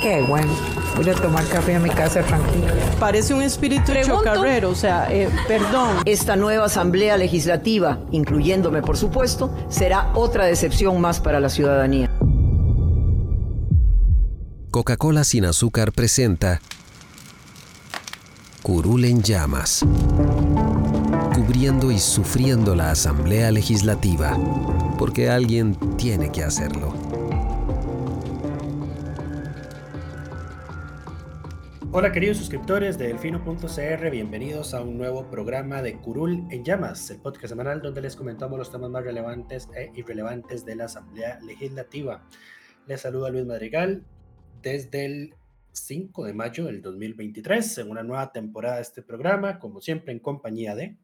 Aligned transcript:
Qué 0.00 0.22
bueno. 0.22 0.52
Voy 0.96 1.08
a 1.08 1.14
tomar 1.14 1.46
café 1.48 1.74
a 1.74 1.80
mi 1.80 1.90
casa 1.90 2.22
tranquilo. 2.22 2.68
Parece 3.00 3.34
un 3.34 3.42
espíritu 3.42 3.92
chocarrero, 4.04 4.70
o 4.70 4.74
sea, 4.74 5.12
eh, 5.12 5.28
perdón. 5.48 5.98
Esta 6.04 6.36
nueva 6.36 6.66
Asamblea 6.66 7.16
Legislativa, 7.16 8.00
incluyéndome 8.10 8.82
por 8.82 8.96
supuesto, 8.96 9.54
será 9.68 10.10
otra 10.14 10.44
decepción 10.44 11.00
más 11.00 11.20
para 11.20 11.40
la 11.40 11.48
ciudadanía. 11.48 12.10
Coca-Cola 14.70 15.24
sin 15.24 15.44
azúcar 15.44 15.92
presenta 15.92 16.60
Curul 18.64 19.04
en 19.04 19.22
llamas, 19.22 19.84
cubriendo 21.34 21.90
y 21.90 21.98
sufriendo 21.98 22.74
la 22.74 22.90
Asamblea 22.90 23.50
Legislativa, 23.50 24.36
porque 24.98 25.28
alguien 25.28 25.76
tiene 25.96 26.32
que 26.32 26.42
hacerlo. 26.42 27.03
Hola 31.96 32.10
queridos 32.10 32.38
suscriptores 32.38 32.98
de 32.98 33.06
Delfino.cr, 33.06 34.10
bienvenidos 34.10 34.74
a 34.74 34.82
un 34.82 34.98
nuevo 34.98 35.30
programa 35.30 35.80
de 35.80 35.96
Curul 36.00 36.44
en 36.50 36.64
Llamas, 36.64 37.08
el 37.10 37.20
podcast 37.20 37.50
semanal 37.50 37.80
donde 37.80 38.00
les 38.00 38.16
comentamos 38.16 38.58
los 38.58 38.72
temas 38.72 38.90
más 38.90 39.04
relevantes 39.04 39.68
e 39.76 39.92
irrelevantes 39.94 40.64
de 40.64 40.74
la 40.74 40.86
Asamblea 40.86 41.38
Legislativa. 41.42 42.28
Les 42.88 43.00
saluda 43.00 43.30
Luis 43.30 43.46
Madrigal 43.46 44.04
desde 44.60 45.04
el 45.04 45.34
5 45.70 46.24
de 46.24 46.34
mayo 46.34 46.64
del 46.64 46.82
2023 46.82 47.78
en 47.78 47.90
una 47.92 48.02
nueva 48.02 48.32
temporada 48.32 48.74
de 48.74 48.82
este 48.82 49.02
programa, 49.02 49.60
como 49.60 49.80
siempre 49.80 50.10
en 50.10 50.18
compañía 50.18 50.74
de... 50.74 50.96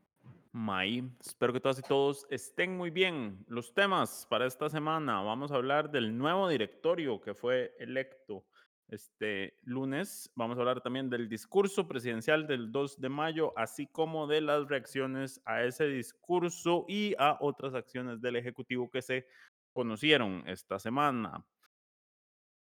May, 0.51 1.09
espero 1.25 1.53
que 1.53 1.61
todas 1.61 1.79
y 1.79 1.83
todos 1.83 2.27
estén 2.31 2.77
muy 2.77 2.91
bien. 2.91 3.45
Los 3.47 3.73
temas 3.75 4.27
para 4.29 4.45
esta 4.45 4.69
semana, 4.69 5.23
vamos 5.23 5.53
a 5.53 5.55
hablar 5.55 5.93
del 5.93 6.19
nuevo 6.19 6.49
directorio 6.49 7.21
que 7.21 7.35
fue 7.35 7.77
electo 7.79 8.45
este 8.91 9.59
lunes. 9.63 10.31
Vamos 10.35 10.57
a 10.57 10.61
hablar 10.61 10.81
también 10.81 11.09
del 11.11 11.29
discurso 11.29 11.89
presidencial 11.89 12.47
del 12.47 12.71
2 12.73 13.01
de 13.01 13.09
mayo, 13.09 13.53
así 13.57 13.87
como 13.87 14.27
de 14.27 14.41
las 14.41 14.69
reacciones 14.69 15.41
a 15.45 15.63
ese 15.63 15.87
discurso 15.87 16.85
y 16.89 17.15
a 17.19 17.39
otras 17.41 17.75
acciones 17.75 18.21
del 18.21 18.37
Ejecutivo 18.37 18.91
que 18.91 19.03
se 19.03 19.27
conocieron 19.73 20.43
esta 20.47 20.79
semana. 20.79 21.45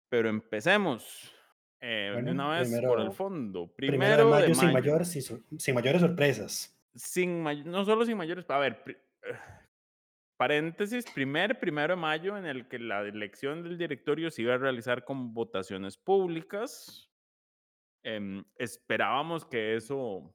Pero 0.08 0.28
empecemos 0.28 1.32
eh, 1.80 2.20
de 2.24 2.30
una 2.30 2.48
vez 2.48 2.80
por 2.80 3.00
el 3.00 3.12
fondo. 3.12 3.70
Primero, 3.74 4.24
de 4.24 4.30
mayo, 4.30 4.54
Sin, 4.54 4.72
mayores, 4.72 5.32
sin 5.58 5.74
mayores 5.74 6.00
sorpresas. 6.00 6.80
Sin 6.94 7.42
no 7.42 7.84
solo 7.84 8.06
sin 8.06 8.16
mayores, 8.16 8.48
a 8.48 8.58
ver, 8.58 8.82
Paréntesis, 10.36 11.04
primer 11.14 11.60
primero 11.60 11.94
de 11.94 12.00
mayo 12.00 12.36
en 12.36 12.44
el 12.44 12.66
que 12.66 12.78
la 12.78 13.02
elección 13.02 13.62
del 13.62 13.78
directorio 13.78 14.30
se 14.30 14.42
iba 14.42 14.54
a 14.54 14.58
realizar 14.58 15.04
con 15.04 15.32
votaciones 15.32 15.96
públicas. 15.96 17.08
Em, 18.02 18.44
esperábamos 18.56 19.44
que 19.44 19.76
eso 19.76 20.34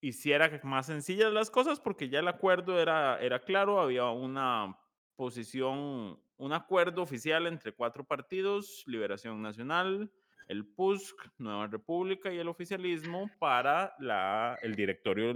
hiciera 0.00 0.60
más 0.62 0.86
sencillas 0.86 1.32
las 1.32 1.50
cosas 1.50 1.80
porque 1.80 2.10
ya 2.10 2.18
el 2.18 2.28
acuerdo 2.28 2.78
era, 2.78 3.18
era 3.20 3.40
claro, 3.40 3.80
había 3.80 4.10
una 4.10 4.78
posición, 5.16 6.20
un 6.36 6.52
acuerdo 6.52 7.02
oficial 7.02 7.46
entre 7.46 7.72
cuatro 7.72 8.04
partidos, 8.04 8.84
Liberación 8.86 9.40
Nacional, 9.40 10.12
el 10.48 10.66
PUSC, 10.66 11.16
Nueva 11.38 11.68
República 11.68 12.32
y 12.32 12.38
el 12.38 12.48
oficialismo 12.48 13.30
para 13.38 13.94
la, 13.98 14.58
el 14.62 14.74
directorio 14.74 15.32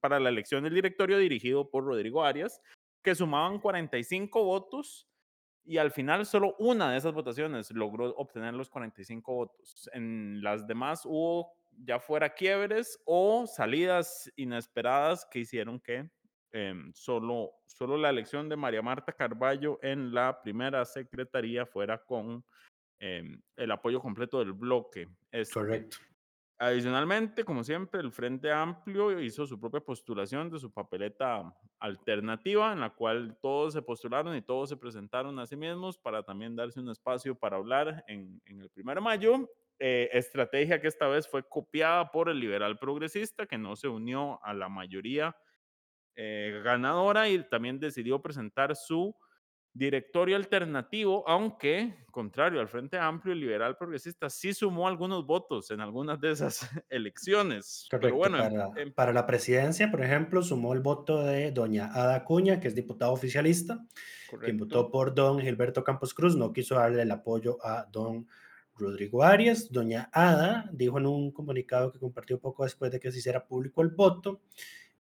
para 0.00 0.20
la 0.20 0.28
elección 0.28 0.64
del 0.64 0.74
directorio 0.74 1.18
dirigido 1.18 1.70
por 1.70 1.84
Rodrigo 1.84 2.24
Arias, 2.24 2.60
que 3.02 3.14
sumaban 3.14 3.58
45 3.60 4.44
votos 4.44 5.08
y 5.64 5.78
al 5.78 5.90
final 5.90 6.26
solo 6.26 6.54
una 6.58 6.92
de 6.92 6.98
esas 6.98 7.12
votaciones 7.12 7.70
logró 7.70 8.14
obtener 8.16 8.54
los 8.54 8.68
45 8.68 9.34
votos. 9.34 9.88
En 9.92 10.42
las 10.42 10.66
demás 10.66 11.02
hubo 11.04 11.52
ya 11.84 11.98
fuera 11.98 12.34
quiebres 12.34 13.00
o 13.04 13.46
salidas 13.46 14.30
inesperadas 14.36 15.26
que 15.30 15.40
hicieron 15.40 15.80
que 15.80 16.08
em, 16.52 16.92
solo, 16.94 17.52
solo 17.66 17.96
la 17.96 18.10
elección 18.10 18.48
de 18.48 18.56
María 18.56 18.82
Marta 18.82 19.12
Carballo 19.12 19.78
en 19.82 20.14
la 20.14 20.40
primera 20.42 20.84
secretaría 20.84 21.66
fuera 21.66 21.98
con 21.98 22.44
em, 22.98 23.40
el 23.56 23.70
apoyo 23.70 24.00
completo 24.00 24.38
del 24.38 24.52
bloque. 24.52 25.08
Este, 25.32 25.54
Correcto. 25.54 25.96
Adicionalmente, 26.64 27.44
como 27.44 27.62
siempre, 27.62 28.00
el 28.00 28.10
Frente 28.10 28.50
Amplio 28.50 29.20
hizo 29.20 29.46
su 29.46 29.60
propia 29.60 29.80
postulación 29.80 30.48
de 30.48 30.58
su 30.58 30.72
papeleta 30.72 31.54
alternativa, 31.78 32.72
en 32.72 32.80
la 32.80 32.88
cual 32.88 33.36
todos 33.42 33.74
se 33.74 33.82
postularon 33.82 34.34
y 34.34 34.40
todos 34.40 34.70
se 34.70 34.78
presentaron 34.78 35.38
a 35.38 35.46
sí 35.46 35.56
mismos 35.56 35.98
para 35.98 36.22
también 36.22 36.56
darse 36.56 36.80
un 36.80 36.88
espacio 36.88 37.34
para 37.34 37.58
hablar 37.58 38.02
en, 38.08 38.40
el 38.46 38.70
1 38.74 38.94
de 38.94 39.00
mayo. 39.02 39.50
Eh, 39.78 40.08
estrategia 40.14 40.80
que 40.80 40.88
esta 40.88 41.06
vez 41.06 41.28
fue 41.28 41.46
copiada 41.46 42.10
por 42.10 42.30
el 42.30 42.40
liberal 42.40 42.78
progresista, 42.78 43.44
que 43.44 43.58
no 43.58 43.76
se 43.76 43.88
unió 43.88 44.42
a 44.42 44.54
la 44.54 44.70
mayoría 44.70 45.36
eh, 46.16 46.62
ganadora 46.64 47.28
y 47.28 47.46
también 47.46 47.78
decidió 47.78 48.22
presentar 48.22 48.74
su 48.74 49.14
directorio 49.74 50.36
alternativo, 50.36 51.28
aunque, 51.28 51.94
contrario 52.12 52.60
al 52.60 52.68
Frente 52.68 52.96
Amplio 52.96 53.34
y 53.34 53.40
Liberal 53.40 53.76
Progresista, 53.76 54.30
sí 54.30 54.54
sumó 54.54 54.86
algunos 54.86 55.26
votos 55.26 55.72
en 55.72 55.80
algunas 55.80 56.20
de 56.20 56.30
esas 56.30 56.60
elecciones. 56.88 57.88
Pero 57.90 58.14
bueno, 58.14 58.38
para, 58.94 59.12
la 59.12 59.26
presidencia, 59.26 59.90
por 59.90 60.02
ejemplo, 60.02 60.42
sumó 60.42 60.72
el 60.72 60.80
voto 60.80 61.24
de 61.24 61.50
doña 61.50 61.90
Ada 61.92 62.24
Cuña, 62.24 62.60
que 62.60 62.68
es 62.68 62.74
diputada 62.76 63.10
oficialista, 63.10 63.84
quien 64.40 64.58
votó 64.58 64.90
por 64.90 65.12
don 65.12 65.40
Gilberto 65.40 65.82
Campos 65.82 66.14
Cruz, 66.14 66.36
no 66.36 66.52
quiso 66.52 66.76
darle 66.76 67.02
el 67.02 67.10
apoyo 67.10 67.58
a 67.62 67.86
don 67.90 68.28
Rodrigo 68.76 69.24
Arias. 69.24 69.70
Doña 69.72 70.08
Ada 70.12 70.70
dijo 70.72 70.98
en 70.98 71.06
un 71.06 71.32
comunicado 71.32 71.92
que 71.92 71.98
compartió 71.98 72.38
poco 72.38 72.62
después 72.62 72.92
de 72.92 73.00
que 73.00 73.10
se 73.10 73.18
hiciera 73.18 73.44
público 73.44 73.82
el 73.82 73.88
voto, 73.88 74.40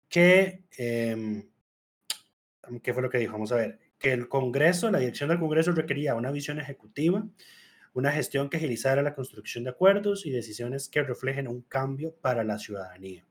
que... 0.09 0.63
Em, 0.77 1.47
¿Qué 2.81 2.93
fue 2.93 3.03
lo 3.03 3.09
que 3.09 3.17
dijo? 3.17 3.33
Vamos 3.33 3.51
a 3.51 3.57
ver 3.57 3.82
que 4.03 4.11
el 4.11 4.27
Congreso, 4.27 4.91
la 4.91 4.99
dirección 4.99 5.29
del 5.29 5.39
Congreso 5.39 5.71
requería 5.71 6.13
una 6.13 6.29
visión 6.29 6.59
ejecutiva, 6.59 7.25
una 7.93 8.11
gestión 8.11 8.49
que 8.49 8.57
agilizara 8.57 9.01
la 9.01 9.15
construcción 9.15 9.63
de 9.63 9.69
acuerdos 9.69 10.25
y 10.25 10.31
decisiones 10.31 10.89
que 10.89 11.03
reflejen 11.03 11.47
un 11.47 11.61
cambio 11.61 12.13
para 12.19 12.43
la 12.43 12.59
ciudadanía. 12.59 13.25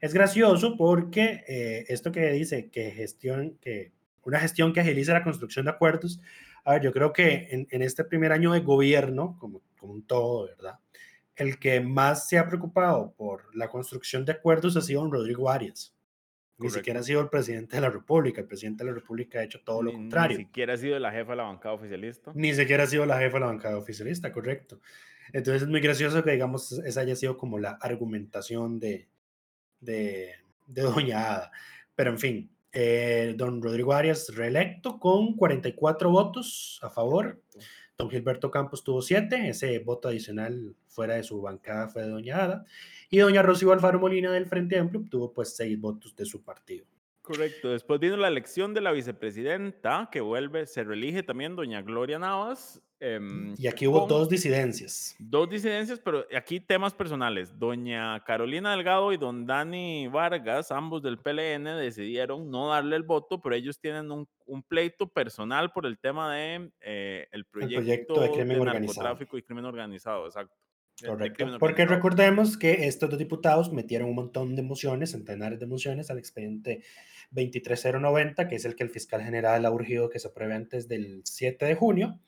Es 0.00 0.12
gracioso 0.12 0.76
porque 0.76 1.44
eh, 1.46 1.84
esto 1.88 2.10
que 2.10 2.32
dice 2.32 2.68
que 2.68 2.90
gestión, 2.90 3.58
que 3.60 3.92
una 4.24 4.40
gestión 4.40 4.72
que 4.72 4.80
agilice 4.80 5.12
la 5.12 5.22
construcción 5.22 5.66
de 5.66 5.70
acuerdos, 5.70 6.20
a 6.64 6.72
ver, 6.72 6.82
yo 6.82 6.92
creo 6.92 7.12
que 7.12 7.46
en, 7.52 7.68
en 7.70 7.82
este 7.82 8.02
primer 8.02 8.32
año 8.32 8.52
de 8.52 8.60
gobierno, 8.60 9.36
como, 9.38 9.62
como 9.78 9.92
un 9.92 10.04
todo, 10.04 10.46
¿verdad? 10.46 10.80
El 11.36 11.60
que 11.60 11.80
más 11.80 12.28
se 12.28 12.38
ha 12.38 12.48
preocupado 12.48 13.14
por 13.16 13.54
la 13.54 13.68
construcción 13.68 14.24
de 14.24 14.32
acuerdos 14.32 14.76
ha 14.76 14.80
sido 14.80 15.02
don 15.02 15.12
Rodrigo 15.12 15.48
Arias. 15.48 15.91
Ni 16.62 16.70
siquiera 16.70 17.00
ha 17.00 17.02
sido 17.02 17.20
el 17.20 17.28
presidente 17.28 17.76
de 17.76 17.82
la 17.82 17.90
República. 17.90 18.40
El 18.40 18.46
presidente 18.46 18.84
de 18.84 18.90
la 18.90 18.94
República 18.94 19.40
ha 19.40 19.44
hecho 19.44 19.60
todo 19.64 19.82
lo 19.82 19.92
contrario. 19.92 20.38
Ni 20.38 20.44
siquiera 20.44 20.74
ha 20.74 20.76
sido 20.76 20.98
la 20.98 21.10
jefa 21.10 21.32
de 21.32 21.36
la 21.36 21.44
bancada 21.44 21.74
oficialista. 21.74 22.32
Ni 22.34 22.54
siquiera 22.54 22.84
ha 22.84 22.86
sido 22.86 23.06
la 23.06 23.18
jefa 23.18 23.34
de 23.34 23.40
la 23.40 23.46
bancada 23.46 23.76
oficialista, 23.76 24.32
correcto. 24.32 24.80
Entonces 25.32 25.62
es 25.62 25.68
muy 25.68 25.80
gracioso 25.80 26.22
que, 26.22 26.32
digamos, 26.32 26.72
esa 26.72 27.00
haya 27.00 27.16
sido 27.16 27.36
como 27.36 27.58
la 27.58 27.72
argumentación 27.80 28.78
de, 28.78 29.08
de, 29.80 30.32
de 30.66 30.82
Doña 30.82 31.34
Ada. 31.34 31.52
Pero 31.94 32.10
en 32.10 32.18
fin, 32.18 32.50
eh, 32.72 33.34
don 33.36 33.62
Rodrigo 33.62 33.92
Arias 33.92 34.34
reelecto 34.34 34.98
con 34.98 35.36
44 35.36 36.10
votos 36.10 36.78
a 36.82 36.88
favor. 36.88 37.42
Don 37.98 38.10
Gilberto 38.10 38.50
Campos 38.50 38.82
tuvo 38.82 39.02
7, 39.02 39.48
ese 39.48 39.78
voto 39.78 40.08
adicional 40.08 40.74
fuera 40.88 41.14
de 41.14 41.22
su 41.22 41.40
bancada 41.40 41.88
fue 41.88 42.02
de 42.02 42.08
Doña 42.08 42.44
Ada. 42.44 42.64
Y 43.10 43.18
doña 43.18 43.42
Rocío 43.42 43.72
Alfaro 43.72 44.00
Molina 44.00 44.32
del 44.32 44.46
Frente 44.46 44.78
Amplio 44.78 45.02
obtuvo 45.02 45.32
pues 45.32 45.54
seis 45.54 45.78
votos 45.78 46.16
de 46.16 46.24
su 46.24 46.42
partido. 46.42 46.86
Correcto. 47.20 47.70
Después 47.70 48.00
vino 48.00 48.16
la 48.16 48.28
elección 48.28 48.74
de 48.74 48.80
la 48.80 48.90
vicepresidenta, 48.90 50.08
que 50.10 50.20
vuelve, 50.20 50.66
se 50.66 50.82
reelige 50.82 51.22
también 51.22 51.54
doña 51.54 51.82
Gloria 51.82 52.18
Navas. 52.18 52.82
Em, 53.04 53.56
y 53.58 53.66
aquí 53.66 53.88
hubo 53.88 54.00
con 54.00 54.08
dos 54.10 54.28
disidencias. 54.28 55.16
Dos 55.18 55.50
disidencias, 55.50 55.98
pero 55.98 56.24
aquí 56.36 56.60
temas 56.60 56.94
personales. 56.94 57.58
Doña 57.58 58.22
Carolina 58.24 58.70
Delgado 58.70 59.12
y 59.12 59.16
don 59.16 59.44
Dani 59.44 60.06
Vargas, 60.06 60.70
ambos 60.70 61.02
del 61.02 61.18
PLN, 61.18 61.64
decidieron 61.64 62.48
no 62.48 62.68
darle 62.68 62.94
el 62.94 63.02
voto, 63.02 63.40
pero 63.40 63.56
ellos 63.56 63.80
tienen 63.80 64.08
un, 64.12 64.28
un 64.46 64.62
pleito 64.62 65.08
personal 65.08 65.72
por 65.72 65.84
el 65.84 65.98
tema 65.98 66.32
de 66.32 66.70
eh, 66.80 67.26
el, 67.32 67.44
proyecto 67.44 67.80
el, 67.80 67.84
proyecto 67.84 68.20
de 68.20 68.30
crimen 68.30 68.48
de 68.48 68.60
organizado. 68.60 69.02
narcotráfico 69.02 69.36
y 69.36 69.42
crimen 69.42 69.64
organizado, 69.64 70.26
exacto. 70.26 70.54
Correcto. 71.04 71.34
crimen 71.34 71.58
Porque 71.58 71.82
organizado. 71.82 71.96
recordemos 71.96 72.56
que 72.56 72.86
estos 72.86 73.10
dos 73.10 73.18
diputados 73.18 73.72
metieron 73.72 74.10
un 74.10 74.14
montón 74.14 74.54
de 74.54 74.62
mociones, 74.62 75.10
centenares 75.10 75.58
de 75.58 75.66
mociones 75.66 76.08
al 76.12 76.18
expediente 76.18 76.84
23090, 77.32 78.46
que 78.46 78.54
es 78.54 78.64
el 78.64 78.76
que 78.76 78.84
el 78.84 78.90
fiscal 78.90 79.22
general 79.22 79.66
ha 79.66 79.72
urgido 79.72 80.08
que 80.08 80.20
se 80.20 80.28
apruebe 80.28 80.54
antes 80.54 80.86
del 80.86 81.22
7 81.24 81.66
de 81.66 81.74
junio, 81.74 82.20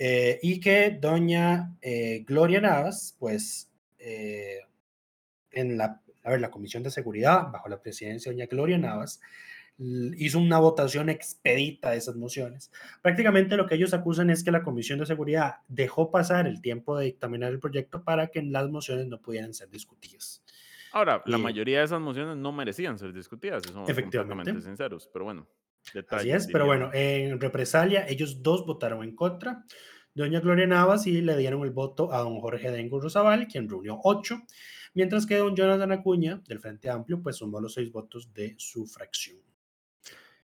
eh, 0.00 0.38
y 0.42 0.60
que 0.60 0.96
doña 1.00 1.76
eh, 1.82 2.24
Gloria 2.24 2.60
Navas, 2.60 3.16
pues, 3.18 3.68
eh, 3.98 4.60
en 5.50 5.76
la, 5.76 6.00
a 6.22 6.30
ver, 6.30 6.40
la 6.40 6.52
Comisión 6.52 6.84
de 6.84 6.90
Seguridad, 6.92 7.50
bajo 7.50 7.68
la 7.68 7.82
presidencia 7.82 8.30
de 8.30 8.36
doña 8.36 8.46
Gloria 8.46 8.78
Navas, 8.78 9.20
hizo 10.16 10.38
una 10.38 10.60
votación 10.60 11.08
expedita 11.08 11.90
de 11.90 11.96
esas 11.96 12.14
mociones. 12.14 12.70
Prácticamente 13.02 13.56
lo 13.56 13.66
que 13.66 13.74
ellos 13.74 13.92
acusan 13.92 14.30
es 14.30 14.44
que 14.44 14.52
la 14.52 14.62
Comisión 14.62 15.00
de 15.00 15.06
Seguridad 15.06 15.56
dejó 15.66 16.12
pasar 16.12 16.46
el 16.46 16.62
tiempo 16.62 16.96
de 16.96 17.06
dictaminar 17.06 17.52
el 17.52 17.58
proyecto 17.58 18.04
para 18.04 18.28
que 18.28 18.42
las 18.42 18.70
mociones 18.70 19.06
no 19.08 19.20
pudieran 19.20 19.52
ser 19.52 19.68
discutidas. 19.68 20.44
Ahora, 20.92 21.22
la 21.26 21.38
mayoría 21.38 21.80
de 21.80 21.84
esas 21.84 22.00
mociones 22.00 22.36
no 22.36 22.52
merecían 22.52 22.98
ser 22.98 23.12
discutidas, 23.12 23.64
si 23.64 23.72
somos 23.72 23.90
Efectivamente. 23.90 24.34
completamente 24.34 24.68
sinceros, 24.68 25.08
pero 25.12 25.24
bueno. 25.24 25.46
Así 26.10 26.30
es, 26.30 26.46
pero 26.46 26.66
bueno, 26.66 26.90
en 26.92 27.40
represalia, 27.40 28.06
ellos 28.08 28.42
dos 28.42 28.66
votaron 28.66 29.02
en 29.04 29.14
contra. 29.14 29.64
Doña 30.14 30.40
Gloria 30.40 30.66
Navas 30.66 31.06
y 31.06 31.20
le 31.20 31.36
dieron 31.36 31.62
el 31.62 31.70
voto 31.70 32.12
a 32.12 32.18
don 32.18 32.40
Jorge 32.40 32.70
Dengo 32.70 33.00
Rosabal, 33.00 33.46
quien 33.46 33.68
reunió 33.68 34.00
ocho, 34.02 34.40
mientras 34.94 35.26
que 35.26 35.36
don 35.36 35.54
Jonathan 35.54 35.92
Acuña, 35.92 36.42
del 36.48 36.58
Frente 36.58 36.90
Amplio, 36.90 37.22
pues 37.22 37.36
sumó 37.36 37.60
los 37.60 37.74
seis 37.74 37.92
votos 37.92 38.32
de 38.32 38.54
su 38.58 38.86
fracción. 38.86 39.38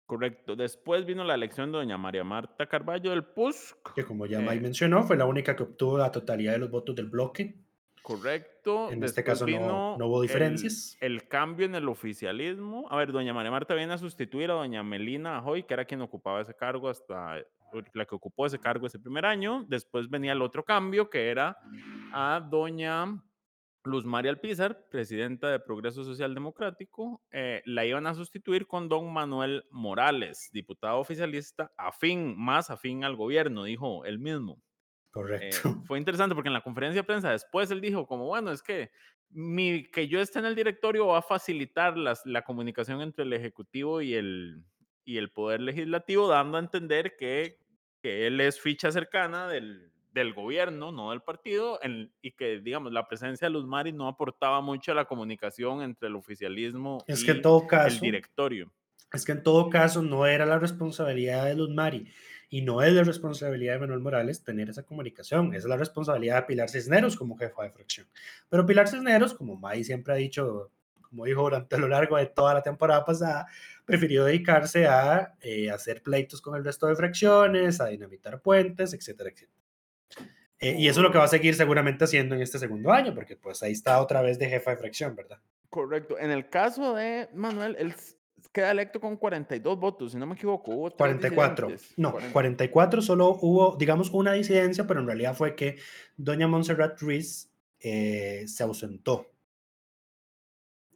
Correcto. 0.06 0.56
Después 0.56 1.04
vino 1.06 1.22
la 1.22 1.34
elección 1.34 1.70
de 1.70 1.78
doña 1.78 1.96
María 1.96 2.24
Marta 2.24 2.66
Carballo 2.66 3.10
del 3.10 3.24
PUSC. 3.24 3.94
Que 3.94 4.04
como 4.04 4.26
ya 4.26 4.40
May 4.40 4.58
Eh, 4.58 4.60
mencionó, 4.60 5.04
fue 5.04 5.16
la 5.16 5.24
única 5.24 5.54
que 5.54 5.62
obtuvo 5.62 5.98
la 5.98 6.10
totalidad 6.10 6.52
de 6.52 6.58
los 6.58 6.70
votos 6.70 6.96
del 6.96 7.06
bloque. 7.06 7.60
Correcto. 8.02 8.90
En 8.90 9.02
este 9.04 9.22
caso 9.24 9.46
no- 9.46 9.96
hubo 9.96 10.22
el- 10.22 10.28
diferencias. 10.28 10.96
El, 11.00 11.28
cambio 11.28 11.66
en 11.66 11.74
el 11.74 11.88
oficialismo. 11.88 12.86
A 12.90 12.96
ver, 12.96 13.12
doña 13.12 13.32
María 13.32 13.50
Marta 13.50 13.74
viene 13.74 13.92
a 13.92 13.98
sustituir 13.98 14.50
a 14.50 14.54
doña 14.54 14.82
Melina 14.82 15.38
Ajoy, 15.38 15.62
que 15.64 15.74
era 15.74 15.84
quien 15.84 16.00
ocupaba 16.02 16.40
ese 16.40 16.54
cargo 16.54 16.88
hasta 16.88 17.36
la 17.94 18.04
que 18.04 18.14
ocupó 18.16 18.46
ese 18.46 18.58
cargo 18.58 18.86
ese 18.86 18.98
primer 18.98 19.24
año. 19.26 19.64
Después 19.68 20.08
venía 20.10 20.32
el 20.32 20.42
otro 20.42 20.64
cambio, 20.64 21.08
que 21.08 21.28
era 21.30 21.56
a 22.12 22.40
doña 22.50 23.22
Luz 23.84 24.04
María 24.04 24.30
Alpizar, 24.32 24.86
presidenta 24.90 25.48
de 25.50 25.58
Progreso 25.60 26.04
Social 26.04 26.34
Democrático. 26.34 27.22
eh, 27.30 27.62
la 27.64 27.84
iban 27.86 28.06
a 28.06 28.14
sustituir 28.14 28.66
con 28.66 28.88
don 28.88 29.10
Manuel 29.12 29.64
Morales, 29.70 30.50
diputado 30.52 30.98
oficialista 30.98 31.72
afín, 31.78 32.34
más 32.36 32.70
afín 32.70 33.04
al 33.04 33.16
gobierno, 33.16 33.64
dijo 33.64 34.04
él 34.04 34.18
mismo. 34.18 34.60
Eh, 35.10 35.50
Correcto. 35.50 35.82
fue 35.86 35.98
interesante 35.98 36.34
porque 36.34 36.48
en 36.48 36.52
la 36.54 36.60
conferencia 36.62 37.00
de 37.02 37.06
prensa 37.06 37.30
después 37.32 37.70
él 37.70 37.80
dijo 37.80 38.06
como, 38.06 38.26
bueno, 38.26 38.52
es 38.52 38.62
que 38.62 38.90
mi, 39.30 39.84
que 39.90 40.06
yo 40.08 40.20
esté 40.20 40.38
en 40.38 40.44
el 40.44 40.54
directorio 40.54 41.06
va 41.08 41.18
a 41.18 41.22
facilitar 41.22 41.96
las, 41.96 42.24
la 42.26 42.42
comunicación 42.42 43.00
entre 43.02 43.24
el 43.24 43.32
Ejecutivo 43.32 44.00
y 44.02 44.14
el, 44.14 44.62
y 45.04 45.16
el 45.18 45.30
Poder 45.32 45.60
Legislativo, 45.60 46.28
dando 46.28 46.56
a 46.58 46.60
entender 46.60 47.16
que, 47.18 47.58
que 48.00 48.26
él 48.28 48.40
es 48.40 48.60
ficha 48.60 48.92
cercana 48.92 49.48
del, 49.48 49.90
del 50.12 50.32
gobierno, 50.32 50.92
no 50.92 51.10
del 51.10 51.22
partido, 51.22 51.80
en- 51.82 52.12
y 52.22 52.32
que, 52.32 52.60
digamos, 52.60 52.92
la 52.92 53.06
presencia 53.08 53.46
de 53.48 53.52
Luz 53.52 53.66
Mari 53.66 53.92
no 53.92 54.06
aportaba 54.08 54.60
mucho 54.60 54.92
a 54.92 54.94
la 54.96 55.04
comunicación 55.06 55.82
entre 55.82 56.08
el 56.08 56.16
oficialismo 56.16 57.04
Es 57.08 57.22
y 57.22 57.26
que 57.26 57.32
en 57.32 57.42
todo 57.42 57.66
el 57.86 57.98
directorio. 58.00 58.72
es 59.12 59.24
que 59.24 59.32
en 59.32 59.42
todo 59.42 59.70
caso 59.70 60.02
no 60.02 60.24
era 60.26 60.46
la 60.46 60.58
responsabilidad 60.60 61.46
de 61.46 61.56
Luz 61.56 61.70
Mari 61.70 62.06
y 62.50 62.62
no 62.62 62.82
es 62.82 62.92
la 62.92 63.04
responsabilidad 63.04 63.74
de 63.74 63.78
Manuel 63.78 64.00
Morales 64.00 64.42
tener 64.42 64.68
esa 64.68 64.82
comunicación, 64.82 65.54
es 65.54 65.64
la 65.64 65.76
responsabilidad 65.76 66.36
de 66.36 66.42
Pilar 66.42 66.68
Cisneros 66.68 67.16
como 67.16 67.38
jefa 67.38 67.62
de 67.62 67.70
fracción. 67.70 68.08
Pero 68.48 68.66
Pilar 68.66 68.88
Cisneros, 68.88 69.34
como 69.34 69.56
May 69.56 69.84
siempre 69.84 70.12
ha 70.12 70.16
dicho, 70.16 70.72
como 71.00 71.24
dijo 71.24 71.42
durante 71.42 71.78
lo 71.78 71.86
largo 71.86 72.16
de 72.16 72.26
toda 72.26 72.52
la 72.52 72.62
temporada 72.62 73.04
pasada, 73.04 73.46
prefirió 73.84 74.24
dedicarse 74.24 74.86
a 74.86 75.34
eh, 75.40 75.70
hacer 75.70 76.02
pleitos 76.02 76.42
con 76.42 76.56
el 76.56 76.64
resto 76.64 76.88
de 76.88 76.96
fracciones, 76.96 77.80
a 77.80 77.86
dinamitar 77.86 78.40
puentes, 78.40 78.92
etcétera, 78.94 79.30
etcétera. 79.30 79.60
Eh, 80.58 80.74
y 80.76 80.88
eso 80.88 81.00
es 81.00 81.04
lo 81.04 81.12
que 81.12 81.18
va 81.18 81.24
a 81.24 81.28
seguir 81.28 81.54
seguramente 81.54 82.04
haciendo 82.04 82.34
en 82.34 82.42
este 82.42 82.58
segundo 82.58 82.92
año, 82.92 83.14
porque 83.14 83.36
pues 83.36 83.62
ahí 83.62 83.72
está 83.72 84.02
otra 84.02 84.22
vez 84.22 84.40
de 84.40 84.48
jefa 84.48 84.72
de 84.72 84.76
fracción, 84.76 85.14
¿verdad? 85.14 85.38
Correcto. 85.70 86.18
En 86.18 86.32
el 86.32 86.48
caso 86.50 86.94
de 86.94 87.28
Manuel, 87.32 87.76
él 87.78 87.94
queda 88.52 88.70
electo 88.70 89.00
con 89.00 89.16
42 89.16 89.78
votos, 89.78 90.12
si 90.12 90.18
no 90.18 90.26
me 90.26 90.34
equivoco. 90.34 90.72
Hubo 90.72 90.90
tres 90.90 90.98
44. 90.98 91.66
disidentes. 91.68 91.98
No, 91.98 92.12
40. 92.12 92.32
44 92.32 93.02
solo 93.02 93.38
hubo, 93.40 93.76
digamos, 93.76 94.10
una 94.10 94.32
disidencia, 94.32 94.86
pero 94.86 95.00
en 95.00 95.06
realidad 95.06 95.34
fue 95.34 95.54
que 95.54 95.78
doña 96.16 96.48
Montserrat 96.48 97.00
Ruiz 97.00 97.50
eh, 97.80 98.44
se 98.46 98.62
ausentó. 98.62 99.30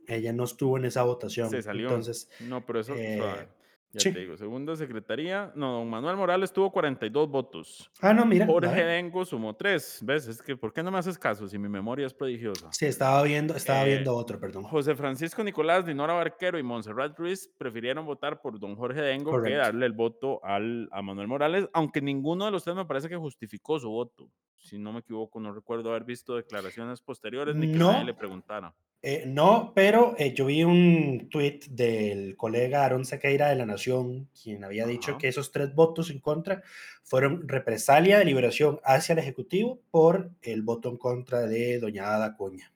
Ella 0.07 0.33
no 0.33 0.45
estuvo 0.45 0.77
en 0.77 0.85
esa 0.85 1.03
votación. 1.03 1.49
Se 1.49 1.63
salió. 1.63 1.89
Entonces, 1.89 2.29
No, 2.41 2.65
pero 2.67 2.81
eso, 2.81 2.95
eh, 2.97 3.49
ya 3.95 4.01
sí. 4.01 4.13
te 4.13 4.21
digo, 4.21 4.37
segunda 4.37 4.77
secretaría, 4.77 5.53
no, 5.55 5.73
don 5.79 5.89
Manuel 5.89 6.17
Morales 6.17 6.53
tuvo 6.53 6.71
42 6.71 7.29
votos. 7.29 7.91
ah, 8.01 8.13
no, 8.13 8.27
mira. 8.27 8.47
Jorge. 8.47 8.85
Dengo 8.85 9.25
sumó 9.25 9.55
3. 9.57 10.01
¿Ves? 10.03 10.29
Es 10.29 10.43
que, 10.43 10.57
¿por 10.57 10.73
qué 10.73 10.83
no 10.83 10.91
me 10.91 10.99
haces 10.99 11.19
caso 11.19 11.49
si 11.49 11.59
mi 11.59 11.69
memoria 11.69 12.07
es 12.07 12.13
prodigiosa? 12.15 12.69
Sí, 12.73 12.87
estaba 12.87 13.23
viendo, 13.23 13.55
estaba 13.55 13.85
Eh, 13.87 13.93
viendo 13.95 14.15
otro, 14.15 14.39
perdón. 14.39 14.65
José 14.65 14.95
Francisco 14.95 15.43
Nicolás, 15.43 15.87
Dinora 15.87 16.13
Barquero 16.15 16.59
y 16.59 16.63
Montserrat 16.63 17.19
Ruiz 17.19 17.49
prefirieron 17.57 18.05
votar 18.05 18.41
por 18.41 18.59
don 18.61 18.77
Jorge 18.77 19.01
Dengo 19.01 19.43
que 19.43 19.55
darle 19.55 19.87
el 19.87 19.93
voto 19.93 20.45
al, 20.45 20.89
a 20.93 21.01
Manuel 21.03 21.29
Morales, 21.29 21.69
aunque 21.73 22.01
ninguno 22.03 22.45
de 22.45 22.51
los 22.51 22.65
tres 22.65 22.77
me 22.77 22.85
parece 22.85 23.09
que 23.09 23.17
justificó 23.17 23.79
su 23.79 23.89
voto. 23.91 24.31
Si 24.57 24.79
no 24.79 24.93
me 24.93 25.01
equivoco, 25.01 25.39
no 25.41 25.53
recuerdo 25.53 25.91
haber 25.91 26.05
visto 26.05 26.37
declaraciones 26.37 27.03
posteriores 27.03 27.55
ni 27.55 27.71
que 27.73 27.79
No. 27.79 27.93
nadie 27.93 28.07
le 28.07 28.15
preguntara. 28.15 28.75
Eh, 29.07 29.25
no, 29.27 29.73
pero 29.75 30.15
eh, 30.17 30.33
yo 30.33 30.47
vi 30.47 30.65
un 30.65 31.29
tweet 31.31 31.61
del 31.69 32.39
colega 32.39 32.87
Aaron 32.87 33.05
Sequeira 33.05 33.51
de 33.51 33.55
La 33.55 33.67
Nación, 33.67 34.31
quien 34.43 34.65
había 34.65 34.87
dicho 34.87 35.19
que 35.19 35.29
esos 35.29 35.53
tres 35.53 35.75
votos 35.75 36.09
en 36.09 36.21
contra 36.21 36.63
fueron 37.03 37.47
represalia 37.47 38.19
de 38.19 38.25
liberación 38.25 38.81
hacia 38.83 39.13
el 39.13 39.19
Ejecutivo 39.19 39.79
por 39.91 40.31
el 40.41 40.63
voto 40.63 40.89
en 40.89 40.97
contra 40.97 41.43
de 41.43 41.79
doña 41.81 42.15
Ada 42.15 42.35
Cuña. 42.35 42.73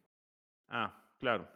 Ah, 0.69 1.03
claro. 1.19 1.49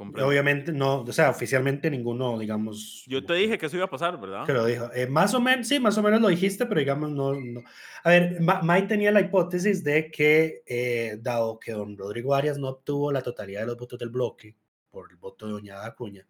Comprendo. 0.00 0.28
Obviamente 0.28 0.72
no, 0.72 1.02
o 1.02 1.12
sea, 1.12 1.30
oficialmente 1.30 1.90
ninguno, 1.90 2.38
digamos. 2.38 3.04
Yo 3.06 3.24
te 3.24 3.34
dije 3.34 3.58
que 3.58 3.66
eso 3.66 3.76
iba 3.76 3.84
a 3.84 3.90
pasar, 3.90 4.20
¿verdad? 4.20 4.44
que 4.46 4.52
lo 4.52 4.64
dijo. 4.64 4.90
Eh, 4.94 5.06
más 5.06 5.34
o 5.34 5.40
menos, 5.40 5.68
sí, 5.68 5.78
más 5.78 5.96
o 5.98 6.02
menos 6.02 6.20
lo 6.20 6.28
dijiste, 6.28 6.66
pero 6.66 6.80
digamos, 6.80 7.10
no. 7.10 7.34
no. 7.34 7.60
A 8.02 8.10
ver, 8.10 8.40
Ma- 8.40 8.62
May 8.62 8.86
tenía 8.86 9.12
la 9.12 9.20
hipótesis 9.20 9.84
de 9.84 10.10
que, 10.10 10.62
eh, 10.66 11.18
dado 11.20 11.58
que 11.60 11.72
don 11.72 11.96
Rodrigo 11.96 12.34
Arias 12.34 12.58
no 12.58 12.68
obtuvo 12.68 13.12
la 13.12 13.22
totalidad 13.22 13.60
de 13.60 13.66
los 13.66 13.76
votos 13.76 13.98
del 13.98 14.08
bloque 14.08 14.56
por 14.90 15.10
el 15.10 15.16
voto 15.18 15.46
de 15.46 15.52
doña 15.52 15.84
Acuña, 15.84 16.26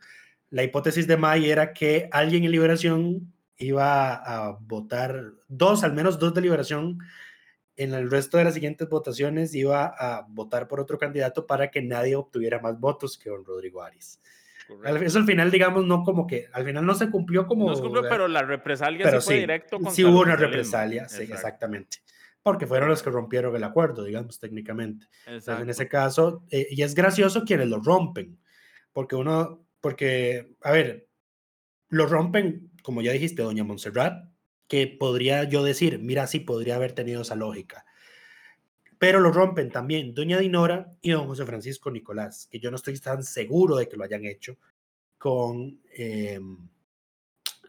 la 0.50 0.62
hipótesis 0.64 1.06
de 1.06 1.16
May 1.16 1.48
era 1.48 1.72
que 1.72 2.08
alguien 2.10 2.44
en 2.44 2.50
Liberación 2.50 3.32
iba 3.56 4.14
a 4.14 4.58
votar, 4.60 5.32
dos, 5.48 5.84
al 5.84 5.92
menos 5.92 6.18
dos 6.18 6.34
de 6.34 6.40
Liberación, 6.40 6.98
en 7.80 7.94
el 7.94 8.10
resto 8.10 8.36
de 8.36 8.44
las 8.44 8.54
siguientes 8.54 8.88
votaciones 8.88 9.54
iba 9.54 9.86
a 9.86 10.26
votar 10.28 10.68
por 10.68 10.80
otro 10.80 10.98
candidato 10.98 11.46
para 11.46 11.70
que 11.70 11.80
nadie 11.80 12.14
obtuviera 12.14 12.60
más 12.60 12.78
votos 12.78 13.16
que 13.16 13.30
don 13.30 13.42
Rodrigo 13.42 13.82
Arias. 13.82 14.20
Correcto. 14.68 15.04
Eso 15.04 15.18
al 15.18 15.24
final, 15.24 15.50
digamos, 15.50 15.86
no 15.86 16.04
como 16.04 16.26
que, 16.26 16.46
al 16.52 16.64
final 16.64 16.84
no 16.84 16.94
se 16.94 17.10
cumplió 17.10 17.46
como... 17.46 17.66
No 17.66 17.74
se 17.74 17.80
cumplió, 17.80 18.02
pero 18.02 18.28
la 18.28 18.42
represalia 18.42 19.04
pero 19.04 19.20
sí 19.22 19.28
fue 19.28 19.36
directo 19.36 19.78
sí 19.90 20.04
hubo 20.04 20.20
una 20.20 20.36
represalia, 20.36 21.08
sí, 21.08 21.22
exactamente. 21.22 21.98
Porque 22.42 22.66
fueron 22.66 22.90
los 22.90 23.02
que 23.02 23.10
rompieron 23.10 23.56
el 23.56 23.64
acuerdo, 23.64 24.04
digamos, 24.04 24.38
técnicamente. 24.38 25.06
Entonces, 25.26 25.60
en 25.60 25.70
ese 25.70 25.88
caso, 25.88 26.44
eh, 26.50 26.68
y 26.70 26.82
es 26.82 26.94
gracioso 26.94 27.44
quienes 27.44 27.68
lo 27.68 27.80
rompen, 27.80 28.38
porque 28.92 29.16
uno, 29.16 29.64
porque, 29.80 30.54
a 30.62 30.70
ver, 30.70 31.08
lo 31.88 32.06
rompen, 32.06 32.70
como 32.82 33.00
ya 33.00 33.12
dijiste, 33.12 33.42
doña 33.42 33.64
Montserrat, 33.64 34.29
que 34.70 34.86
podría 34.86 35.42
yo 35.44 35.64
decir, 35.64 35.98
mira, 35.98 36.28
sí 36.28 36.38
podría 36.38 36.76
haber 36.76 36.92
tenido 36.92 37.22
esa 37.22 37.34
lógica. 37.34 37.84
Pero 38.98 39.18
lo 39.18 39.32
rompen 39.32 39.72
también 39.72 40.14
doña 40.14 40.38
Dinora 40.38 40.94
y 41.02 41.10
don 41.10 41.26
José 41.26 41.44
Francisco 41.44 41.90
Nicolás, 41.90 42.46
que 42.48 42.60
yo 42.60 42.70
no 42.70 42.76
estoy 42.76 42.96
tan 43.00 43.24
seguro 43.24 43.74
de 43.74 43.88
que 43.88 43.96
lo 43.96 44.04
hayan 44.04 44.24
hecho 44.24 44.58
con, 45.18 45.80
em, 45.92 46.68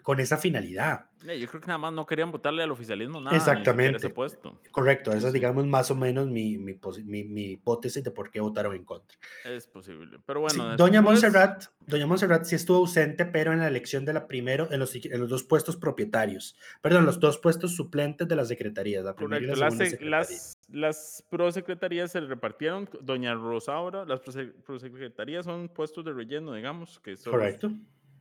con 0.02 0.20
esa 0.20 0.38
finalidad. 0.38 1.06
Yo 1.22 1.48
creo 1.48 1.62
que 1.62 1.68
nada 1.68 1.78
más 1.78 1.94
no 1.94 2.06
querían 2.06 2.32
votarle 2.32 2.64
al 2.64 2.72
oficialismo 2.72 3.22
nada. 3.22 3.38
Exactamente. 3.38 3.98
Ese 3.98 4.10
puesto. 4.10 4.60
Correcto, 4.72 5.12
esa 5.12 5.28
es, 5.28 5.34
digamos, 5.34 5.68
más 5.68 5.92
o 5.92 5.96
menos 5.96 6.28
mi, 6.28 6.58
mi, 6.58 6.80
mi, 7.06 7.44
hipótesis 7.52 8.04
de 8.04 8.10
por 8.10 8.32
qué 8.32 8.40
votaron 8.40 8.76
en 8.76 8.84
contra. 8.84 9.18
Es 9.46 9.68
posible, 9.68 10.18
pero 10.26 10.42
bueno. 10.42 10.76
doña 10.76 11.02
Montserrat, 11.02 11.66
Doña 11.86 12.08
Montserrat 12.08 12.46
sí 12.46 12.56
estuvo 12.56 12.78
ausente, 12.78 13.26
pero 13.26 13.54
en 13.54 13.60
la 13.60 13.68
elección 13.68 14.04
de 14.04 14.14
la 14.14 14.28
primero, 14.28 14.72
en 14.72 14.80
los, 14.80 14.96
en 14.96 15.20
los 15.20 15.30
dos 15.30 15.44
puestos 15.44 15.78
propietarios, 15.78 16.58
perdón, 16.82 17.06
los 17.06 17.20
dos 17.20 17.38
puestos 17.38 17.76
suplentes 17.76 18.28
de 18.28 18.36
las 18.36 18.48
secretarías, 18.48 19.04
la 19.04 19.16
primera 19.16 19.44
y 19.44 19.48
la 19.48 19.70
segunda 19.70 19.86
las, 19.86 20.02
las, 20.02 20.58
las 20.70 21.26
prosecretarías 21.30 22.12
se 22.12 22.22
repartieron, 22.22 22.90
Doña 23.02 23.36
Rosaura, 23.36 24.06
las 24.06 24.22
prosecretarías 24.22 25.46
son 25.46 25.70
puestos 25.70 26.04
de 26.04 26.14
relleno, 26.14 26.54
digamos, 26.54 27.00
que 27.00 27.16
son... 27.16 27.32
Correcto 27.32 27.72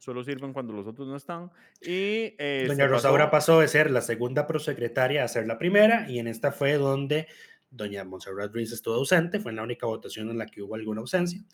solo 0.01 0.25
sirven 0.25 0.53
cuando 0.53 0.73
los 0.73 0.87
otros 0.87 1.07
no 1.07 1.17
están. 1.17 1.51
Y, 1.81 2.35
eh, 2.39 2.65
Doña 2.67 2.89
Rosaura 2.89 3.31
pasó... 3.31 3.61
de 3.61 3.69
ser 3.69 3.91
la 3.91 4.01
segunda 4.01 4.47
prosecretaria 4.47 5.23
a 5.23 5.29
ser 5.29 5.47
la 5.47 5.59
primera, 5.59 6.11
y 6.11 6.19
en 6.19 6.27
esta 6.27 6.51
fue 6.51 6.75
donde 6.75 7.29
Doña 7.71 8.03
Montserrat 8.05 8.53
Ruiz 8.53 8.73
estuvo 8.73 8.95
ausente, 8.95 9.39
fue 9.39 9.53
en 9.53 9.57
la 9.57 9.63
única 9.63 9.87
votación 9.87 10.31
en 10.31 10.39
la 10.39 10.47
que 10.47 10.63
hubo 10.63 10.75
alguna 10.75 11.03
ausencia. 11.03 11.45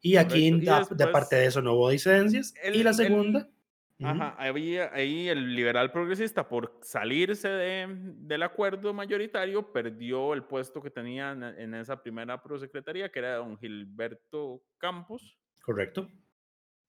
Y 0.00 0.16
aquí, 0.16 0.50
de 0.50 1.06
parte 1.08 1.36
de 1.36 1.46
eso, 1.46 1.60
no 1.60 1.74
hubo 1.74 1.90
disidencias. 1.90 2.54
y 2.72 2.82
la 2.82 2.94
segunda. 2.94 3.48
Ajá, 4.02 4.34
ahí 4.38 5.28
el 5.28 5.54
liberal 5.54 5.92
progresista, 5.92 6.48
por 6.48 6.78
salirse 6.80 7.48
de, 7.48 7.86
del 7.90 8.42
acuerdo 8.42 8.94
mayoritario, 8.94 9.72
perdió 9.72 10.32
el 10.32 10.42
puesto 10.44 10.80
que 10.80 10.88
tenía 10.88 11.32
en, 11.32 11.42
en 11.42 11.74
esa 11.74 12.02
primera 12.02 12.42
prosecretaría, 12.42 13.12
que 13.12 13.18
era 13.18 13.36
don 13.36 13.58
Gilberto 13.58 14.62
Campos. 14.78 15.36
Correcto. 15.62 16.08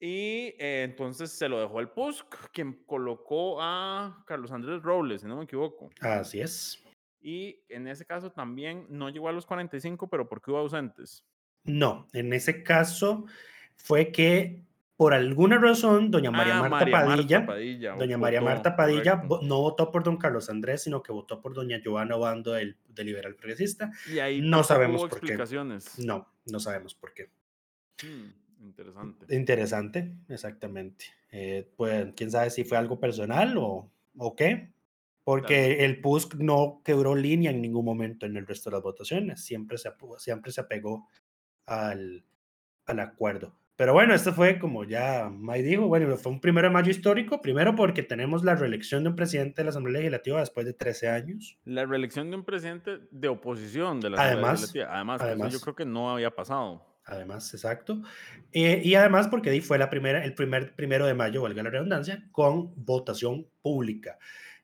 Y 0.03 0.55
eh, 0.57 0.81
entonces 0.83 1.31
se 1.31 1.47
lo 1.47 1.61
dejó 1.61 1.77
al 1.77 1.91
PUSC, 1.91 2.25
quien 2.51 2.83
colocó 2.87 3.61
a 3.61 4.23
Carlos 4.25 4.51
Andrés 4.51 4.81
Robles, 4.81 5.21
si 5.21 5.27
no 5.27 5.37
me 5.37 5.43
equivoco. 5.43 5.91
Así 6.01 6.41
es. 6.41 6.83
Y 7.21 7.63
en 7.69 7.87
ese 7.87 8.03
caso 8.03 8.31
también 8.31 8.87
no 8.89 9.09
llegó 9.09 9.29
a 9.29 9.31
los 9.31 9.45
45, 9.45 10.09
pero 10.09 10.27
¿por 10.27 10.41
qué 10.41 10.49
hubo 10.49 10.57
ausentes? 10.57 11.23
No, 11.63 12.07
en 12.13 12.33
ese 12.33 12.63
caso 12.63 13.25
fue 13.75 14.11
que 14.11 14.63
por 14.97 15.13
alguna 15.13 15.59
razón 15.59 16.09
doña 16.09 16.31
María, 16.31 16.57
ah, 16.57 16.69
Marta, 16.69 16.91
Padilla, 16.91 17.95
doña 17.95 18.17
María 18.17 18.41
Marta 18.41 18.75
Padilla 18.75 19.23
no 19.43 19.61
votó 19.61 19.91
por 19.91 20.03
don 20.03 20.17
Carlos 20.17 20.49
Andrés, 20.49 20.81
sino 20.81 21.03
que 21.03 21.11
votó 21.11 21.39
por 21.41 21.53
doña 21.53 21.79
Joana 21.83 22.15
Obando 22.15 22.53
del, 22.53 22.75
Liberal 22.97 23.35
Progresista. 23.35 23.91
Y 24.11 24.17
ahí 24.17 24.41
no 24.41 24.63
sabemos 24.63 25.01
por 25.01 25.11
explicaciones. 25.11 25.93
qué. 25.95 26.05
No, 26.05 26.27
no 26.47 26.59
sabemos 26.59 26.95
por 26.95 27.13
qué. 27.13 27.29
Hmm. 28.01 28.41
Interesante. 28.61 29.35
Interesante, 29.35 30.13
exactamente. 30.29 31.05
Eh, 31.31 31.69
pues 31.75 32.13
quién 32.15 32.31
sabe 32.31 32.49
si 32.49 32.63
fue 32.63 32.77
algo 32.77 32.99
personal 32.99 33.57
o, 33.57 33.89
o 34.17 34.35
qué, 34.35 34.71
porque 35.23 35.85
el 35.85 36.01
PUSC 36.01 36.35
no 36.35 36.81
quebró 36.83 37.15
línea 37.15 37.51
en 37.51 37.61
ningún 37.61 37.85
momento 37.85 38.25
en 38.25 38.37
el 38.37 38.47
resto 38.47 38.69
de 38.69 38.75
las 38.75 38.83
votaciones, 38.83 39.43
siempre 39.43 39.77
se, 39.77 39.91
siempre 40.17 40.51
se 40.51 40.61
apegó 40.61 41.07
al, 41.65 42.23
al 42.85 42.99
acuerdo. 42.99 43.55
Pero 43.75 43.93
bueno, 43.93 44.13
esto 44.13 44.31
fue 44.31 44.59
como 44.59 44.83
ya 44.83 45.29
May 45.33 45.63
dijo, 45.63 45.87
bueno, 45.87 46.15
fue 46.15 46.31
un 46.31 46.39
primero 46.39 46.67
de 46.67 46.73
mayo 46.73 46.91
histórico, 46.91 47.41
primero 47.41 47.75
porque 47.75 48.03
tenemos 48.03 48.43
la 48.43 48.53
reelección 48.53 49.03
de 49.03 49.09
un 49.09 49.15
presidente 49.15 49.61
de 49.61 49.63
la 49.63 49.69
Asamblea 49.71 50.01
Legislativa 50.01 50.39
después 50.39 50.67
de 50.67 50.73
13 50.73 51.09
años. 51.09 51.57
La 51.65 51.85
reelección 51.85 52.29
de 52.29 52.37
un 52.37 52.43
presidente 52.43 52.99
de 53.09 53.27
oposición 53.27 53.99
de 53.99 54.11
la 54.11 54.21
Asamblea 54.21 54.51
Legislativa. 54.51 54.93
Además, 54.93 55.21
además 55.21 55.53
yo 55.53 55.59
creo 55.61 55.75
que 55.75 55.85
no 55.85 56.11
había 56.11 56.29
pasado 56.29 56.90
además, 57.05 57.53
exacto. 57.53 58.01
Eh, 58.51 58.81
y 58.83 58.95
además 58.95 59.27
porque 59.27 59.61
fue 59.61 59.77
la 59.77 59.89
primera, 59.89 60.23
el 60.23 60.33
primer 60.33 60.75
primero 60.75 61.05
de 61.05 61.13
mayo, 61.13 61.41
valga 61.41 61.63
la 61.63 61.69
redundancia, 61.69 62.27
con 62.31 62.73
votación 62.75 63.47
pública. 63.61 64.17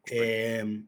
Em, 0.06 0.88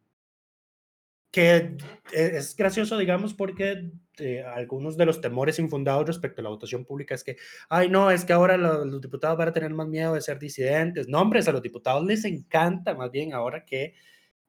que 1.31 1.77
e, 2.11 2.37
es 2.37 2.55
gracioso, 2.55 2.97
digamos, 2.97 3.33
porque 3.33 3.91
eh, 4.17 4.43
algunos 4.43 4.97
de 4.97 5.05
los 5.05 5.21
temores 5.21 5.59
infundados 5.59 6.07
respecto 6.07 6.41
a 6.41 6.43
la 6.43 6.49
votación 6.49 6.85
pública 6.85 7.15
es 7.15 7.23
que, 7.23 7.37
ay, 7.69 7.89
no, 7.89 8.11
es 8.11 8.25
que 8.25 8.33
ahora 8.33 8.57
los, 8.57 8.85
los, 8.87 9.01
diputados 9.01 9.37
van 9.37 9.49
a 9.49 9.53
tener 9.53 9.73
más 9.73 9.87
miedo 9.87 10.13
de 10.13 10.21
ser 10.21 10.39
disidentes. 10.39 11.07
No, 11.07 11.21
hombre, 11.21 11.41
a 11.45 11.51
los 11.51 11.61
diputados 11.61 12.05
les 12.05 12.25
encanta 12.25 12.93
más 12.95 13.11
bien 13.11 13.33
ahora 13.33 13.65
que 13.65 13.93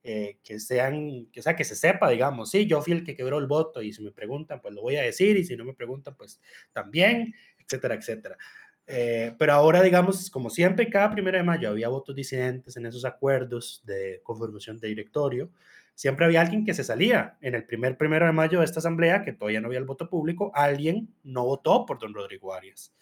eh, 0.02 0.38
que 0.42 0.58
sean, 0.58 1.26
que, 1.32 1.42
sea, 1.42 1.54
que 1.54 1.64
se 1.64 1.76
sepa, 1.76 2.08
digamos, 2.08 2.50
sí, 2.50 2.66
yo 2.66 2.80
fui 2.80 2.94
el 2.94 3.04
que 3.04 3.14
quebró 3.14 3.38
el 3.38 3.46
voto 3.46 3.82
y 3.82 3.92
si 3.92 4.02
me 4.02 4.12
preguntan, 4.12 4.60
pues 4.60 4.74
lo 4.74 4.80
voy 4.80 4.96
a 4.96 5.02
decir 5.02 5.36
y 5.36 5.44
si 5.44 5.56
no 5.56 5.64
me 5.64 5.74
preguntan, 5.74 6.16
pues 6.16 6.40
también, 6.72 7.34
etcétera, 7.58 7.94
etcétera. 7.94 8.38
Eh, 8.86 9.34
pero 9.38 9.52
ahora, 9.52 9.82
digamos, 9.82 10.30
como 10.30 10.50
siempre, 10.50 10.88
cada 10.90 11.12
primero 11.12 11.38
de 11.38 11.44
mayo 11.44 11.68
había 11.68 11.88
votos 11.88 12.16
disidentes 12.16 12.76
en 12.76 12.86
esos 12.86 13.04
acuerdos 13.04 13.82
de 13.84 14.20
conformación 14.24 14.78
de 14.78 14.88
directorio. 14.88 15.50
Siempre 15.94 16.24
había 16.24 16.40
alguien 16.40 16.64
que 16.64 16.74
se 16.74 16.82
salía. 16.82 17.36
En 17.40 17.54
el 17.54 17.64
primer 17.64 17.96
primero 17.96 18.26
de 18.26 18.32
mayo 18.32 18.58
de 18.58 18.64
esta 18.64 18.80
asamblea, 18.80 19.22
que 19.22 19.32
todavía 19.32 19.60
no 19.60 19.66
había 19.66 19.78
el 19.78 19.84
voto 19.84 20.08
público, 20.08 20.50
alguien 20.54 21.14
no 21.22 21.44
votó 21.44 21.86
por 21.86 21.98
don 21.98 22.14
Rodrigo 22.14 22.52
Arias. 22.52 22.92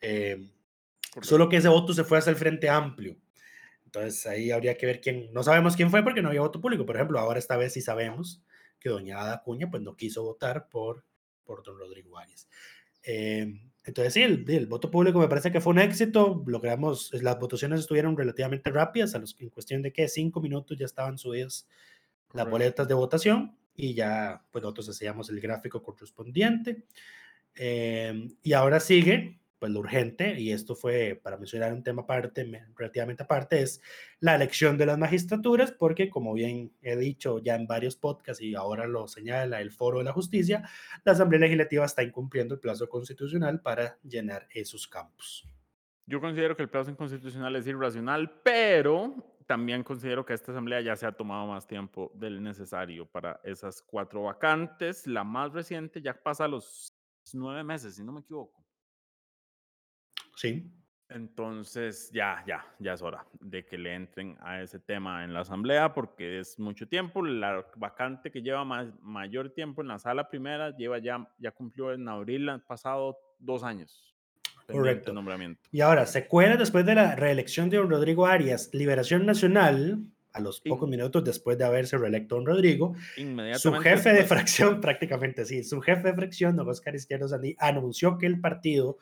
Eh, 0.00 0.50
solo 1.22 1.48
que 1.48 1.56
ese 1.56 1.68
voto 1.68 1.94
se 1.94 2.04
fue 2.04 2.18
hacia 2.18 2.30
el 2.30 2.36
Frente 2.36 2.68
Amplio. 2.68 3.16
Entonces 3.94 4.26
ahí 4.26 4.50
habría 4.50 4.76
que 4.76 4.86
ver 4.86 5.00
quién, 5.00 5.32
no 5.32 5.44
sabemos 5.44 5.76
quién 5.76 5.88
fue 5.88 6.02
porque 6.02 6.20
no 6.20 6.28
había 6.28 6.40
voto 6.40 6.60
público. 6.60 6.84
Por 6.84 6.96
ejemplo, 6.96 7.20
ahora 7.20 7.38
esta 7.38 7.56
vez 7.56 7.74
sí 7.74 7.80
sabemos 7.80 8.42
que 8.80 8.88
doña 8.88 9.20
Ada 9.20 9.40
Cuña 9.42 9.70
pues 9.70 9.82
no 9.82 9.94
quiso 9.96 10.24
votar 10.24 10.68
por, 10.68 11.04
por 11.44 11.62
don 11.62 11.78
Rodrigo 11.78 12.18
Arias. 12.18 12.48
Eh, 13.04 13.54
entonces 13.84 14.12
sí, 14.12 14.22
el, 14.22 14.66
voto 14.66 14.90
público 14.90 15.20
me 15.20 15.28
parece 15.28 15.52
que 15.52 15.60
fue 15.60 15.72
un 15.72 15.78
éxito. 15.78 16.42
Logramos, 16.44 17.12
las 17.22 17.38
votaciones 17.38 17.80
estuvieron 17.80 18.16
relativamente 18.16 18.68
rápidas, 18.70 19.14
a 19.14 19.20
los, 19.20 19.36
en 19.38 19.50
cuestión 19.50 19.80
de 19.80 19.92
que 19.92 20.08
cinco 20.08 20.40
minutos 20.40 20.76
ya 20.76 20.86
estaban 20.86 21.16
subidas 21.16 21.68
las 22.32 22.50
boletas 22.50 22.88
de 22.88 22.94
votación 22.94 23.56
y 23.76 23.94
ya 23.94 24.42
pues 24.50 24.62
nosotros 24.62 24.88
hacíamos 24.88 25.30
el 25.30 25.40
gráfico 25.40 25.82
correspondiente. 25.84 26.82
Eh, 27.54 28.28
y 28.42 28.52
ahora 28.54 28.80
sigue 28.80 29.38
pues 29.64 29.72
lo 29.72 29.80
urgente, 29.80 30.38
y 30.38 30.52
esto 30.52 30.74
fue 30.74 31.18
para 31.22 31.38
mencionar 31.38 31.72
un 31.72 31.82
tema 31.82 32.02
aparte, 32.02 32.68
relativamente 32.76 33.22
aparte, 33.22 33.62
es 33.62 33.80
la 34.20 34.34
elección 34.34 34.76
de 34.76 34.84
las 34.84 34.98
magistraturas, 34.98 35.72
porque 35.72 36.10
como 36.10 36.34
bien 36.34 36.74
he 36.82 36.96
dicho 36.96 37.38
ya 37.38 37.54
en 37.54 37.66
varios 37.66 37.96
podcasts 37.96 38.42
y 38.42 38.54
ahora 38.54 38.86
lo 38.86 39.08
señala 39.08 39.62
el 39.62 39.70
Foro 39.70 40.00
de 40.00 40.04
la 40.04 40.12
Justicia, 40.12 40.68
la 41.02 41.12
Asamblea 41.12 41.40
Legislativa 41.40 41.86
está 41.86 42.02
incumpliendo 42.02 42.52
el 42.52 42.60
plazo 42.60 42.90
constitucional 42.90 43.62
para 43.62 43.98
llenar 44.02 44.46
esos 44.52 44.86
campos. 44.86 45.48
Yo 46.04 46.20
considero 46.20 46.54
que 46.54 46.64
el 46.64 46.68
plazo 46.68 46.90
inconstitucional 46.90 47.56
es 47.56 47.66
irracional, 47.66 48.42
pero 48.42 49.14
también 49.46 49.82
considero 49.82 50.26
que 50.26 50.34
esta 50.34 50.52
asamblea 50.52 50.82
ya 50.82 50.94
se 50.94 51.06
ha 51.06 51.12
tomado 51.12 51.46
más 51.46 51.66
tiempo 51.66 52.12
del 52.14 52.42
necesario 52.42 53.06
para 53.06 53.40
esas 53.42 53.80
cuatro 53.80 54.24
vacantes. 54.24 55.06
La 55.06 55.24
más 55.24 55.54
reciente 55.54 56.02
ya 56.02 56.12
pasa 56.12 56.46
los 56.46 56.86
nueve 57.32 57.64
meses, 57.64 57.94
si 57.94 58.04
no 58.04 58.12
me 58.12 58.20
equivoco. 58.20 58.63
Sí. 60.36 60.70
Entonces, 61.10 62.10
ya, 62.12 62.42
ya, 62.46 62.64
ya 62.78 62.94
es 62.94 63.02
hora 63.02 63.26
de 63.40 63.64
que 63.66 63.76
le 63.76 63.94
entren 63.94 64.36
a 64.40 64.62
ese 64.62 64.78
tema 64.78 65.22
en 65.22 65.34
la 65.34 65.40
asamblea 65.40 65.92
porque 65.92 66.40
es 66.40 66.58
mucho 66.58 66.88
tiempo. 66.88 67.24
La 67.24 67.64
vacante 67.76 68.30
que 68.30 68.42
lleva 68.42 68.64
más, 68.64 68.88
mayor 69.00 69.50
tiempo 69.50 69.82
en 69.82 69.88
la 69.88 69.98
sala 69.98 70.28
primera 70.28 70.74
lleva 70.76 70.98
ya, 70.98 71.28
ya 71.38 71.50
cumplió 71.52 71.92
en 71.92 72.08
abril 72.08 72.50
pasado 72.66 73.18
dos 73.38 73.62
años. 73.62 74.14
Correcto. 74.66 75.12
Nombramiento. 75.12 75.60
Y 75.70 75.82
ahora, 75.82 76.06
se 76.06 76.26
cuela 76.26 76.56
después 76.56 76.86
de 76.86 76.94
la 76.94 77.14
reelección 77.14 77.68
de 77.68 77.76
don 77.76 77.90
Rodrigo 77.90 78.26
Arias, 78.26 78.70
Liberación 78.72 79.26
Nacional, 79.26 79.98
a 80.32 80.40
los 80.40 80.60
pocos 80.60 80.88
minutos 80.88 81.22
después 81.22 81.56
de 81.58 81.64
haberse 81.64 81.96
reelecto 81.96 82.34
don 82.34 82.46
Rodrigo, 82.46 82.96
su 83.56 83.72
jefe 83.74 84.12
de 84.12 84.24
fracción, 84.24 84.80
prácticamente 84.80 85.44
sí, 85.44 85.62
su 85.62 85.80
jefe 85.80 86.08
de 86.08 86.14
fracción, 86.14 86.56
don 86.56 86.68
Oscar 86.68 86.94
Izquierdo 86.94 87.28
Sandí, 87.28 87.54
anunció 87.58 88.18
que 88.18 88.26
el 88.26 88.40
partido 88.40 88.98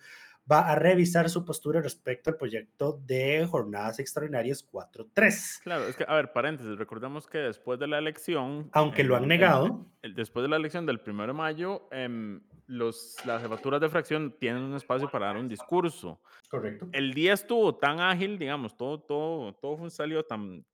va 0.51 0.71
a 0.71 0.75
revisar 0.75 1.31
su 1.31 1.45
postura 1.45 1.81
respecto 1.81 2.31
al 2.31 2.37
proyecto 2.37 3.01
de 3.05 3.47
jornadas 3.47 3.99
extraordinarias 3.99 4.69
4.3. 4.71 5.63
Claro, 5.63 5.87
es 5.87 5.97
que, 5.97 6.05
a 6.07 6.15
ver, 6.15 6.33
paréntesis, 6.33 6.77
recordemos 6.77 7.27
que 7.27 7.39
después 7.39 7.79
de 7.79 7.87
la 7.87 7.99
elección... 7.99 8.69
Aunque 8.73 9.05
lo 9.05 9.17
han 9.17 9.29
negado. 9.29 9.87
después 10.03 10.43
de 10.43 10.49
la 10.49 10.57
elección 10.57 10.87
del 10.87 11.01
1 11.07 11.27
de 11.27 11.33
mayo, 11.33 11.89
eh, 11.93 12.41
los, 12.67 13.17
las 13.25 13.43
jefaturas 13.43 13.81
de 13.81 13.89
fracción 13.89 14.37
tienen 14.39 14.63
un 14.63 14.75
espacio 14.75 15.11
para 15.11 15.27
dar 15.27 15.37
un 15.37 15.49
discurso. 15.49 16.21
Correcto. 16.49 16.89
El 16.93 17.15
día 17.15 17.35
estuvo 17.35 17.77
tan 17.77 18.01
ágil, 18.01 18.39
digamos, 18.39 18.77
todo, 18.77 19.01
todo, 19.01 19.55
todo 19.55 19.89
salió 19.91 20.25
tan, 20.25 20.65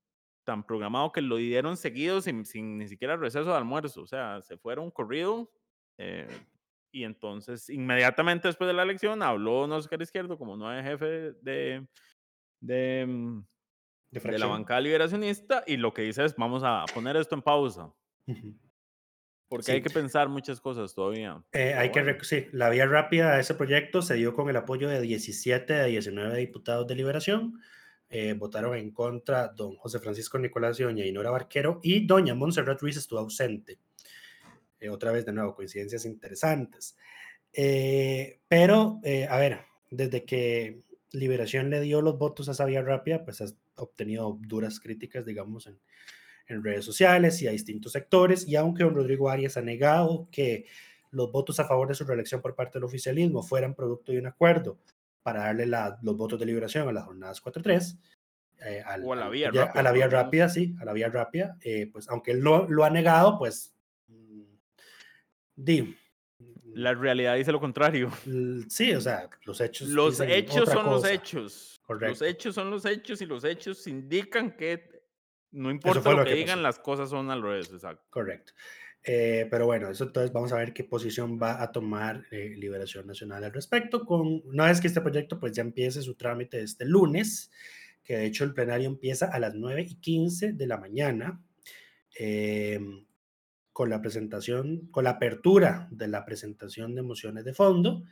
tan 0.45 0.65
programado 0.65 1.13
que 1.13 1.21
lo 1.21 1.37
dieron 1.37 1.77
seguido 1.77 2.21
sin, 2.21 2.45
sin 2.45 2.79
ni 2.79 2.89
siquiera 2.89 3.17
receso 3.17 3.51
de 3.51 3.57
almuerzo. 3.57 4.03
O 4.03 4.07
sea, 4.07 4.41
se 4.43 4.57
fueron 4.57 4.91
corrido. 4.91 5.51
Eh, 5.99 6.29
y 6.91 7.05
entonces, 7.05 7.69
inmediatamente 7.69 8.49
después 8.49 8.67
de 8.69 8.75
la 8.75 8.83
elección, 8.83 9.23
habló 9.23 9.61
Oscar 9.61 10.01
Izquierdo 10.01 10.39
como 10.39 10.57
nuevo 10.57 10.83
jefe 10.83 11.33
de, 11.43 11.87
de, 12.61 13.07
mm, 13.07 13.45
de, 14.11 14.39
la 14.39 14.47
bancada 14.47 14.81
liberacionista 14.81 15.65
y 15.67 15.77
lo 15.77 15.93
que 15.93 16.03
dice 16.03 16.25
es, 16.25 16.35
vamos 16.37 16.63
a 16.65 16.85
poner 16.95 17.17
esto 17.17 17.35
en 17.35 17.43
pausa. 17.43 17.93
Porque 19.49 19.73
hay 19.73 19.83
que 19.83 19.91
pensar 19.91 20.29
muchas 20.29 20.61
cosas 20.61 20.95
todavía. 20.95 21.43
Eh, 21.53 21.73
hay 21.75 21.91
que, 21.91 22.19
sí, 22.23 22.47
la 22.53 22.69
vía 22.69 22.87
rápida 22.87 23.33
a 23.33 23.41
ese 23.41 23.55
proyecto 23.55 24.03
se 24.03 24.15
dio 24.15 24.35
con 24.35 24.51
el 24.51 24.57
apoyo 24.57 24.89
de 24.89 25.01
17 25.01 25.73
de 25.73 25.87
19 25.87 26.37
diputados 26.39 26.87
de 26.87 26.95
Liberación. 26.95 27.61
eh, 28.11 28.33
votaron 28.33 28.75
en 28.75 28.91
contra 28.91 29.49
don 29.49 29.77
José 29.77 29.99
Francisco 29.99 30.39
Nicolás 30.39 30.81
y 30.81 30.83
doña 30.83 31.05
Inora 31.05 31.31
Barquero 31.31 31.79
y 31.83 32.07
doña 32.07 32.35
Montserrat 32.35 32.81
Ruiz 32.81 32.97
estuvo 32.97 33.19
ausente. 33.21 33.79
Eh, 34.81 34.89
otra 34.89 35.13
vez 35.13 35.27
de 35.27 35.33
nuevo, 35.33 35.55
coincidencias 35.55 36.05
interesantes. 36.05 36.97
Eh, 37.53 38.41
pero, 38.49 39.01
a 39.29 39.39
ver, 39.39 39.61
desde 39.91 40.25
que 40.25 40.83
Liberación 41.13 41.71
le 41.71 41.81
dio 41.81 42.03
los 42.03 42.19
votos 42.19 42.49
a 42.49 42.55
Sabia 42.55 42.83
Rápida, 42.83 43.25
pues 43.25 43.41
ha 43.41 43.47
obtenido 43.77 44.39
duras 44.41 44.81
críticas, 44.81 45.25
digamos, 45.25 45.67
en, 45.67 45.79
en 46.49 46.63
redes 46.63 46.85
sociales 46.85 47.41
y 47.43 47.49
a 47.49 47.53
distintos 47.53 47.93
sectores. 47.93 48.47
Y 48.47 48.57
aunque 48.57 48.85
don 48.85 48.95
Rodrigo 48.95 49.31
Arias 49.31 49.57
ha 49.57 49.63
negado 49.63 50.29
que 50.31 50.67
los 51.11 51.31
votos 51.33 51.61
a 51.61 51.65
favor 51.65 51.89
de 51.89 51.95
su 51.95 52.05
reelección 52.05 52.41
por 52.41 52.55
parte 52.55 52.79
del 52.79 52.85
oficialismo 52.85 53.43
fueran 53.43 53.75
producto 53.75 54.13
de 54.13 54.19
un 54.19 54.27
acuerdo 54.27 54.79
para 55.23 55.45
darle 55.45 55.67
los 55.67 56.17
votos 56.17 56.39
de 56.39 56.47
liberación 56.47 56.89
a 56.89 56.93
las 56.93 57.05
jornadas 57.05 57.43
4-3. 57.43 57.99
Eh, 58.61 58.83
o 59.05 59.13
a 59.13 59.17
la 59.17 59.29
vía 59.29 59.51
rápida. 59.51 59.73
A 59.73 59.83
la 59.83 59.93
vía 59.93 60.09
rápida, 60.09 60.49
sí, 60.49 60.75
a 60.81 60.85
la 60.85 60.93
vía 60.93 61.09
rápida. 61.09 61.57
Eh, 61.63 61.89
pues 61.93 62.09
aunque 62.09 62.33
él 62.33 62.41
lo, 62.41 62.69
lo 62.69 62.85
ha 62.85 62.91
negado, 62.91 63.39
pues. 63.39 63.75
Mm, 65.59 65.65
di, 65.65 65.97
la 66.75 66.95
realidad 66.95 67.37
dice 67.37 67.53
lo 67.53 67.61
contrario. 67.61 68.11
Sí, 68.69 68.93
o 68.93 69.01
sea, 69.01 69.29
los 69.45 69.61
hechos. 69.61 69.89
Los 69.89 70.21
hechos 70.21 70.69
son 70.69 70.87
los 70.87 71.05
hechos. 71.05 71.81
Correcto. 71.83 72.09
Los 72.09 72.23
hechos 72.23 72.55
son 72.55 72.71
los 72.71 72.85
hechos 72.85 73.21
y 73.21 73.27
los 73.27 73.45
hechos 73.45 73.87
indican 73.87 74.57
que 74.57 74.99
no 75.53 75.71
importa 75.71 76.13
lo, 76.13 76.25
que, 76.25 76.35
digan, 76.35 76.63
las 76.63 76.79
cosas 76.79 77.11
son 77.11 77.31
al 77.31 77.43
revés, 77.43 77.71
exacto. 77.73 78.05
Correcto. 78.11 78.53
Eh, 79.03 79.47
pero 79.51 79.67
bueno, 79.67 79.89
eso 79.89 80.05
entonces 80.05 80.33
vamos 80.33 80.53
a 80.53 80.57
ver 80.57 80.73
qué 80.75 80.85
posición 80.85 81.39
va 81.41 81.63
a 81.63 81.73
tomar 81.73 82.27
eh, 82.31 82.55
Liberación 82.57 83.07
Nacional 83.07 83.45
al 83.45 83.53
respecto. 83.53 84.05
Con, 84.05 84.43
una 84.45 84.67
vez 84.67 84.81
que 84.81 84.89
este 84.89 85.01
proyecto 85.01 85.41
pues 85.41 85.53
ya 85.53 85.63
empiece 85.63 86.03
su 86.03 86.15
trámite 86.15 86.61
este 86.61 86.85
lunes, 86.85 87.51
que 88.05 88.19
de 88.19 88.27
hecho 88.27 88.45
el 88.45 88.53
plenario 88.53 88.89
empieza 88.89 89.27
a 89.27 89.39
las 89.39 89.55
9 89.55 89.87
y 89.89 89.95
15 89.95 90.53
de 90.53 90.67
la 90.67 90.77
mañana, 90.77 91.43
em, 92.15 93.07
con 93.79 93.91
la 93.91 94.03
presentación, 94.03 94.89
con 94.91 95.05
la 95.05 95.11
apertura 95.11 95.87
de 95.93 96.09
la 96.09 96.25
presentación 96.25 96.97
de 96.97 97.03
mociones 97.03 97.45
de 97.45 97.55
fondo, 97.55 98.03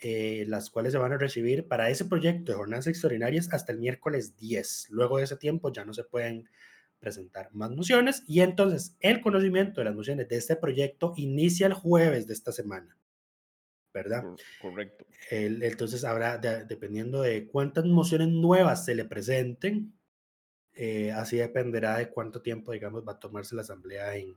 eh, 0.00 0.44
las 0.48 0.68
cuales 0.68 0.92
se 0.92 0.98
van 0.98 1.14
a 1.14 1.16
recibir 1.16 1.66
para 1.66 1.88
ese 1.88 2.04
proyecto 2.04 2.52
de 2.52 2.58
jornadas 2.58 2.88
extraordinarias 2.88 3.48
hasta 3.50 3.72
el 3.72 3.78
miércoles 3.78 4.36
10. 4.36 4.88
Luego 4.90 5.16
de 5.16 5.24
ese 5.24 5.38
tiempo 5.38 5.72
ya 5.72 5.86
no 5.86 5.94
se 5.94 6.04
pueden 6.04 6.50
presentar 6.98 7.48
más 7.54 7.70
mociones 7.70 8.22
y 8.26 8.42
entonces 8.42 8.98
el 9.00 9.22
conocimiento 9.22 9.80
de 9.80 9.86
las 9.86 9.94
mociones 9.94 10.28
de 10.28 10.36
este 10.36 10.56
proyecto 10.56 11.14
inicia 11.16 11.66
el 11.68 11.72
jueves 11.72 12.26
de 12.26 12.34
esta 12.34 12.52
semana. 12.52 12.98
¿Verdad? 13.94 14.24
Correcto. 14.60 15.06
entonces 15.30 16.04
habrá, 16.04 16.36
dependiendo 16.36 17.22
de 17.22 17.46
cuántas 17.46 17.86
mociones 17.86 18.28
nuevas 18.28 18.84
se 18.84 18.94
le 18.94 19.06
presenten, 19.06 19.94
eh, 20.74 21.12
así 21.12 21.38
dependerá 21.38 21.96
de 21.96 22.10
cuánto 22.10 22.42
tiempo, 22.42 22.72
digamos, 22.72 23.08
va 23.08 23.12
a 23.12 23.18
tomarse 23.18 23.54
la 23.56 23.62
asamblea 23.62 24.14
en, 24.14 24.36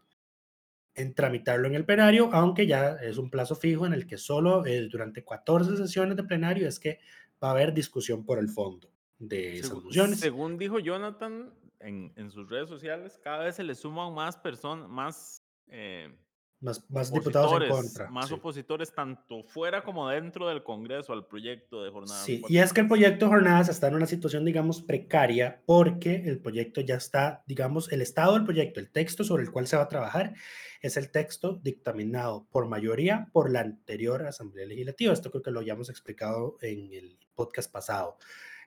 en 0.95 1.13
tramitarlo 1.13 1.67
en 1.67 1.75
el 1.75 1.86
plenario, 1.86 2.29
aunque 2.33 2.67
ya 2.67 2.95
es 2.95 3.17
un 3.17 3.29
plazo 3.29 3.55
fijo 3.55 3.86
en 3.86 3.93
el 3.93 4.07
que 4.07 4.17
solo 4.17 4.65
eh, 4.65 4.88
durante 4.89 5.24
14 5.24 5.77
sesiones 5.77 6.17
de 6.17 6.24
plenario 6.24 6.67
es 6.67 6.79
que 6.79 7.00
va 7.43 7.50
a 7.50 7.51
haber 7.51 7.74
discusión 7.74 8.25
por 8.25 8.39
el 8.39 8.50
fondo 8.50 8.89
de 9.17 9.60
esas 9.60 9.81
mociones. 9.81 10.19
Según 10.19 10.57
dijo 10.57 10.79
Jonathan, 10.79 11.53
en, 11.79 12.12
en, 12.15 12.29
sus 12.29 12.50
redes 12.50 12.69
sociales, 12.69 13.19
cada 13.24 13.45
vez 13.45 13.55
se 13.55 13.63
le 13.63 13.75
suman 13.75 14.13
más 14.13 14.38
personas, 14.38 14.89
más, 14.89 15.43
eh, 15.67 16.13
más, 16.62 16.89
más 16.89 17.12
diputados 17.12 17.62
en 17.62 17.70
contra. 17.70 18.10
Más 18.10 18.32
opositores, 18.32 18.94
tanto 18.94 19.44
fuera 19.44 19.84
como 19.84 20.08
dentro 20.10 20.48
del 20.48 20.63
Congreso, 20.63 21.13
al 21.13 21.25
proyecto 21.25 21.84
de 21.84 21.91
jornadas. 21.91 22.24
Sí, 22.24 22.41
y 22.48 22.60
es 22.60 22.72
que 22.72 22.82
el 22.82 22.88
proyecto 22.88 23.25
de 23.25 23.32
jornadas 23.32 23.70
está 23.70 23.88
en 23.88 23.96
una 23.96 24.06
situación, 24.06 24.46
digamos, 24.46 24.82
precaria, 24.82 25.62
porque 25.65 26.15
el 26.15 26.39
proyecto 26.39 26.82
ya 26.82 26.96
está, 26.96 27.44
digamos, 27.48 27.91
el 27.91 28.01
estado 28.01 28.34
del 28.34 28.46
proyecto, 28.46 28.80
el 28.80 28.91
texto 28.91 29.24
sobre 29.24 29.44
el 29.44 29.51
cual 29.51 29.68
se 29.68 29.75
va 29.75 29.84
a 29.84 29.89
trabajar, 29.89 30.34
es 30.82 30.98
el 30.98 31.12
texto 31.12 31.60
dictaminado 31.62 32.48
por 32.51 32.68
mayoría 32.68 33.27
por 33.32 33.51
la 33.51 33.62
anterior 33.62 34.25
Asamblea 34.25 34.65
Legislativa. 34.65 35.13
Esto 35.13 35.32
creo 35.32 35.44
que 35.44 35.51
lo 35.51 35.60
habíamos 35.60 35.89
explicado 35.89 36.58
en 36.62 36.94
el 36.94 37.20
podcast 37.36 37.72
pasado. 37.72 38.18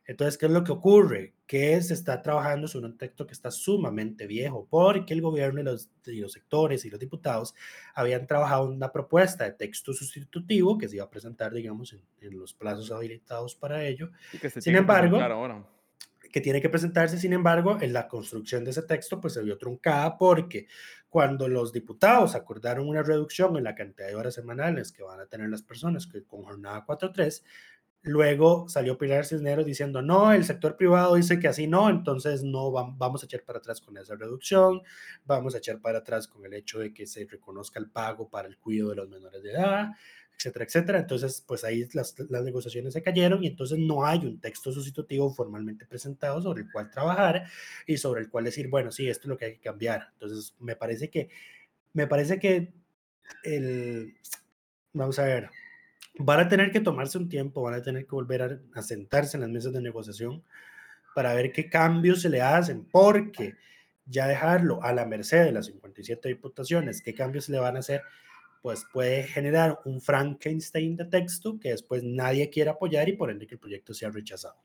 Entonces, 0.06 0.36
¿qué 0.36 0.46
es 0.46 0.52
lo 0.52 0.64
que 0.64 0.72
ocurre? 0.72 1.34
Que 1.46 1.80
se 1.80 1.94
está 1.94 2.20
trabajando 2.20 2.68
sobre 2.68 2.86
un 2.86 2.98
texto 2.98 3.26
que 3.26 3.32
está 3.32 3.50
sumamente 3.50 4.26
viejo, 4.26 4.66
porque 4.68 5.14
el 5.14 5.22
gobierno 5.22 5.60
y 5.60 5.64
los, 5.64 5.90
los 6.04 6.32
sectores 6.32 6.84
y 6.84 6.90
los 6.90 7.00
diputados 7.00 7.54
habían 7.94 8.26
trabajado 8.26 8.66
una 8.66 8.92
propuesta 8.92 9.44
de 9.44 9.52
texto 9.52 9.92
sustitutivo 9.92 10.76
que 10.76 10.88
se 10.88 10.96
iba 10.96 11.04
a 11.04 11.10
presentar, 11.10 11.52
digamos, 11.52 11.94
en, 12.20 12.38
los 12.38 12.52
plazos 12.52 12.90
habilitados 12.90 13.54
para 13.54 13.84
ello. 13.84 14.10
Sin 14.58 14.76
embargo, 14.76 15.18
que 16.34 16.40
tiene 16.40 16.60
que 16.60 16.68
presentarse, 16.68 17.16
sin 17.16 17.32
embargo, 17.32 17.78
en 17.80 17.92
la 17.92 18.08
construcción 18.08 18.64
de 18.64 18.72
ese 18.72 18.82
texto, 18.82 19.20
pues 19.20 19.34
se 19.34 19.42
vio 19.42 19.56
truncada 19.56 20.18
porque 20.18 20.66
cuando 21.08 21.46
los 21.46 21.72
diputados 21.72 22.34
acordaron 22.34 22.88
una 22.88 23.04
reducción 23.04 23.56
en 23.56 23.62
la 23.62 23.76
cantidad 23.76 24.08
de 24.08 24.16
horas 24.16 24.34
semanales 24.34 24.90
que 24.90 25.04
van 25.04 25.20
a 25.20 25.26
tener 25.26 25.48
las 25.48 25.62
personas 25.62 26.08
que 26.08 26.24
con 26.24 26.42
jornada 26.42 26.84
4-3, 26.84 27.44
Luego 28.06 28.68
salió 28.68 28.98
Pilar 28.98 29.24
Cisneros 29.24 29.64
diciendo, 29.64 30.02
no, 30.02 30.30
el 30.34 30.44
sector 30.44 30.76
privado 30.76 31.14
dice 31.14 31.40
que 31.40 31.48
así 31.48 31.66
no, 31.66 31.88
entonces 31.88 32.42
no 32.42 32.70
vamos 32.70 33.22
a 33.22 33.26
echar 33.26 33.42
para 33.44 33.60
atrás 33.60 33.80
con 33.80 33.96
esa 33.96 34.14
reducción, 34.14 34.82
vamos 35.24 35.54
a 35.54 35.58
echar 35.58 35.80
para 35.80 36.00
atrás 36.00 36.28
con 36.28 36.44
el 36.44 36.52
hecho 36.52 36.80
de 36.80 36.92
que 36.92 37.06
se 37.06 37.24
reconozca 37.24 37.80
el 37.80 37.90
pago 37.90 38.28
para 38.28 38.46
el 38.46 38.58
cuidado 38.58 38.90
de 38.90 38.96
los 38.96 39.08
menores 39.08 39.42
de 39.42 39.52
edad, 39.52 39.88
etcétera, 40.36 40.64
etcétera. 40.66 40.98
Entonces, 40.98 41.42
pues 41.46 41.64
ahí 41.64 41.88
las, 41.94 42.14
negociaciones 42.28 42.92
se 42.92 43.02
cayeron 43.02 43.42
y 43.42 43.46
entonces 43.46 43.78
no 43.78 44.04
hay 44.04 44.18
un 44.18 44.38
texto 44.38 44.70
sustitutivo 44.70 45.32
formalmente 45.32 45.86
presentado 45.86 46.42
sobre 46.42 46.64
el 46.64 46.70
cual 46.70 46.90
trabajar 46.90 47.44
y 47.86 47.96
sobre 47.96 48.20
el 48.20 48.28
cual 48.28 48.44
decir, 48.44 48.68
bueno, 48.68 48.92
sí, 48.92 49.08
esto 49.08 49.22
es 49.22 49.28
lo 49.28 49.38
que 49.38 49.46
hay 49.46 49.54
que 49.54 49.60
cambiar. 49.60 50.10
Entonces, 50.12 50.54
me 50.58 50.76
parece 50.76 51.08
que, 51.08 51.30
me 51.94 52.06
parece 52.06 52.38
que 52.38 52.74
el, 53.44 54.14
vamos 54.92 55.18
a 55.18 55.24
ver, 55.24 55.50
van 56.18 56.40
a 56.40 56.48
tener 56.48 56.70
que 56.70 56.80
tomarse 56.80 57.18
un 57.18 57.28
tiempo, 57.28 57.62
van 57.62 57.74
a 57.74 57.82
tener 57.82 58.06
que 58.06 58.14
volver 58.14 58.60
a, 58.74 58.82
sentarse 58.82 59.36
en 59.36 59.42
las 59.42 59.50
mesas 59.50 59.72
de 59.72 59.80
negociación 59.80 60.42
para 61.14 61.34
ver 61.34 61.52
qué 61.52 61.68
cambios 61.68 62.22
se 62.22 62.28
le 62.28 62.40
hacen, 62.40 62.84
porque 62.90 63.56
ya 64.06 64.26
dejarlo 64.26 64.82
a 64.82 64.92
la 64.92 65.06
merced 65.06 65.44
de 65.44 65.52
las 65.52 65.66
57 65.66 66.28
diputaciones, 66.28 67.02
qué 67.02 67.14
cambios 67.14 67.46
se 67.46 67.52
le 67.52 67.58
van 67.58 67.76
a 67.76 67.80
hacer, 67.80 68.02
pues 68.62 68.84
puede 68.92 69.24
generar 69.24 69.80
un 69.84 70.00
Frankenstein 70.00 70.96
de 70.96 71.04
texto 71.04 71.58
que 71.60 71.70
después 71.70 72.02
nadie 72.02 72.50
quiere 72.50 72.70
apoyar 72.70 73.08
y 73.08 73.12
por 73.16 73.30
ende 73.30 73.46
que 73.46 73.54
el 73.54 73.60
proyecto 73.60 73.94
sea 73.94 74.10
rechazado. 74.10 74.56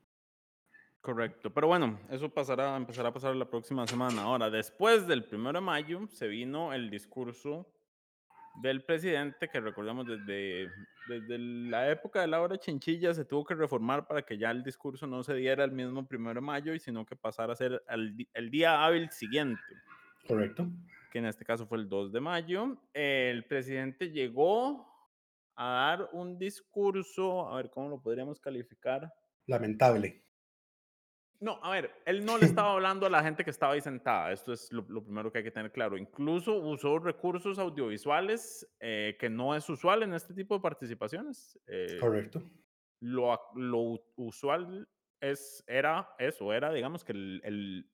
Correcto, 1.00 1.52
pero 1.52 1.66
bueno, 1.66 1.98
eso 2.10 2.28
pasará, 2.28 2.76
empezará 2.76 3.08
a 3.08 3.12
pasar 3.12 3.34
la 3.34 3.48
próxima 3.48 3.86
semana. 3.86 4.22
Ahora, 4.22 4.50
después 4.50 5.06
del 5.06 5.24
primero 5.24 5.58
de 5.58 5.64
mayo, 5.64 6.06
se 6.08 6.28
vino 6.28 6.74
el 6.74 6.90
discurso 6.90 7.66
del 8.56 8.84
presidente, 8.84 9.48
que 9.48 9.60
recordemos 9.60 10.06
desde, 10.06 10.70
desde 11.08 11.38
la 11.38 11.90
época 11.90 12.20
de 12.20 12.26
Laura 12.26 12.58
Chinchilla 12.58 13.14
se 13.14 13.24
tuvo 13.24 13.44
que 13.44 13.54
reformar 13.54 14.06
para 14.06 14.22
que 14.22 14.36
ya 14.38 14.50
el 14.50 14.62
discurso 14.62 15.06
no 15.06 15.22
se 15.22 15.34
diera 15.34 15.64
el 15.64 15.72
mismo 15.72 16.06
primero 16.06 16.34
de 16.34 16.40
mayo, 16.40 16.74
y 16.74 16.80
sino 16.80 17.06
que 17.06 17.16
pasara 17.16 17.52
a 17.52 17.56
ser 17.56 17.82
el, 17.88 18.28
el 18.34 18.50
día 18.50 18.84
hábil 18.84 19.10
siguiente. 19.10 19.62
Correcto. 20.26 20.68
Que 21.10 21.18
en 21.18 21.26
este 21.26 21.44
caso 21.44 21.66
fue 21.66 21.78
el 21.78 21.88
2 21.88 22.12
de 22.12 22.20
mayo. 22.20 22.76
El 22.92 23.44
presidente 23.44 24.10
llegó 24.10 24.86
a 25.56 25.96
dar 25.96 26.08
un 26.12 26.38
discurso, 26.38 27.48
a 27.48 27.56
ver 27.56 27.70
cómo 27.70 27.88
lo 27.88 28.00
podríamos 28.00 28.40
calificar. 28.40 29.12
Lamentable. 29.46 30.24
No, 31.40 31.58
a 31.62 31.70
ver, 31.70 31.90
él 32.04 32.24
no 32.24 32.36
le 32.36 32.44
estaba 32.62 32.72
hablando 32.72 33.06
a 33.06 33.10
la 33.10 33.22
gente 33.22 33.44
que 33.44 33.50
estaba 33.50 33.72
ahí 33.72 33.80
sentada, 33.80 34.30
esto 34.30 34.52
es 34.52 34.70
lo, 34.72 34.84
primero 34.84 35.32
que 35.32 35.38
hay 35.38 35.44
que 35.44 35.50
tener 35.50 35.72
claro. 35.72 35.96
Incluso 35.96 36.54
usó 36.56 36.98
recursos 36.98 37.58
audiovisuales 37.58 38.70
eh, 38.78 39.16
que 39.18 39.30
no 39.30 39.54
es 39.54 39.68
usual 39.68 40.02
en 40.02 40.12
este 40.12 40.34
tipo 40.34 40.54
de 40.54 40.60
participaciones. 40.60 41.58
Eh, 41.66 41.98
Correcto. 41.98 42.42
Lo, 43.00 43.40
lo, 43.54 44.02
usual 44.16 44.86
es, 45.20 45.64
era 45.66 46.14
eso, 46.18 46.52
era, 46.52 46.70
digamos, 46.72 47.02
que 47.02 47.12
el, 47.12 47.90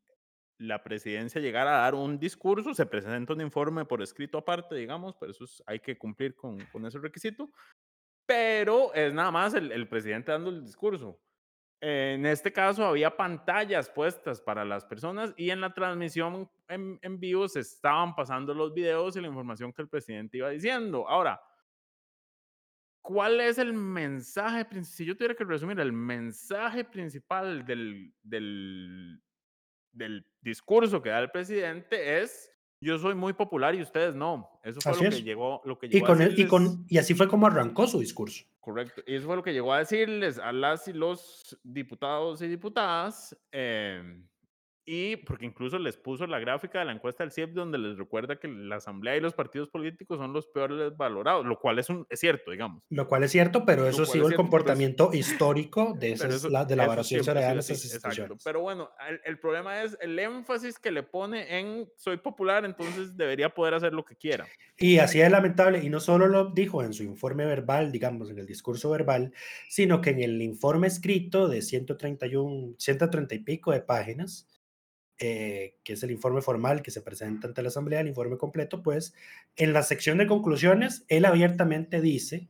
la 0.59 0.83
presidencia 0.83 1.41
llegara 1.41 1.79
a 1.79 1.83
dar 1.83 1.95
un 1.95 2.19
discurso, 2.19 2.75
se 2.75 2.87
presenta 2.87 3.33
un 3.33 3.41
informe 3.41 3.85
por 3.85 4.03
escrito 4.03 4.39
aparte, 4.39 4.75
digamos, 4.75 5.15
pero 5.15 5.31
eso 5.31 5.45
hay 5.67 5.79
que 5.79 5.97
cumplir 5.97 6.35
con, 6.35 6.59
con, 6.73 6.85
ese 6.85 6.99
requisito, 6.99 7.53
pero 8.27 8.93
es 8.93 9.15
nada 9.15 9.31
más 9.31 9.55
el, 9.55 9.71
el 9.71 9.89
presidente 9.89 10.33
dando 10.33 10.51
el 10.51 10.65
discurso. 10.65 11.21
En 11.81 12.25
este 12.25 12.53
caso 12.53 12.87
había 12.87 13.15
pantallas 13.15 13.91
puestas 13.91 14.41
para 14.41 14.65
las 14.65 14.85
personas 14.85 15.35
y 15.37 15.51
en 15.51 15.61
la 15.61 15.75
transmisión 15.75 16.51
en, 16.69 16.99
en, 17.03 17.21
vivo 17.21 17.47
se 17.49 17.61
estaban 17.61 18.15
pasando 18.15 18.55
los 18.55 18.73
videos 18.73 19.15
y 19.17 19.21
la 19.21 19.29
información 19.29 19.73
que 19.73 19.83
el 19.83 19.89
presidente 19.89 20.39
iba 20.39 20.49
diciendo. 20.49 21.07
Ahora, 21.07 21.41
¿cuál 23.03 23.41
es 23.41 23.59
el 23.59 23.75
mensaje? 23.75 24.67
Si 24.85 25.05
yo 25.05 25.15
tuviera 25.15 25.35
que 25.35 25.45
resumir, 25.45 25.79
el 25.79 25.93
mensaje 25.93 26.83
principal 26.83 27.67
del, 27.67 28.15
del, 28.23 29.23
del 29.93 30.27
discurso 30.41 31.03
que 31.03 31.11
da 31.11 31.19
el 31.19 31.31
presidente 31.31 32.23
es 32.23 32.56
yo 32.81 32.99
soy 32.99 33.15
muy 33.15 33.33
popular 33.33 33.75
y 33.75 33.83
ustedes 33.83 34.15
no. 34.15 34.49
Eso 34.63 34.81
fue 34.81 34.93
Así 34.93 35.03
lo 35.05 35.09
es. 35.09 35.17
que 35.17 35.23
llegó, 35.23 35.63
lo 35.65 35.79
que 35.79 35.87
Y, 35.87 35.91
llegó 35.91 36.07
con, 36.07 36.21
a 36.21 36.25
el- 36.25 36.29
y, 36.29 36.31
decirles. 36.33 36.51
con, 36.51 36.85
y 36.89 36.99
así 36.99 37.15
fue 37.15 37.29
como 37.29 37.47
arrancó 37.47 37.87
su 37.87 37.99
discurso. 38.01 38.45
Correcto. 38.61 39.03
Y 39.07 39.15
eso 39.15 39.27
fue 39.27 39.37
lo 39.37 39.43
que 39.43 39.53
llegó 39.53 39.73
a 39.73 39.79
decirles 39.79 40.39
a 40.39 40.53
las 40.53 40.87
y 40.89 40.93
los 40.93 41.59
diputados 41.63 42.43
y 42.43 42.49
diputadas. 42.49 43.37
eh, 43.53 44.21
y 44.89 45.17
porque 45.17 45.45
incluso 45.47 45.79
les 45.81 45.97
puso 45.97 46.27
la 46.29 46.39
gráfica 46.39 46.79
de 46.79 46.85
la 46.85 46.93
encuesta 46.93 47.25
del 47.25 47.33
CIEP 47.33 47.51
donde 47.51 47.77
les 47.77 47.99
recuerda 47.99 48.39
que 48.39 48.47
la 48.47 48.77
asamblea 48.77 49.17
y 49.17 49.21
los 49.21 49.35
partidos 49.35 49.69
políticos 49.69 50.19
son 50.19 50.33
los 50.33 50.47
peores 50.47 50.97
valorados, 50.97 51.45
lo 51.45 51.59
cual 51.59 51.81
es, 51.81 51.91
un, 51.91 52.07
es 52.09 52.21
cierto, 52.21 52.53
digamos. 52.53 52.85
Lo 52.91 53.09
cual 53.09 53.25
es 53.25 53.33
cierto, 53.33 53.65
pero 53.67 53.89
eso 53.89 54.05
sido 54.05 54.05
es 54.05 54.09
el 54.09 54.13
cierto, 54.13 54.27
pero 54.29 54.31
es- 54.31 54.37
comportamiento 54.37 55.11
histórico 55.13 55.95
de, 55.99 56.13
esas, 56.13 56.35
eso- 56.37 56.49
la, 56.49 56.65
de 56.65 56.77
la 56.77 56.85
salarial 57.03 57.55
de 57.55 57.61
esas 57.61 57.85
exacto. 57.85 57.97
instituciones. 58.09 58.43
Pero 58.45 58.61
bueno, 58.61 58.91
el, 59.09 59.21
el 59.25 59.39
problema 59.41 59.83
es 59.83 59.99
el 60.01 60.17
énfasis 60.19 60.79
que 60.79 60.93
le 60.93 61.03
pone 61.03 61.59
en 61.59 61.89
soy 61.97 62.19
popular, 62.19 62.65
entonces 62.65 63.17
debería 63.17 63.51
poder 63.51 63.75
hacer 63.75 63.93
lo 63.93 64.05
que 64.05 64.15
quiera. 64.15 64.47
Y 64.79 64.99
así 64.99 65.21
es 65.21 65.31
lamentable, 65.31 65.83
y 65.83 65.91
no 65.91 65.99
solo 65.99 66.29
lo 66.29 66.51
dijo 66.51 66.85
en 66.85 66.93
su 66.93 67.03
informe 67.03 67.45
verbal, 67.45 67.91
digamos, 67.91 68.31
en 68.31 68.39
el 68.39 68.47
discurso 68.47 68.91
verbal, 68.91 69.33
sino 69.69 70.01
que 70.01 70.11
en 70.11 70.21
el 70.23 70.41
informe 70.43 70.87
escrito 70.87 71.49
de 71.49 71.61
131, 71.63 72.75
130 72.79 73.35
y 73.35 73.39
pico 73.41 73.73
de 73.73 73.81
páginas, 73.81 74.47
eh, 75.19 75.77
que 75.83 75.95
es 75.95 76.03
el 76.03 76.11
informe 76.11 76.43
formal 76.43 76.83
que 76.83 76.91
se 76.91 77.01
presenta 77.01 77.49
ante 77.49 77.63
la 77.63 77.69
Asamblea, 77.69 78.01
el 78.01 78.09
informe 78.09 78.37
completo, 78.37 78.83
pues 78.83 79.15
en 79.57 79.73
la 79.73 79.83
sección 79.83 80.19
de 80.19 80.27
conclusiones, 80.27 81.05
él 81.09 81.25
abiertamente 81.25 82.01
dice 82.01 82.49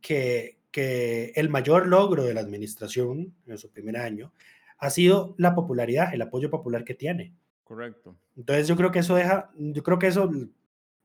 que, 0.00 0.58
que 0.70 1.32
el 1.36 1.48
mayor 1.48 1.86
logro 1.86 2.24
de 2.24 2.34
la 2.34 2.40
administración 2.40 3.34
en 3.46 3.58
su 3.58 3.70
primer 3.70 3.96
año 3.96 4.32
ha 4.78 4.90
sido 4.90 5.34
la 5.38 5.54
popularidad, 5.54 6.12
el 6.12 6.22
apoyo 6.22 6.50
popular 6.50 6.84
que 6.84 6.94
tiene. 6.94 7.32
Correcto. 7.64 8.16
Entonces 8.36 8.68
yo 8.68 8.76
creo 8.76 8.90
que 8.90 8.98
eso 8.98 9.14
deja, 9.14 9.50
yo 9.56 9.82
creo 9.82 9.98
que 9.98 10.08
eso 10.08 10.30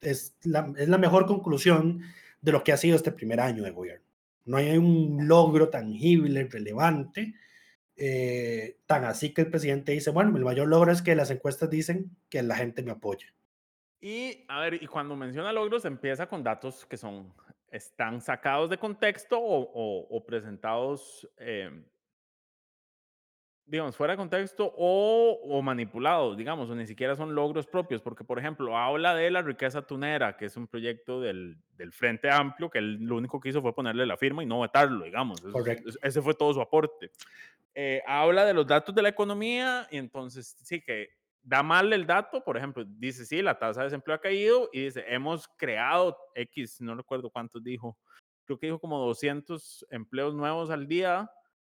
es 0.02 0.36
la, 0.43 0.74
es 0.78 0.89
la 0.89 0.98
mejor 0.98 1.26
conclusión 1.26 2.02
de 2.41 2.52
lo 2.52 2.63
que 2.63 2.72
ha 2.72 2.78
sido 2.78 2.96
este 2.96 3.12
primer 3.12 3.39
año 3.39 3.63
de 3.63 3.72
gobierno. 3.72 4.06
No 4.46 4.58
hay 4.58 4.78
un 4.78 5.28
logro 5.28 5.70
tangible, 5.70 6.48
relevante, 6.52 7.36
eh, 7.98 8.78
tan 8.86 9.04
así 9.06 9.34
que 9.34 9.42
el 9.42 9.50
presidente 9.50 9.92
dice, 9.92 10.12
bueno, 10.12 10.36
el 10.38 10.44
mayor 10.46 10.68
logro 10.68 10.92
es 10.92 11.02
que 11.02 11.16
las 11.16 11.32
encuestas 11.32 11.70
dicen 11.70 12.16
que 12.30 12.42
la 12.44 12.56
gente 12.56 12.84
me 12.84 12.92
apoya. 12.92 13.34
Y 14.00 14.46
a 14.48 14.60
ver, 14.62 14.76
y 14.82 14.88
cuando 14.88 15.16
menciona 15.16 15.52
logros, 15.52 15.84
empieza 15.86 16.28
con 16.28 16.44
datos 16.44 16.86
que 16.86 16.98
son, 16.98 17.34
están 17.72 18.22
sacados 18.22 18.70
de 18.70 18.78
contexto 18.78 19.40
o, 19.40 19.62
o- 19.74 20.08
o 20.16 20.26
presentados, 20.26 21.28
eh, 21.38 21.72
digamos, 23.69 23.95
fuera 23.97 24.13
de 24.13 24.17
contexto 24.17 24.73
o, 24.77 25.39
o 25.43 25.62
manipulados, 25.62 26.38
digamos, 26.38 26.69
o 26.69 26.75
ni 26.75 26.88
siquiera 26.88 27.15
son 27.15 27.36
logros 27.36 27.67
propios, 27.67 28.01
porque, 28.01 28.23
por 28.23 28.39
ejemplo, 28.39 28.77
habla 28.77 29.13
de 29.13 29.30
la 29.30 29.41
riqueza 29.41 29.82
tunera, 29.86 30.38
que 30.38 30.45
es 30.45 30.56
un 30.58 30.67
proyecto 30.67 31.19
del, 31.21 31.58
del 31.75 31.91
Frente 31.91 32.32
Amplio, 32.32 32.69
que 32.69 32.80
él 32.80 32.95
lo 33.03 33.17
único 33.17 33.39
que 33.39 33.49
hizo 33.49 33.62
fue 33.62 33.75
ponerle 33.75 34.06
la 34.06 34.17
firma 34.17 34.41
y 34.41 34.45
no 34.45 34.62
vetarlo, 34.62 35.03
digamos. 35.06 35.41
Correcto. 35.41 35.89
es- 35.89 35.99
ese 36.01 36.21
fue 36.21 36.34
todo 36.34 36.53
su 36.53 36.62
aporte. 36.62 37.12
Eh, 37.75 38.01
habla 38.08 38.45
de 38.45 38.53
los 38.53 38.65
datos 38.65 38.95
de 38.95 39.01
la 39.03 39.10
economía 39.10 39.88
y 39.91 39.97
entonces 39.97 40.58
sí 40.63 40.82
que 40.82 41.10
da 41.43 41.62
mal 41.62 41.93
el 41.93 42.08
dato, 42.08 42.43
por 42.43 42.58
ejemplo, 42.58 42.84
dice, 42.88 43.25
sí, 43.25 43.41
la 43.41 43.60
tasa 43.60 43.82
de 43.82 43.86
desempleo 43.88 44.15
ha 44.15 44.21
caído 44.21 44.69
y 44.73 44.86
dice, 44.86 45.06
hemos 45.08 45.47
creado 45.58 46.17
X, 46.36 46.82
no 46.82 46.95
recuerdo 46.95 47.30
cuántos 47.30 47.63
dijo, 47.63 47.97
creo 48.45 48.58
que 48.60 48.67
dijo 48.67 48.80
como 48.80 48.97
200 49.06 49.86
empleos 49.91 50.34
nuevos 50.34 50.69
al 50.71 50.88
día, 50.88 51.30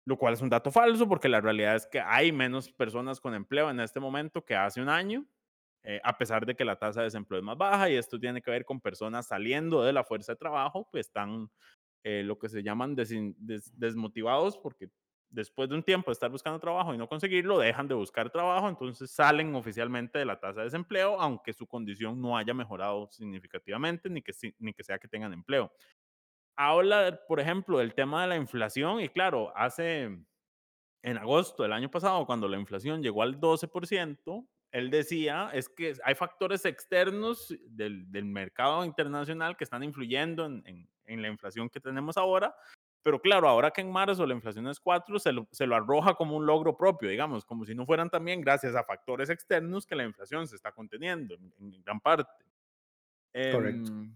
lo 0.05 0.17
cual 0.19 0.35
es 0.35 0.43
un 0.43 0.49
dato 0.51 0.71
falso 0.71 1.09
porque 1.09 1.29
la 1.29 1.41
realidad 1.41 1.77
es 1.77 1.87
que 1.87 2.01
hay 2.01 2.33
menos 2.33 2.71
personas 2.73 3.21
con 3.21 3.35
empleo 3.35 3.71
en 3.71 3.81
este 3.81 4.01
momento 4.01 4.45
que 4.45 4.57
hace 4.57 4.81
un 4.83 4.89
año, 4.89 5.27
eh, 5.85 6.01
a 6.05 6.17
pesar 6.19 6.47
de 6.47 6.55
que 6.57 6.65
la 6.65 6.77
tasa 6.79 7.01
de 7.01 7.05
desempleo 7.07 7.41
es 7.41 7.45
más 7.45 7.57
baja 7.59 7.91
y 7.91 7.97
esto 7.97 8.19
tiene 8.19 8.43
que 8.43 8.51
ver 8.51 8.65
con 8.65 8.81
personas 8.81 9.29
saliendo 9.29 9.83
de 9.83 9.93
la 9.93 10.05
fuerza 10.05 10.33
de 10.33 10.37
trabajo, 10.37 10.89
pues 10.91 11.07
están 11.07 11.51
eh, 12.05 12.23
lo 12.25 12.39
que 12.39 12.49
se 12.49 12.63
llaman 12.63 12.95
des- 12.95 13.15
desmotivados 13.79 14.59
porque 14.59 14.89
después 15.31 15.69
de 15.69 15.75
un 15.77 15.83
tiempo 15.83 16.11
de 16.11 16.13
estar 16.15 16.31
buscando 16.31 16.59
trabajo 16.61 16.93
y 16.95 16.99
no 16.99 17.09
conseguirlo, 17.09 17.59
dejan 17.59 17.89
de 17.89 17.95
buscar 17.95 18.31
trabajo, 18.31 18.69
entonces 18.69 19.11
salen 19.11 19.55
oficialmente 19.55 20.19
de 20.19 20.27
la 20.27 20.39
tasa 20.39 20.61
de 20.61 20.67
desempleo, 20.67 21.19
aunque 21.21 21.55
su 21.55 21.67
condición 21.67 22.21
no 22.21 22.37
haya 22.37 22.53
mejorado 22.53 23.09
significativamente, 23.11 24.11
ni 24.11 24.21
que, 24.23 24.33
ni 24.59 24.75
que 24.75 24.85
sea 24.85 24.99
que 24.99 25.09
tengan 25.09 25.33
empleo. 25.33 25.73
Habla, 26.71 27.21
por 27.27 27.41
ejemplo, 27.41 27.79
del 27.79 27.95
tema 27.95 28.23
de 28.23 28.29
la 28.29 28.37
inflación 28.37 29.01
y 29.01 29.09
claro, 29.09 29.53
hace 29.57 30.05
en 31.05 31.19
agosto 31.19 31.63
del 31.65 31.73
año 31.73 31.91
pasado, 31.91 32.25
cuando 32.27 32.47
la 32.47 32.59
inflación 32.59 33.03
llegó 33.03 33.23
al 33.23 33.41
12%, 33.41 34.47
él 34.71 34.91
decía, 34.91 35.51
es 35.53 35.69
que 35.69 35.95
hay 36.05 36.15
factores 36.15 36.65
externos 36.65 37.53
del, 37.67 38.11
del 38.11 38.25
mercado 38.27 38.85
internacional 38.85 39.57
que 39.57 39.65
están 39.65 39.83
influyendo 39.83 40.47
en, 40.47 40.63
en- 40.67 40.89
en 41.07 41.21
la 41.21 41.29
inflación 41.29 41.69
que 41.69 41.81
tenemos 41.81 42.17
ahora, 42.17 42.55
pero 43.03 43.21
claro, 43.21 43.49
ahora 43.49 43.73
que 43.73 43.81
en 43.81 43.91
marzo 43.91 44.25
la 44.25 44.35
inflación 44.35 44.69
es 44.69 44.79
4, 44.79 45.19
se 45.19 45.33
lo, 45.33 45.49
se 45.51 45.67
lo 45.67 45.75
arroja 45.75 46.15
como 46.15 46.37
un 46.37 46.47
logro 46.47 46.77
propio, 46.77 47.09
digamos, 47.09 47.45
como 47.45 47.65
si 47.67 47.75
no 47.75 47.85
fueran 47.85 48.09
también 48.09 48.41
gracias 48.41 48.77
a 48.77 48.85
factores 48.85 49.29
externos 49.29 49.85
que 49.85 49.97
la 49.97 50.05
inflación 50.05 50.47
se 50.47 50.55
está 50.55 50.71
conteniendo 50.71 51.35
en, 51.35 51.53
en 51.59 51.83
gran 51.83 51.99
parte. 52.01 52.45
Correcto. 53.53 53.91
Em, 53.91 54.15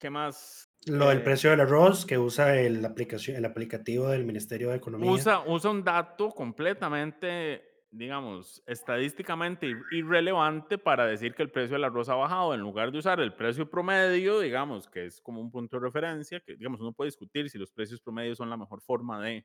¿Qué 0.00 0.08
más? 0.10 0.72
Lo 0.86 1.10
del 1.10 1.18
Eh, 1.18 1.20
precio 1.20 1.50
del 1.50 1.60
arroz 1.60 2.06
que 2.06 2.16
usa 2.18 2.58
el, 2.58 2.82
aplicación, 2.84 3.36
el 3.36 3.44
aplicativo 3.44 4.08
del 4.08 4.24
Ministerio 4.24 4.70
de 4.70 4.76
Economía. 4.76 5.10
usa, 5.12 5.44
usa 5.46 5.70
un 5.70 5.84
dato 5.84 6.30
completamente, 6.30 7.62
digamos, 7.90 8.62
estadísticamente 8.66 9.66
ir- 9.66 9.82
irrelevante 9.92 10.78
para 10.78 11.04
decir 11.06 11.34
que 11.34 11.42
el 11.42 11.50
precio 11.50 11.74
del 11.74 11.84
arroz 11.84 12.08
ha 12.08 12.14
bajado, 12.14 12.54
en 12.54 12.60
lugar 12.60 12.90
de 12.92 12.98
usar 12.98 13.20
el 13.20 13.34
precio 13.34 13.68
promedio, 13.68 14.40
digamos, 14.40 14.88
que 14.88 15.04
es 15.04 15.20
como 15.20 15.42
un 15.42 15.50
punto 15.50 15.78
de 15.78 15.84
referencia, 15.84 16.40
que 16.40 16.56
digamos, 16.56 16.80
uno 16.80 16.94
puede 16.94 17.08
discutir 17.08 17.50
si 17.50 17.58
los 17.58 17.70
precios 17.70 18.00
promedios 18.00 18.38
son 18.38 18.48
la 18.48 18.56
mejor 18.56 18.80
forma 18.80 19.22
de 19.22 19.44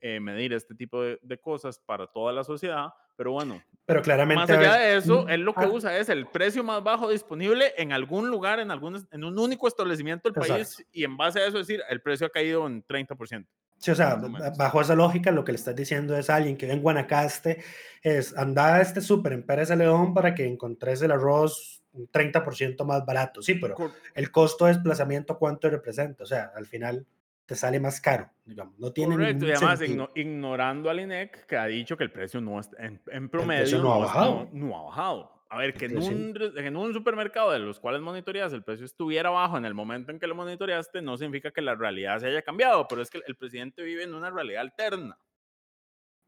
eh, 0.00 0.18
medir 0.18 0.52
este 0.54 0.74
tipo 0.74 1.00
de, 1.02 1.20
de 1.22 1.38
cosas 1.38 1.78
para 1.78 2.08
toda 2.08 2.32
la 2.32 2.42
sociedad, 2.42 2.88
pero 3.16 3.32
bueno, 3.32 3.62
pero 3.86 4.00
claramente... 4.02 4.40
más 4.40 4.50
allá 4.50 4.74
de 4.74 4.96
eso, 4.96 5.28
él 5.28 5.42
lo 5.42 5.54
que 5.54 5.64
ah, 5.64 5.68
usa 5.68 5.98
es 5.98 6.08
el 6.08 6.26
precio 6.26 6.64
más 6.64 6.82
bajo 6.82 7.10
disponible 7.10 7.74
en 7.76 7.92
algún 7.92 8.30
lugar, 8.30 8.60
en, 8.60 8.70
algún, 8.70 9.06
en 9.10 9.24
un 9.24 9.38
único 9.38 9.68
establecimiento 9.68 10.30
del 10.30 10.34
país, 10.34 10.70
Exacto. 10.70 10.90
y 10.92 11.04
en 11.04 11.16
base 11.16 11.40
a 11.40 11.46
eso 11.46 11.58
decir, 11.58 11.82
el 11.88 12.00
precio 12.00 12.26
ha 12.26 12.30
caído 12.30 12.66
en 12.66 12.84
30%. 12.84 13.46
Sí, 13.76 13.90
o 13.90 13.94
sea, 13.94 14.18
bajo 14.56 14.80
esa 14.80 14.94
lógica, 14.94 15.30
lo 15.30 15.44
que 15.44 15.52
le 15.52 15.56
estás 15.56 15.76
diciendo 15.76 16.16
es 16.16 16.30
a 16.30 16.36
alguien 16.36 16.56
que 16.56 16.64
vive 16.64 16.76
en 16.76 16.82
Guanacaste, 16.82 17.62
es 18.02 18.34
anda 18.36 18.76
a 18.76 18.80
este 18.80 19.02
súper 19.02 19.34
en 19.34 19.44
Pérez 19.44 19.68
de 19.68 19.76
León 19.76 20.14
para 20.14 20.34
que 20.34 20.46
encontres 20.46 21.02
el 21.02 21.10
arroz 21.10 21.82
un 21.92 22.08
30% 22.08 22.84
más 22.84 23.04
barato. 23.04 23.42
Sí, 23.42 23.54
pero 23.54 23.76
el 24.14 24.30
costo 24.30 24.64
de 24.64 24.72
desplazamiento, 24.72 25.38
¿cuánto 25.38 25.68
representa? 25.68 26.24
O 26.24 26.26
sea, 26.26 26.50
al 26.56 26.66
final 26.66 27.06
te 27.46 27.54
sale 27.54 27.78
más 27.80 28.00
caro, 28.00 28.30
digamos. 28.44 28.78
No 28.78 28.92
tiene 28.92 29.14
Correcto, 29.16 29.46
y 29.46 29.50
además 29.52 29.80
igno- 29.82 30.10
ignorando 30.14 30.88
al 30.90 31.00
INEC 31.00 31.46
que 31.46 31.56
ha 31.56 31.66
dicho 31.66 31.96
que 31.96 32.04
el 32.04 32.10
precio 32.12 32.40
no 32.40 32.58
es, 32.60 32.70
en, 32.78 33.00
en 33.08 33.28
promedio 33.28 33.62
precio 33.62 33.82
no 33.82 33.92
ha 33.94 33.98
bajado. 33.98 34.48
no- 34.52 34.66
no 34.68 34.78
ha 34.78 34.82
bajado. 34.84 35.34
A 35.50 35.58
ver, 35.58 35.74
que 35.74 35.84
en 35.84 35.98
un, 35.98 36.34
en 36.56 36.76
un 36.76 36.92
supermercado 36.94 37.52
de 37.52 37.60
los 37.60 37.78
cuales 37.78 38.00
monitoreas 38.00 38.52
el 38.52 38.64
precio 38.64 38.84
estuviera 38.86 39.30
bajo 39.30 39.56
en 39.56 39.64
el 39.64 39.72
momento 39.74 40.10
en 40.10 40.18
que 40.18 40.26
lo 40.26 40.34
monitoreaste, 40.34 41.00
no 41.00 41.16
significa 41.16 41.52
que 41.52 41.60
la 41.60 41.76
realidad 41.76 42.18
se 42.18 42.26
haya 42.26 42.42
cambiado, 42.42 42.88
pero 42.88 43.02
es 43.02 43.08
que 43.10 43.20
el 43.24 43.36
presidente 43.36 43.82
vive 43.84 44.02
en 44.02 44.14
una 44.14 44.30
realidad 44.30 44.62
alterna. 44.62 45.16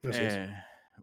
Eh, 0.05 0.49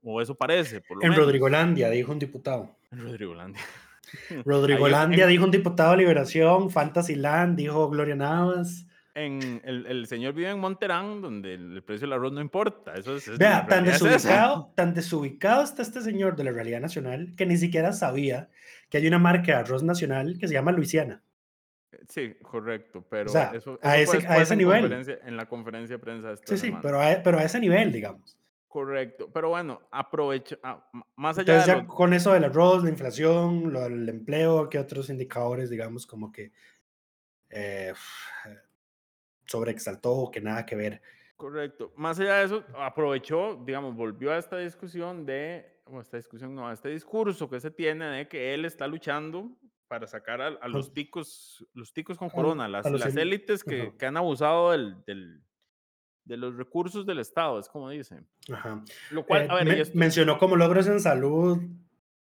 o 0.04 0.22
eso 0.22 0.36
parece, 0.36 0.80
por 0.80 0.98
lo 0.98 1.04
En 1.04 1.10
menos. 1.10 1.26
Rodrigolandia, 1.26 1.90
dijo 1.90 2.14
un 2.14 2.20
diputado. 2.20 2.78
En 2.92 3.04
Rodrigolandia. 3.04 3.62
Rodrigolandia 4.46 5.28
dijo 5.28 5.44
un 5.44 5.52
diputado 5.52 5.92
de 5.92 5.98
Liberación, 5.98 6.70
Fantasyland, 6.70 7.58
dijo 7.58 7.90
Gloria 7.90 8.16
Navas. 8.16 8.86
En, 9.16 9.62
el, 9.64 9.86
el 9.86 10.08
señor 10.08 10.34
vive 10.34 10.50
en 10.50 10.60
Monterán, 10.60 11.22
donde 11.22 11.54
el 11.54 11.84
precio 11.84 12.08
del 12.08 12.14
arroz 12.14 12.32
no 12.34 12.42
importa. 12.42 12.96
Eso 12.96 13.16
es, 13.16 13.28
Vea, 13.38 13.60
tan 13.68 13.86
realidad 13.86 13.96
es 13.96 14.02
desubicado, 14.02 14.74
tan 14.76 14.94
desubicado 14.96 15.64
está 15.64 15.84
este 15.84 16.02
señor 16.02 16.36
de 16.36 16.46
la 16.46 16.52
realidad 16.52 16.82
nacional 16.82 17.34
que 17.38 17.46
ni 17.46 17.58
siquiera 17.58 17.94
sabía 17.94 18.50
que 18.90 18.98
hay 18.98 19.08
una 19.08 19.20
marca 19.20 19.52
de 19.52 19.54
arroz 19.60 19.84
nacional 19.84 20.38
que 20.40 20.48
se 20.48 20.54
llama 20.56 20.72
Luisiana. 20.72 21.22
Sí, 22.10 22.34
correcto, 22.42 23.06
pero 23.08 23.30
sea, 23.30 23.52
eso, 23.54 23.78
a 23.84 23.98
eso 24.00 24.12
fue 24.12 24.18
ese- 24.20 24.28
a 24.28 24.42
ese 24.42 24.54
en 24.54 24.58
nivel. 24.60 24.92
en 24.92 25.38
la 25.38 25.48
conferencia 25.48 25.96
de 25.98 26.00
prensa 26.04 26.30
de 26.30 26.34
esta 26.34 26.48
Sí, 26.48 26.58
sí, 26.58 26.66
semana. 26.68 26.82
pero 26.82 27.00
a, 27.00 27.22
pero 27.24 27.38
a 27.38 27.44
ese 27.44 27.60
nivel, 27.60 27.92
digamos. 27.92 28.36
Correcto, 28.68 29.30
pero 29.32 29.50
bueno, 29.50 29.80
aprovecho, 29.92 30.58
ah, 30.64 30.90
más 31.16 31.38
allá 31.38 31.54
Entonces 31.54 31.68
de 31.68 31.74
ya 31.74 31.84
lo- 31.84 31.88
con 31.88 32.14
eso 32.14 32.34
del 32.34 32.46
arroz, 32.46 32.84
la 32.84 32.90
inflación, 32.90 33.72
lo 33.72 33.82
del 33.82 34.10
empleo, 34.10 34.68
¿qué 34.70 34.80
otros 34.80 35.12
indicadores, 35.12 35.70
digamos, 35.70 36.08
como 36.08 36.32
que 36.32 36.52
eh, 37.52 37.94
sobreexaltó 39.46 40.12
o 40.12 40.32
que 40.32 40.42
nada 40.42 40.66
que 40.66 40.76
ver? 40.76 41.02
correcto, 41.36 41.92
más 41.98 42.18
allá 42.20 42.36
de 42.38 42.46
eso, 42.46 42.64
aprovechó, 42.78 43.62
digamos, 43.66 43.96
volvió 43.96 44.32
a 44.32 44.38
esta 44.38 44.58
discusión 44.60 45.26
de, 45.26 45.82
o 45.86 46.00
esta 46.00 46.16
discusión 46.16 46.56
no, 46.56 46.70
a 46.70 46.74
este 46.74 46.88
discurso 46.90 47.50
que 47.50 47.60
se 47.60 47.70
tiene 47.70 48.06
de 48.06 48.28
que 48.30 48.54
él 48.54 48.64
está 48.64 48.88
luchando 48.88 49.50
para 49.90 50.08
sacar 50.08 50.42
a, 50.42 50.48
a 50.62 50.68
los 50.70 50.94
ticos, 50.94 51.68
los 51.74 51.92
ticos 51.92 52.18
con 52.18 52.30
corona, 52.30 52.70
las, 52.70 52.90
las 52.90 53.16
élites 53.18 53.64
que, 53.64 53.94
que 53.98 54.06
han 54.06 54.16
abusado 54.16 54.72
del, 54.72 55.04
del- 55.06 55.42
de 56.24 56.38
los 56.38 56.56
recursos 56.56 57.06
del 57.06 57.20
Estado, 57.20 57.60
es 57.60 57.68
como 57.68 57.90
dice. 57.90 58.22
Ajá. 58.50 58.82
Lo 59.12 59.26
cual, 59.26 59.42
Eh, 59.42 59.48
a 59.50 59.56
ver, 59.56 59.66
me- 59.68 59.78
y 59.78 59.82
esto- 59.82 59.98
mencionó 59.98 60.38
como 60.38 60.56
logros 60.56 60.88
en 60.88 61.02
salud 61.02 61.58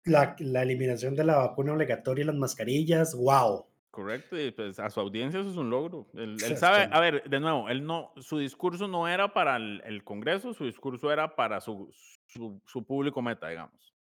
la, 0.05 0.37
la 0.39 0.63
eliminación 0.63 1.15
de 1.15 1.25
la 1.25 1.35
vacuna 1.35 1.73
obligatoria 1.73 2.23
y 2.23 2.25
las 2.27 2.35
mascarillas, 2.37 3.13
wow. 3.13 3.65
Correcto, 3.91 4.39
y 4.39 4.51
pues 4.51 4.79
a 4.79 4.89
su 4.89 4.99
audiencia 4.99 5.39
eso 5.39 5.49
es 5.49 5.57
un 5.57 5.69
logro. 5.71 6.07
Él, 6.13 6.37
él 6.43 6.57
sabe, 6.57 6.87
a 6.91 6.99
ver, 6.99 7.27
de 7.27 7.39
nuevo, 7.39 7.69
él 7.69 7.83
no, 7.83 8.13
su 8.17 8.37
discurso 8.37 8.87
no 8.87 9.07
era 9.07 9.33
para 9.33 9.55
el, 9.55 9.81
el 9.83 10.03
Congreso, 10.03 10.53
su 10.53 10.65
discurso 10.65 11.11
era 11.11 11.35
para 11.35 11.59
su, 11.59 11.91
su, 12.27 12.61
su, 12.67 12.85
público 12.85 13.21
meta, 13.23 13.49
digamos, 13.49 13.95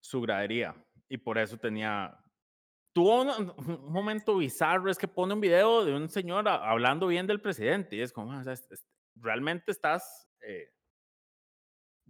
su 0.00 0.20
gradería. 0.20 0.76
Y 1.08 1.18
por 1.18 1.38
eso 1.38 1.58
tenía, 1.58 2.16
tuvo 2.92 3.22
un, 3.22 3.52
un, 3.56 3.92
momento 3.92 4.36
bizarro, 4.36 4.88
es 4.88 4.96
que 4.96 5.08
pone 5.08 5.34
un 5.34 5.40
video 5.40 5.84
de 5.84 5.92
un 5.92 6.08
señor 6.08 6.48
hablando 6.48 7.08
bien 7.08 7.26
del 7.26 7.40
presidente 7.40 7.96
y 7.96 8.02
es 8.02 8.12
como, 8.12 8.38
o 8.38 8.44
sea, 8.44 8.52
es, 8.52 8.70
es, 8.70 8.86
realmente 9.16 9.72
estás 9.72 10.28
eh, 10.40 10.70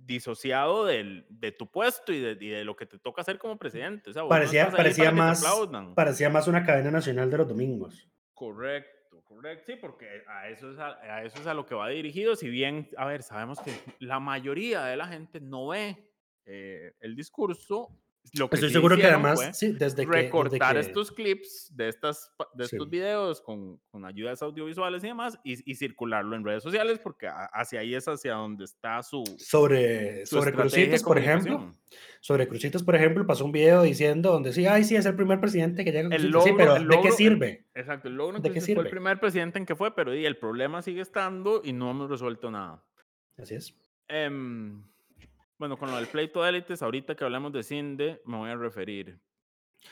disociado 0.06 0.84
del, 0.84 1.26
de 1.28 1.52
tu 1.52 1.70
puesto 1.70 2.12
y 2.12 2.20
de, 2.20 2.36
y 2.40 2.48
de, 2.48 2.64
lo 2.64 2.76
que 2.76 2.86
te 2.86 2.98
toca 2.98 3.22
hacer 3.22 3.38
como 3.38 3.58
presidente. 3.58 4.10
O 4.10 4.12
sea, 4.12 4.26
parecía, 4.26 4.66
no 4.66 4.76
parecía, 4.76 5.12
más, 5.12 5.44
parecía 5.94 6.30
más 6.30 6.48
una 6.48 6.64
cadena 6.64 6.90
nacional 6.90 7.30
de 7.30 7.38
los 7.38 7.48
domingos. 7.48 8.08
Correcto, 8.34 9.22
correcto. 9.24 9.64
Sí, 9.66 9.78
porque 9.80 10.06
a 10.26 10.48
eso, 10.48 10.72
es 10.72 10.78
a, 10.78 10.98
a, 11.00 11.24
eso 11.24 11.40
es 11.40 11.46
a 11.46 11.54
lo 11.54 11.66
que 11.66 11.74
va 11.74 11.88
dirigido. 11.88 12.36
Si 12.36 12.48
bien, 12.48 12.88
a 12.96 13.06
ver, 13.06 13.22
sabemos 13.22 13.60
que 13.60 13.72
la 13.98 14.20
mayoría 14.20 14.84
de 14.84 14.96
la 14.96 15.06
gente 15.06 15.40
no 15.40 15.68
ve 15.68 16.10
eh, 16.46 16.94
el 17.00 17.14
discurso 17.14 17.96
lo 18.35 18.48
que 18.48 18.56
Estoy 18.56 18.68
sí 18.68 18.74
seguro 18.74 18.96
que 18.96 19.06
además, 19.06 19.40
sí, 19.59 19.72
desde 19.72 20.04
que, 20.06 20.12
recortar 20.12 20.76
desde 20.76 20.80
que- 20.83 21.00
estos 21.00 21.11
clips 21.11 21.72
de, 21.74 21.88
estas, 21.88 22.30
de 22.54 22.66
Sí. 22.68 22.76
estos 22.76 22.88
videos 22.90 23.40
con, 23.40 23.80
con 23.90 24.04
ayudas 24.04 24.40
audiovisuales 24.42 25.02
y 25.02 25.09
demás 25.09 25.38
y, 25.42 25.68
y 25.68 25.74
circularlo 25.74 26.37
en 26.37 26.44
redes 26.44 26.62
sociales 26.62 26.98
porque 27.02 27.28
hacia 27.28 27.80
ahí 27.80 27.94
es 27.94 28.06
hacia 28.06 28.35
donde 28.35 28.64
está 28.64 29.02
su, 29.02 29.24
sobre, 29.38 30.26
su 30.26 30.37
sobre 30.37 30.52
Crucitas, 30.52 31.02
por 31.02 31.18
ejemplo, 31.18 31.72
sobre 32.20 32.46
Crucitas, 32.46 32.83
por 32.83 32.94
ejemplo, 32.94 33.26
pasó 33.26 33.44
un 33.44 33.52
video 33.52 33.83
diciendo 33.83 34.30
donde 34.30 34.52
sí, 34.52 34.66
ay, 34.66 34.85
sí, 34.85 34.94
es 34.96 35.06
el 35.06 35.16
primer 35.16 35.40
presidente 35.40 35.85
que 35.85 35.90
llega 35.90 36.09
a 36.11 36.14
El 36.16 36.30
Crucitas. 36.30 36.44
sí, 36.44 36.50
logro- 36.50 36.56
pero 36.59 36.76
el 36.76 36.83
¿de 36.88 36.88
qué 36.88 37.09
logro- 37.09 37.16
sirve? 37.16 37.66
Exacto, 37.74 38.09
el 38.09 38.14
logro 38.14 38.37
¿De 38.38 38.42
qué 38.42 38.48
entonces 38.59 38.64
fue 38.66 38.83
el 38.83 38.87
sirve? 38.87 38.90
primer 38.90 39.18
presidente 39.18 39.59
en 39.59 39.66
que 39.66 39.74
fue, 39.74 39.94
pero 39.94 40.14
y 40.14 40.24
el 40.26 40.37
problema 40.37 40.83
sigue 40.83 41.00
estando 41.00 41.62
y 41.64 41.72
no 41.72 41.90
hemos 41.90 42.09
resuelto 42.11 42.50
nada. 42.50 42.85
Así 43.38 43.54
es. 43.56 43.74
Em, 44.09 44.85
bueno, 45.61 45.77
con 45.77 45.90
lo 45.90 45.96
del 45.99 46.07
pleito 46.09 46.42
de 46.42 46.49
élites, 46.49 46.81
ahorita 46.83 47.14
que 47.14 47.23
hablamos 47.23 47.53
de 47.53 47.62
Cinde, 47.62 48.23
me 48.25 48.38
voy 48.38 48.49
a 48.49 48.57
referir. 48.57 49.20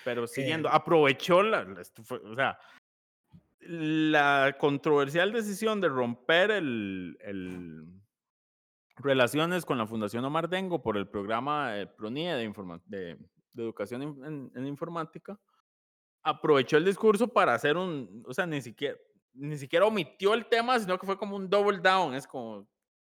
Pero 0.03 0.27
siguiendo, 0.27 0.67
Eh. 0.69 0.73
aprovechó 0.75 1.43
la, 1.43 1.63
la- 1.63 1.83
fue- 2.05 2.21
o 2.21 2.35
sea, 2.35 2.59
la 3.61 4.57
controversial 4.59 5.31
decisión 5.31 5.81
de 5.83 5.91
romper 5.91 6.53
el, 6.53 7.19
el 7.21 7.85
relaciones 8.97 9.67
con 9.67 9.77
la 9.77 9.87
Fundación 9.87 10.25
Omar 10.25 10.49
Dengo 10.49 10.81
por 10.83 10.97
el 10.97 11.07
programa 11.07 11.77
eh, 11.79 11.87
PRONIE 11.87 12.33
de, 12.35 12.45
informa- 12.51 12.81
de, 12.87 13.17
de 13.53 13.63
educación 13.63 14.03
in- 14.03 14.25
en, 14.25 14.53
en 14.55 14.67
informática, 14.67 15.39
aprovechó 16.23 16.79
el 16.79 16.85
discurso 16.87 17.29
para 17.29 17.53
hacer 17.53 17.77
un, 17.77 18.25
o 18.27 18.33
sea, 18.33 18.47
ni 18.47 18.63
siquiera, 18.63 18.97
ni 19.35 19.59
siquiera 19.59 19.85
omitió 19.85 20.33
el 20.33 20.47
tema, 20.47 20.79
sino 20.79 20.99
que 20.99 21.05
fue 21.07 21.19
como 21.19 21.37
un 21.37 21.49
double 21.51 21.79
down, 21.79 22.15
es 22.15 22.27
como, 22.27 22.67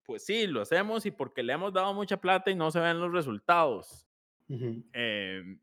pues 0.05 0.25
sí, 0.25 0.47
lo 0.47 0.63
hacemos 0.63 1.07
y 1.07 1.11
porque 1.11 1.43
le 1.43 1.53
hemos 1.53 1.73
dado 1.73 1.95
mucha 1.95 2.17
plata 2.19 2.51
y 2.51 2.55
no 2.55 2.71
se 2.71 2.81
ven 2.81 3.01
los 3.01 3.13
resultados. 3.13 4.07
Ujú. 4.49 4.83
Eh, 4.93 5.57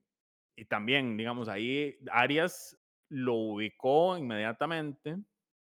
y 0.55 0.65
también, 0.65 1.17
digamos, 1.17 1.47
ahí 1.49 1.97
Arias 2.11 2.77
lo 3.09 3.33
ubicó 3.35 4.17
inmediatamente. 4.17 5.17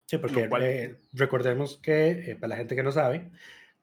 Sí, 0.06 0.17
porque 0.17 0.49
cual- 0.49 0.63
eh, 0.63 0.99
recordemos 1.13 1.78
que, 1.78 2.32
eh, 2.32 2.36
para 2.36 2.49
la 2.49 2.56
gente 2.58 2.76
que 2.76 2.84
no 2.84 2.91
sabe, 2.91 3.32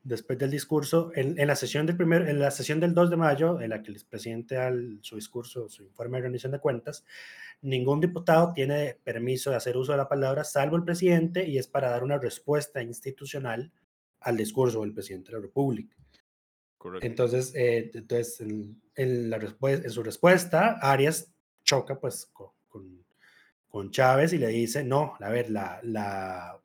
después 0.03 0.39
del 0.39 0.51
discurso, 0.51 1.11
en, 1.15 1.39
en 1.39 1.47
la 1.47 1.57
sesión 1.57 1.87
del 1.87 1.97
primer, 1.97 2.29
en 2.29 2.39
la 2.39 2.51
sesión 2.51 2.81
del 2.81 2.95
2 2.95 3.11
de 3.11 3.17
mayo, 3.17 3.61
en 3.61 3.71
la 3.71 3.83
que 3.83 3.91
el 3.91 3.99
presidente 4.09 4.57
al 4.57 4.99
su 5.03 5.17
discurso, 5.17 5.69
su 5.69 5.83
informe 5.85 6.19
de 6.19 6.23
rendición 6.25 6.53
de 6.53 6.59
cuentas, 6.61 7.05
ningún 7.63 8.01
diputado 8.01 8.53
tiene 8.55 8.97
permiso 9.05 9.51
de 9.51 9.57
hacer 9.57 9.77
uso 9.77 9.93
de 9.93 9.99
la 9.99 10.09
palabra, 10.09 10.45
salvo 10.45 10.77
el 10.77 10.85
presidente, 10.85 11.47
y 11.47 11.59
es 11.59 11.67
para 11.67 11.91
dar 11.91 12.03
una 12.05 12.19
respuesta 12.19 12.83
institucional 12.83 13.73
al 14.21 14.37
discurso 14.37 14.81
del 14.83 14.93
presidente 14.93 15.31
de 15.31 15.39
la 15.39 15.43
República. 15.43 15.97
Correcto. 16.77 17.07
Entonces, 17.07 17.55
eh, 17.55 17.91
entonces 17.95 18.41
en, 18.41 18.81
en 18.95 19.31
la 19.31 19.37
en 19.37 19.91
su 19.91 20.03
respuesta, 20.03 20.79
Arias 20.81 21.33
choca 21.63 21.99
pues 22.01 22.27
con, 22.33 22.51
con, 22.69 23.05
con 23.69 23.91
Chávez 23.91 24.33
y 24.33 24.39
le 24.39 24.49
dice, 24.49 24.83
no, 24.83 25.15
a 25.21 25.29
ver, 25.29 25.51
la, 25.51 25.81
la, 25.83 26.61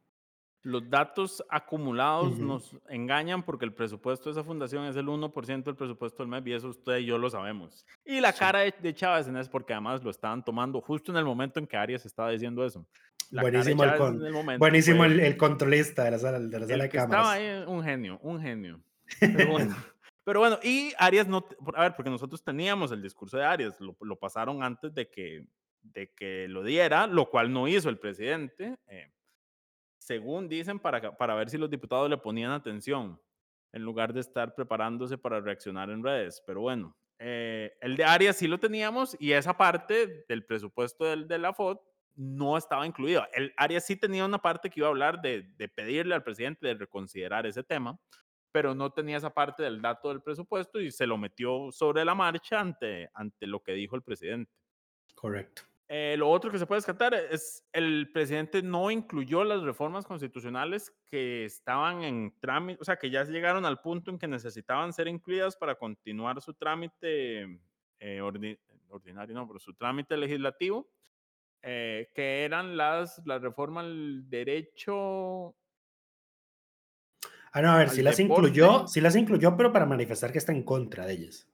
Los 0.65 0.89
datos 0.89 1.43
acumulados 1.47 2.33
Ujú. 2.33 2.43
nos 2.43 2.75
engañan 2.89 3.43
porque 3.43 3.65
el 3.65 3.71
presupuesto 3.73 4.25
de 4.25 4.31
esa 4.31 4.43
fundación 4.43 4.83
es 4.85 4.95
el 4.95 5.05
1% 5.07 5.63
del 5.63 5.75
presupuesto 5.75 6.23
del 6.23 6.27
MEP 6.27 6.47
y 6.47 6.53
eso 6.53 6.69
usted 6.69 6.97
y 6.97 7.05
yo 7.05 7.19
lo 7.19 7.29
sabemos. 7.29 7.85
Y 8.03 8.19
la 8.19 8.31
Sí. 8.31 8.39
cara 8.39 8.61
de, 8.61 8.73
de 8.81 8.93
Chávez 8.95 9.27
en 9.27 9.37
es 9.37 9.47
porque 9.47 9.73
además 9.73 10.03
lo 10.03 10.09
estaban 10.09 10.43
tomando 10.43 10.81
justo 10.81 11.11
en 11.11 11.17
el 11.19 11.25
momento 11.25 11.59
en 11.59 11.67
que 11.67 11.77
Arias 11.77 12.03
estaba 12.07 12.31
diciendo 12.31 12.65
eso. 12.65 12.83
La 13.29 13.43
buenísimo, 13.43 13.83
el, 13.83 13.95
con- 13.95 14.25
el 14.25 14.57
buenísimo 14.57 14.97
fue 14.97 15.07
el, 15.07 15.19
el 15.19 15.37
controlista 15.37 16.03
de 16.03 16.11
la 16.11 16.17
sala, 16.17 16.39
de, 16.39 16.59
la 16.59 16.65
sala 16.67 16.83
de 16.83 16.89
que 16.89 16.97
estaba 16.97 17.23
cámaras. 17.23 17.39
ahí, 17.39 17.63
un 17.67 17.83
genio, 17.83 18.19
un 18.23 18.41
genio. 18.41 18.81
Pero 19.19 19.47
bueno, 19.51 19.75
pero 20.23 20.39
bueno, 20.39 20.57
y 20.63 20.93
Arias 20.97 21.27
no, 21.27 21.45
a 21.75 21.81
ver, 21.83 21.95
porque 21.95 22.09
nosotros 22.09 22.43
teníamos 22.43 22.91
el 22.91 23.03
discurso 23.03 23.37
de 23.37 23.45
Arias, 23.45 23.79
lo, 23.79 23.95
lo 24.01 24.15
pasaron 24.15 24.63
antes 24.63 24.93
de 24.95 25.09
que, 25.11 25.45
de 25.83 26.11
que 26.11 26.47
lo 26.47 26.63
diera, 26.63 27.05
lo 27.05 27.29
cual 27.29 27.53
no 27.53 27.67
hizo 27.67 27.87
el 27.89 27.99
presidente, 27.99 28.75
eh, 28.87 29.11
según 30.05 30.47
dicen, 30.47 30.79
para, 30.79 31.17
para 31.17 31.33
ver 31.33 31.49
si 31.49 31.57
los 31.57 31.69
diputados 31.69 32.07
le 32.09 32.17
ponían 32.17 32.51
atención, 32.51 33.19
en 33.71 33.81
lugar 33.81 34.13
de 34.13 34.19
estar 34.19 34.53
preparándose 34.53 35.17
para 35.17 35.41
reaccionar 35.41 35.89
en 35.89 36.03
redes. 36.03 36.43
Pero 36.45 36.61
bueno, 36.61 36.95
eh, 37.17 37.75
el 37.81 37.95
de 37.97 38.03
Arias 38.03 38.37
sí 38.37 38.47
lo 38.47 38.59
teníamos 38.59 39.17
y 39.19 39.31
esa 39.31 39.57
parte 39.57 40.25
del 40.29 40.45
presupuesto 40.45 41.05
del, 41.05 41.27
de 41.27 41.39
la 41.39 41.53
FOD 41.53 41.79
no 42.13 42.55
estaba 42.55 42.85
incluida. 42.85 43.27
El 43.33 43.51
Arias 43.57 43.83
sí 43.83 43.95
tenía 43.95 44.25
una 44.25 44.37
parte 44.37 44.69
que 44.69 44.79
iba 44.79 44.87
a 44.87 44.91
hablar 44.91 45.21
de, 45.21 45.41
de 45.57 45.67
pedirle 45.69 46.13
al 46.13 46.23
presidente 46.23 46.67
de 46.67 46.75
reconsiderar 46.75 47.47
ese 47.47 47.63
tema, 47.63 47.99
pero 48.51 48.75
no 48.75 48.91
tenía 48.93 49.17
esa 49.17 49.33
parte 49.33 49.63
del 49.63 49.81
dato 49.81 50.09
del 50.09 50.21
presupuesto 50.21 50.79
y 50.79 50.91
se 50.91 51.07
lo 51.07 51.17
metió 51.17 51.71
sobre 51.71 52.05
la 52.05 52.13
marcha 52.13 52.59
ante, 52.59 53.09
ante 53.15 53.47
lo 53.47 53.63
que 53.63 53.73
dijo 53.73 53.95
el 53.95 54.03
presidente. 54.03 54.53
Correcto. 55.15 55.63
Eh, 55.87 56.15
lo 56.17 56.29
otro 56.31 56.49
que 56.51 56.57
se 56.57 56.65
puede 56.65 56.79
descartar 56.79 57.13
es 57.13 57.63
el 57.71 58.09
presidente 58.11 58.63
no 58.63 58.89
incluyó 58.89 59.43
las 59.43 59.61
reformas 59.61 60.03
constitucionales 60.05 60.91
que 61.05 61.45
estaban 61.45 62.01
en 62.03 62.33
trámite, 62.39 62.81
o 62.81 62.83
sea, 62.83 62.97
que 62.97 63.11
ya 63.11 63.23
llegaron 63.23 63.65
al 63.65 63.81
punto 63.81 64.09
en 64.09 64.17
que 64.17 64.27
necesitaban 64.27 64.93
ser 64.93 65.07
incluidas 65.07 65.55
para 65.55 65.75
continuar 65.75 66.41
su 66.41 66.55
trámite 66.55 67.43
eh, 67.99 68.19
ordi- 68.19 68.59
ordinario, 68.89 69.35
no, 69.35 69.47
pero 69.47 69.59
su 69.59 69.75
trámite 69.75 70.17
legislativo, 70.17 70.89
eh, 71.61 72.09
que 72.15 72.43
eran 72.45 72.75
las, 72.77 73.21
la 73.25 73.37
reforma 73.37 73.81
al 73.81 74.27
derecho 74.27 75.55
Ah, 77.51 77.61
no, 77.61 77.71
a 77.71 77.77
ver, 77.77 77.89
si 77.89 78.01
las 78.01 78.17
deporte. 78.17 78.49
incluyó, 78.49 78.85
sí 78.87 78.99
las 78.99 79.15
incluyó, 79.15 79.55
pero 79.55 79.71
para 79.71 79.85
manifestar 79.85 80.31
que 80.31 80.39
está 80.39 80.51
en 80.51 80.63
contra 80.63 81.05
de 81.05 81.13
ellas. 81.13 81.47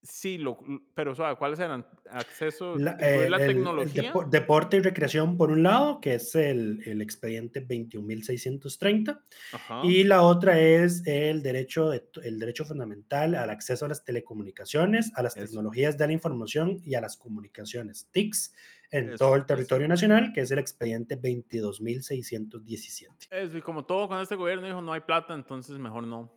Sí, 0.00 0.38
lo, 0.38 0.58
pero 0.94 1.12
suave, 1.14 1.36
¿cuáles 1.36 1.58
eran? 1.58 1.84
Acceso, 2.10 2.78
La, 2.78 2.92
el- 2.92 3.30
la 3.32 3.36
el- 3.38 3.42
el 3.42 3.48
tecnología. 3.56 4.12
depo- 4.12 4.28
deporte 4.30 4.76
y 4.76 4.80
recreación 4.80 5.36
por 5.36 5.50
un 5.50 5.64
lado, 5.64 6.00
que 6.00 6.14
es 6.14 6.34
el, 6.36 6.80
el 6.86 7.02
expediente 7.02 7.60
21.630, 7.60 9.20
Ajá. 9.52 9.80
y 9.84 10.04
la 10.04 10.22
otra 10.22 10.58
es 10.60 11.02
el 11.06 11.42
derecho, 11.42 11.90
de, 11.90 12.08
el 12.22 12.38
derecho 12.38 12.64
fundamental 12.64 13.34
al 13.34 13.50
acceso 13.50 13.86
a 13.86 13.88
las 13.88 14.04
telecomunicaciones, 14.04 15.10
a 15.16 15.22
las 15.22 15.36
Eso. 15.36 15.46
tecnologías 15.46 15.98
de 15.98 16.06
la 16.06 16.12
información 16.12 16.80
y 16.84 16.94
a 16.94 17.00
las 17.00 17.16
comunicaciones, 17.16 18.08
TICs, 18.12 18.54
en 18.90 19.08
Eso, 19.10 19.18
todo 19.18 19.34
el 19.34 19.40
eso. 19.40 19.46
territorio 19.48 19.88
nacional, 19.88 20.32
que 20.32 20.40
es 20.42 20.50
el 20.50 20.60
expediente 20.60 21.20
22.617. 21.20 23.28
Eso, 23.30 23.58
y 23.58 23.62
como 23.62 23.84
todo 23.84 24.08
con 24.08 24.20
este 24.20 24.36
gobierno 24.36 24.66
dijo, 24.66 24.80
no 24.80 24.92
hay 24.92 25.00
plata, 25.00 25.34
entonces 25.34 25.78
mejor 25.78 26.06
no. 26.06 26.32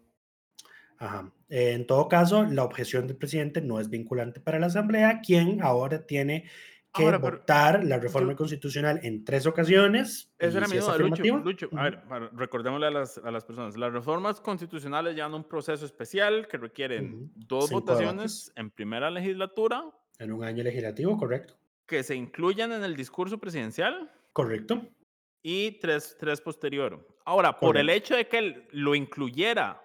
Ajá. 1.01 1.31
Eh, 1.49 1.71
en 1.73 1.85
todo 1.87 2.07
caso, 2.07 2.45
la 2.45 2.63
objeción 2.63 3.07
del 3.07 3.17
presidente 3.17 3.59
no 3.61 3.79
es 3.79 3.89
vinculante 3.89 4.39
para 4.39 4.59
la 4.59 4.67
Asamblea, 4.67 5.19
quien 5.25 5.61
ahora 5.63 6.05
tiene 6.05 6.45
que 6.93 7.05
Ahora, 7.05 7.17
votar 7.19 7.83
la 7.85 7.97
reforma 7.99 8.33
yo- 8.33 8.37
constitucional 8.37 8.99
en 9.03 9.23
tres 9.23 9.45
ocasiones. 9.47 10.29
Esa 10.37 10.57
era 10.59 10.67
mi 10.67 10.77
duda, 10.77 10.97
Lucho. 10.97 11.23
Lucho, 11.37 11.69
a 11.77 11.83
ver, 11.83 12.01
recordémosle 12.33 12.87
a 12.87 12.91
las, 12.91 13.17
a 13.17 13.31
las 13.31 13.45
personas. 13.45 13.77
Las 13.77 13.93
reformas 13.93 14.41
constitucionales 14.41 15.15
llevan 15.15 15.33
un 15.33 15.45
proceso 15.45 15.85
especial 15.85 16.47
que 16.49 16.57
requieren 16.57 17.13
Ujú. 17.13 17.29
dos 17.35 17.67
Cinco 17.69 17.79
votaciones 17.81 18.51
en 18.55 18.69
primera 18.69 19.09
legislatura 19.09 19.83
en 20.19 20.33
un 20.33 20.43
año 20.43 20.63
legislativo, 20.63 21.17
correcto. 21.17 21.55
que 21.87 22.03
se 22.03 22.13
incluyan 22.15 22.71
en 22.73 22.83
el 22.83 22.95
discurso 22.95 23.37
presidencial 23.39 24.11
Correcto. 24.33 24.85
y 25.41 25.79
tres, 25.79 26.15
tres 26.19 26.41
posterior. 26.41 27.07
Ahora, 27.25 27.57
por 27.59 27.77
el 27.77 27.87
Correcto. 27.87 27.97
hecho 28.05 28.15
de 28.17 28.27
que 28.27 28.37
él 28.37 28.67
lo 28.71 28.95
incluyera, 28.95 29.81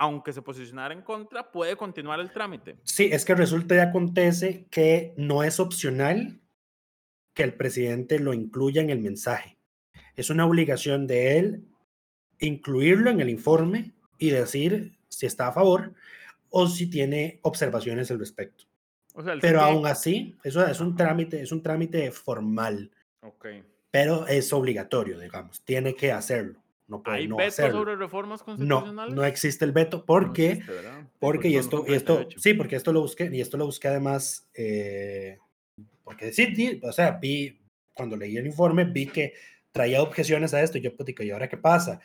aunque 0.00 0.32
se 0.32 0.40
posicionara 0.40 0.94
en 0.94 1.02
contra, 1.02 1.52
puede 1.52 1.76
continuar 1.76 2.20
el 2.20 2.32
trámite. 2.32 2.76
Sí, 2.84 3.10
es 3.12 3.26
que 3.26 3.34
resulta 3.34 3.74
y 3.74 3.80
acontece 3.80 4.64
que 4.70 5.12
no 5.18 5.42
es 5.42 5.60
opcional 5.60 6.40
que 7.34 7.42
el 7.42 7.52
presidente 7.52 8.18
lo 8.18 8.32
incluya 8.32 8.80
en 8.80 8.88
el 8.88 9.00
mensaje. 9.00 9.58
Es 10.16 10.30
una 10.30 10.46
obligación 10.46 11.06
de 11.06 11.38
él 11.38 11.68
incluirlo 12.38 13.10
en 13.10 13.20
el 13.20 13.28
informe 13.28 13.92
y 14.16 14.30
decir 14.30 14.96
si 15.10 15.26
está 15.26 15.48
a 15.48 15.52
favor 15.52 15.92
o 16.48 16.66
si 16.66 16.88
tiene 16.88 17.38
observaciones 17.42 18.10
al 18.10 18.20
respecto. 18.20 18.64
pero 19.42 19.60
aún 19.60 19.86
así, 19.86 20.34
eso 20.42 20.66
es 20.66 20.80
un 20.80 20.96
trámite, 20.96 21.42
es 21.42 21.52
un 21.52 21.62
trámite 21.62 22.10
formal. 22.10 22.90
Ok. 23.20 23.48
Pero 23.90 24.26
es 24.26 24.50
obligatorio, 24.54 25.18
digamos, 25.18 25.62
tiene 25.62 25.94
que 25.94 26.10
hacerlo. 26.10 26.59
No 26.90 27.02
puede 27.02 27.18
¿Hay 27.18 27.28
no 27.28 27.36
veto 27.36 27.48
hacerlo. 27.48 27.78
sobre 27.78 27.96
reformas 27.96 28.40
No, 28.40 28.44
constitucionales? 28.46 29.14
no 29.14 29.24
existe 29.24 29.64
el 29.64 29.72
veto 29.72 30.04
porque, 30.04 30.60
porque 31.20 31.48
y 31.48 31.56
esto, 31.56 31.84
y 31.86 31.94
esto, 31.94 32.16
38. 32.16 32.40
sí, 32.40 32.54
porque 32.54 32.76
esto 32.76 32.92
lo 32.92 33.00
busqué, 33.00 33.30
y 33.32 33.40
esto 33.40 33.56
lo 33.56 33.64
busqué 33.64 33.88
además, 33.88 34.48
eh, 34.54 35.38
porque 36.02 36.32
sí, 36.32 36.54
sí, 36.56 36.80
o 36.82 36.90
sea, 36.92 37.12
vi, 37.12 37.58
cuando 37.94 38.16
leí 38.16 38.36
el 38.36 38.46
informe, 38.46 38.84
vi 38.84 39.06
que 39.06 39.34
traía 39.70 40.02
objeciones 40.02 40.52
a 40.52 40.60
esto, 40.62 40.78
y 40.78 40.80
yo, 40.80 40.96
pues, 40.96 41.06
digo, 41.06 41.22
¿y 41.22 41.30
ahora 41.30 41.48
qué 41.48 41.56
pasa? 41.56 42.00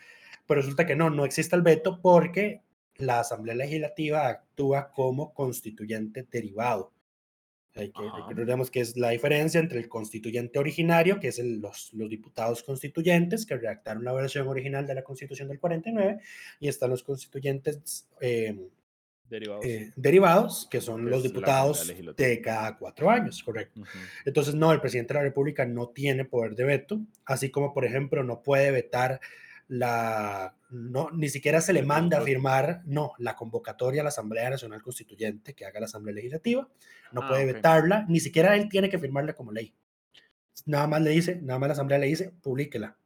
Pero 0.45 0.61
resulta 0.61 0.85
que 0.85 0.95
no, 0.95 1.09
no 1.09 1.25
existe 1.25 1.55
el 1.55 1.63
veto 1.63 1.99
porque 1.99 2.61
la 2.97 3.21
Asamblea 3.21 3.55
Legislativa 3.55 4.27
actúa 4.27 4.91
como 4.91 5.33
constituyente 5.33 6.27
derivado. 6.29 6.93
Hay 7.77 7.91
que, 7.91 8.01
recordemos 8.01 8.71
que 8.71 8.79
es 8.79 8.95
la 8.95 9.09
diferencia 9.09 9.59
entre 9.59 9.79
el 9.79 9.89
constituyente 9.89 10.57
originario, 10.59 11.19
que 11.19 11.27
es 11.27 11.39
el- 11.39 11.59
los, 11.59 11.93
los 11.93 12.09
diputados 12.09 12.63
constituyentes 12.63 13.45
que 13.45 13.57
redactaron 13.57 14.03
la 14.05 14.13
versión 14.13 14.47
original 14.47 14.87
de 14.87 14.95
la 14.95 15.03
Constitución 15.03 15.49
del 15.49 15.59
49, 15.59 16.19
y 16.61 16.69
están 16.69 16.89
los 16.91 17.03
constituyentes 17.03 18.07
eh, 18.21 18.57
Derivados. 19.29 19.65
eh, 19.65 19.91
derivados, 19.95 20.67
que 20.71 20.79
son 20.79 21.03
Que 21.03 21.09
los 21.09 21.23
diputados 21.23 21.91
de 22.15 22.41
cada 22.41 22.77
cuatro 22.77 23.09
años, 23.09 23.43
correcto. 23.43 23.81
Entonces, 24.23 24.55
no, 24.55 24.71
el 24.71 24.79
presidente 24.79 25.13
de 25.13 25.19
la 25.19 25.23
República 25.25 25.65
no 25.65 25.89
tiene 25.89 26.23
poder 26.25 26.55
de 26.55 26.63
veto, 26.63 27.01
así 27.25 27.49
como, 27.49 27.73
por 27.73 27.83
ejemplo, 27.85 28.23
no 28.23 28.41
puede 28.41 28.71
vetar 28.71 29.19
la, 29.67 30.55
no, 30.75 31.09
ni 31.11 31.29
siquiera 31.29 31.61
se 31.61 31.73
le 31.73 31.81
manda 31.83 32.17
a 32.17 32.21
firmar, 32.21 32.81
no, 32.85 33.13
la 33.17 33.35
convocatoria 33.35 34.01
a 34.01 34.03
la 34.03 34.09
Asamblea 34.09 34.49
Nacional 34.49 34.81
Constituyente 34.81 35.53
que 35.53 35.65
haga 35.65 35.79
la 35.79 35.85
Asamblea 35.85 36.15
Legislativa, 36.15 36.67
no 37.11 37.21
Ah, 37.23 37.27
puede 37.29 37.45
vetarla, 37.53 38.05
ni 38.09 38.19
siquiera 38.19 38.55
él 38.55 38.67
tiene 38.69 38.89
que 38.89 38.99
firmarla 38.99 39.33
como 39.33 39.51
ley. 39.51 39.73
Nada 40.65 40.87
más 40.87 41.01
le 41.01 41.11
dice, 41.11 41.39
nada 41.41 41.59
más 41.59 41.67
la 41.69 41.73
Asamblea 41.73 41.99
le 41.99 42.07
dice, 42.07 42.31
publíquela. 42.41 42.97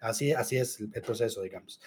Así, 0.00 0.32
así 0.32 0.56
es 0.56 0.80
el, 0.80 0.90
proceso, 1.02 1.42
digamos. 1.42 1.80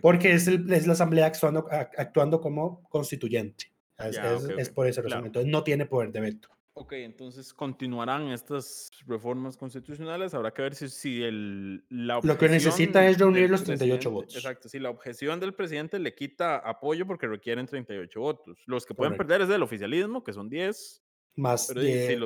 Porque 0.00 0.32
es, 0.32 0.46
el- 0.46 0.72
es 0.72 0.86
la 0.86 0.92
Asamblea 0.92 1.26
actuando, 1.26 1.66
ac- 1.68 1.90
actuando 1.96 2.40
como 2.40 2.82
constituyente. 2.88 3.72
Es, 3.98 4.14
Ya, 4.16 4.34
es- 4.34 4.44
ok, 4.44 4.50
es 4.58 4.70
por 4.70 4.86
esa 4.86 5.00
razón. 5.00 5.10
claro. 5.10 5.26
Entonces, 5.26 5.50
no 5.50 5.64
tiene 5.64 5.86
poder 5.86 6.12
de 6.12 6.20
veto. 6.20 6.48
Ok, 6.78 6.92
entonces 6.92 7.54
continuarán 7.54 8.28
estas 8.28 8.90
reformas 9.06 9.56
constitucionales. 9.56 10.34
Habrá 10.34 10.52
que 10.52 10.60
ver 10.60 10.74
si, 10.74 10.90
si 10.90 11.22
el, 11.22 11.82
la 11.88 12.20
Lo 12.22 12.36
que 12.36 12.50
necesita 12.50 13.08
es 13.08 13.18
reunir 13.18 13.48
los 13.48 13.64
38 13.64 13.88
presidente- 13.96 14.08
votos. 14.14 14.36
Exacto, 14.36 14.68
si 14.68 14.78
la 14.78 14.90
objeción 14.90 15.40
del 15.40 15.54
presidente 15.54 15.98
le 15.98 16.14
quita 16.14 16.56
apoyo 16.58 17.06
porque 17.06 17.26
requieren 17.28 17.64
38 17.66 18.20
votos. 18.20 18.58
Los 18.66 18.84
que 18.84 18.92
pueden 18.92 19.14
Correcto. 19.14 19.26
perder 19.26 19.42
es 19.44 19.48
del 19.48 19.62
oficialismo, 19.62 20.22
que 20.22 20.34
son 20.34 20.50
10. 20.50 21.02
Más, 21.36 21.66
Pero 21.68 21.80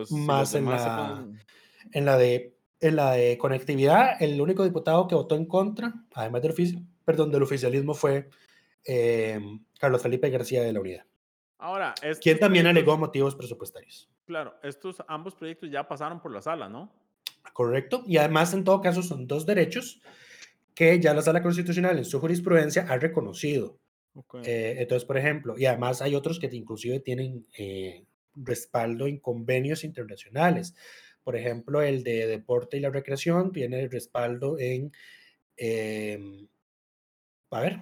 si 0.04 0.14
si 0.16 0.20
más 0.20 0.52
en, 0.56 0.64
la, 0.64 1.14
ponen- 1.14 1.44
en, 1.92 2.04
la 2.04 2.18
de, 2.18 2.56
en 2.80 2.96
la 2.96 3.12
de 3.12 3.38
conectividad, 3.38 4.20
el 4.20 4.40
único 4.40 4.64
diputado 4.64 5.06
que 5.06 5.14
votó 5.14 5.36
en 5.36 5.46
contra, 5.46 5.94
además 6.12 6.42
del, 6.42 6.52
ofici- 6.52 6.84
perdón, 7.04 7.30
del 7.30 7.44
oficialismo, 7.44 7.94
fue 7.94 8.28
eh, 8.84 9.38
Carlos 9.78 10.02
Felipe 10.02 10.28
García 10.28 10.62
de 10.62 10.72
la 10.72 10.80
Unidad, 10.80 11.04
Ahora, 11.58 11.94
quien 12.20 12.38
también 12.40 12.66
alegó 12.66 12.96
motivos 12.96 13.36
presupuestarios. 13.36 14.08
Claro, 14.30 14.54
estos 14.62 15.02
ambos 15.08 15.34
proyectos 15.34 15.68
ya 15.72 15.88
pasaron 15.88 16.20
por 16.22 16.32
la 16.32 16.40
sala, 16.40 16.68
¿no? 16.68 16.88
Correcto. 17.52 18.04
Y 18.06 18.16
además, 18.16 18.54
en 18.54 18.62
todo 18.62 18.80
caso, 18.80 19.02
son 19.02 19.26
dos 19.26 19.44
derechos 19.44 20.00
que 20.72 21.00
ya 21.00 21.12
la 21.12 21.22
Sala 21.22 21.42
Constitucional 21.42 21.98
en 21.98 22.04
su 22.04 22.20
jurisprudencia 22.20 22.86
ha 22.88 22.96
reconocido. 22.96 23.80
Eh, 24.44 24.76
entonces, 24.78 25.04
por 25.04 25.18
ejemplo, 25.18 25.58
y 25.58 25.66
además 25.66 26.00
hay 26.00 26.14
otros 26.14 26.38
que 26.38 26.46
inclusive 26.52 27.00
tienen 27.00 27.44
eh, 27.58 28.04
respaldo 28.36 29.08
en 29.08 29.18
convenios 29.18 29.82
internacionales. 29.82 30.76
Por 31.24 31.34
ejemplo, 31.34 31.82
el 31.82 32.04
de 32.04 32.28
deporte 32.28 32.76
y 32.76 32.80
la 32.80 32.90
recreación 32.90 33.50
tiene 33.50 33.88
respaldo 33.88 34.60
en, 34.60 34.92
em, 35.56 36.46
a 37.50 37.60
ver, 37.62 37.80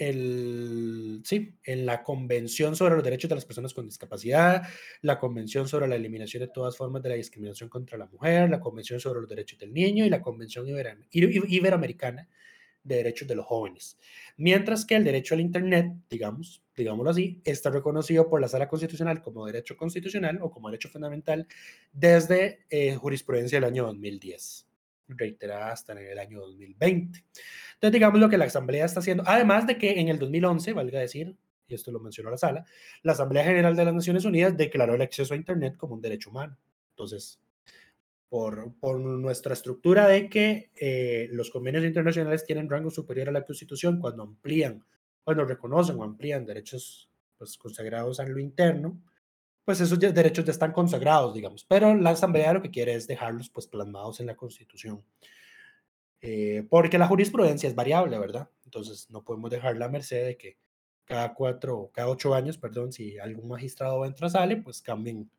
el, 0.00 1.20
sí, 1.24 1.54
en 1.64 1.86
la 1.86 2.02
Convención 2.02 2.74
sobre 2.74 2.94
los 2.94 3.04
Derechos 3.04 3.28
de 3.28 3.34
las 3.36 3.44
Personas 3.44 3.74
con 3.74 3.86
Discapacidad, 3.86 4.62
la 5.02 5.18
Convención 5.18 5.68
sobre 5.68 5.86
la 5.88 5.96
Eliminación 5.96 6.40
de 6.42 6.48
todas 6.48 6.76
formas 6.76 7.02
de 7.02 7.10
la 7.10 7.14
discriminación 7.16 7.68
contra 7.68 7.96
la 7.98 8.06
mujer, 8.06 8.50
la 8.50 8.60
Convención 8.60 8.98
sobre 8.98 9.20
los 9.20 9.28
Derechos 9.28 9.58
del 9.58 9.72
Niño 9.72 10.04
y 10.04 10.10
la 10.10 10.22
Convención 10.22 10.66
Ibera- 10.66 10.96
Ibe- 11.12 11.44
Iberoamericana 11.48 12.28
de 12.82 12.96
Derechos 12.96 13.28
de 13.28 13.34
los 13.34 13.44
Jóvenes. 13.44 13.98
Mientras 14.38 14.86
que 14.86 14.96
el 14.96 15.04
derecho 15.04 15.34
al 15.34 15.40
Internet, 15.42 15.92
digamos, 16.08 16.62
digámoslo 16.74 17.10
así, 17.10 17.42
está 17.44 17.68
reconocido 17.68 18.28
por 18.30 18.40
la 18.40 18.48
Sala 18.48 18.68
Constitucional 18.68 19.20
como 19.20 19.44
derecho 19.44 19.76
constitucional 19.76 20.38
o 20.40 20.50
como 20.50 20.70
derecho 20.70 20.88
fundamental 20.88 21.46
desde 21.92 22.60
eh, 22.70 22.94
jurisprudencia 22.94 23.58
del 23.60 23.68
año 23.68 23.84
2010, 23.84 24.66
reiterada 25.16 25.72
hasta 25.72 25.92
en 25.92 25.98
el 25.98 26.18
año 26.18 26.40
2020. 26.40 27.24
Entonces, 27.74 27.92
digamos 27.92 28.20
lo 28.20 28.28
que 28.28 28.38
la 28.38 28.46
Asamblea 28.46 28.84
está 28.84 29.00
haciendo, 29.00 29.24
además 29.26 29.66
de 29.66 29.78
que 29.78 30.00
en 30.00 30.08
el 30.08 30.18
2011, 30.18 30.72
valga 30.72 31.00
decir, 31.00 31.36
y 31.66 31.74
esto 31.74 31.92
lo 31.92 32.00
mencionó 32.00 32.30
la 32.30 32.38
sala, 32.38 32.64
la 33.02 33.12
Asamblea 33.12 33.44
General 33.44 33.76
de 33.76 33.84
las 33.84 33.94
Naciones 33.94 34.24
Unidas 34.24 34.56
declaró 34.56 34.94
el 34.94 35.02
acceso 35.02 35.34
a 35.34 35.36
Internet 35.36 35.76
como 35.76 35.94
un 35.94 36.00
derecho 36.00 36.30
humano. 36.30 36.56
Entonces, 36.90 37.40
por, 38.28 38.74
por 38.78 38.98
nuestra 39.00 39.54
estructura 39.54 40.06
de 40.06 40.28
que 40.28 40.70
eh, 40.80 41.28
los 41.32 41.50
convenios 41.50 41.84
internacionales 41.84 42.44
tienen 42.44 42.68
rango 42.68 42.90
superior 42.90 43.28
a 43.28 43.32
la 43.32 43.44
Constitución 43.44 43.98
cuando 43.98 44.22
amplían, 44.22 44.84
cuando 45.24 45.44
reconocen 45.44 45.96
o 45.98 46.04
amplían 46.04 46.46
derechos 46.46 47.10
pues, 47.38 47.56
consagrados 47.56 48.20
en 48.20 48.32
lo 48.32 48.38
interno, 48.38 49.00
pues 49.70 49.80
esos 49.82 50.00
derechos 50.00 50.44
ya 50.44 50.50
están 50.50 50.72
consagrados, 50.72 51.32
digamos. 51.32 51.64
Pero 51.64 51.94
la 51.94 52.10
Asamblea 52.10 52.54
lo 52.54 52.60
que 52.60 52.72
quiere 52.72 52.92
es 52.92 53.06
dejarlos 53.06 53.50
pues 53.50 53.68
plasmados 53.68 54.18
en 54.18 54.26
la 54.26 54.34
Constitución. 54.34 55.00
Eh, 56.20 56.66
porque 56.68 56.98
la 56.98 57.06
jurisprudencia 57.06 57.68
es 57.68 57.76
variable, 57.76 58.18
¿verdad? 58.18 58.50
Entonces 58.64 59.08
no 59.10 59.22
podemos 59.22 59.48
dejar 59.48 59.76
la 59.76 59.88
merced 59.88 60.26
de 60.26 60.36
que 60.36 60.58
cada 61.04 61.34
cuatro, 61.34 61.88
cada 61.94 62.08
ocho 62.08 62.34
años, 62.34 62.58
perdón, 62.58 62.92
si 62.92 63.16
algún 63.20 63.46
magistrado 63.46 64.04
entra 64.04 64.26
o 64.26 64.30
sale, 64.30 64.56
pues 64.56 64.82
cambien, 64.82 65.30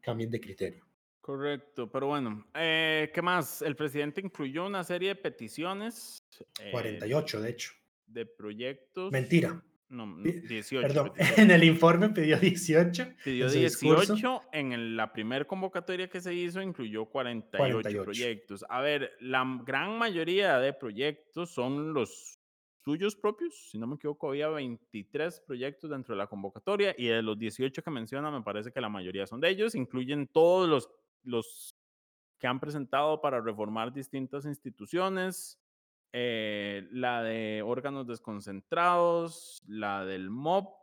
cambien 0.00 0.30
de 0.30 0.40
criterio. 0.40 0.86
Correcto, 1.20 1.90
pero 1.90 2.06
bueno, 2.06 2.46
eh, 2.54 3.10
¿qué 3.12 3.22
más? 3.22 3.60
El 3.60 3.74
presidente 3.74 4.20
incluyó 4.20 4.66
una 4.66 4.84
serie 4.84 5.08
de 5.08 5.16
peticiones. 5.16 6.24
eh, 6.60 6.70
48, 6.70 7.40
de 7.40 7.50
hecho. 7.50 7.72
De 8.06 8.24
proyectos. 8.24 9.10
Mentira. 9.10 9.60
No, 9.90 10.06
no, 10.06 10.22
Pi- 10.22 10.40
18. 10.40 10.86
Perdón, 10.86 11.12
peticiones. 11.12 11.38
en 11.38 11.50
el 11.50 11.64
informe 11.64 12.08
pidió 12.10 12.38
18. 12.38 13.06
Pidió 13.24 13.46
en 13.46 13.50
su 13.50 13.58
discurso. 13.58 14.14
18, 14.14 14.42
en 14.52 14.96
la 14.96 15.12
primera 15.12 15.44
convocatoria 15.44 16.08
que 16.08 16.20
se 16.20 16.32
hizo 16.32 16.62
incluyó 16.62 17.06
48, 17.06 17.58
48. 17.58 18.04
proyectos. 18.04 18.64
A 18.68 18.80
ver, 18.80 19.12
la 19.20 19.44
gran 19.64 19.98
mayoría 19.98 20.58
de 20.58 20.72
proyectos 20.72 21.50
son 21.50 21.92
los 21.92 22.38
suyos 22.82 23.14
propios, 23.14 23.68
si 23.70 23.78
no 23.78 23.86
me 23.86 23.96
equivoco, 23.96 24.30
había 24.30 24.48
23 24.48 25.40
proyectos 25.40 25.90
dentro 25.90 26.14
de 26.14 26.18
la 26.18 26.26
convocatoria 26.28 26.94
y 26.96 27.08
de 27.08 27.20
los 27.20 27.38
18 27.38 27.82
que 27.82 27.90
menciona, 27.90 28.30
me 28.30 28.40
parece 28.42 28.72
que 28.72 28.80
la 28.80 28.88
mayoría 28.88 29.26
son 29.26 29.38
de 29.40 29.50
ellos, 29.50 29.74
incluyen 29.74 30.26
todos 30.26 30.66
los, 30.66 30.88
los 31.22 31.74
que 32.38 32.46
han 32.46 32.58
presentado 32.58 33.20
para 33.20 33.38
reformar 33.42 33.92
distintas 33.92 34.46
instituciones, 34.46 35.59
eh, 36.12 36.88
la 36.92 37.22
de 37.22 37.62
órganos 37.64 38.06
desconcentrados, 38.06 39.62
la 39.66 40.04
del 40.04 40.30
MOP, 40.30 40.78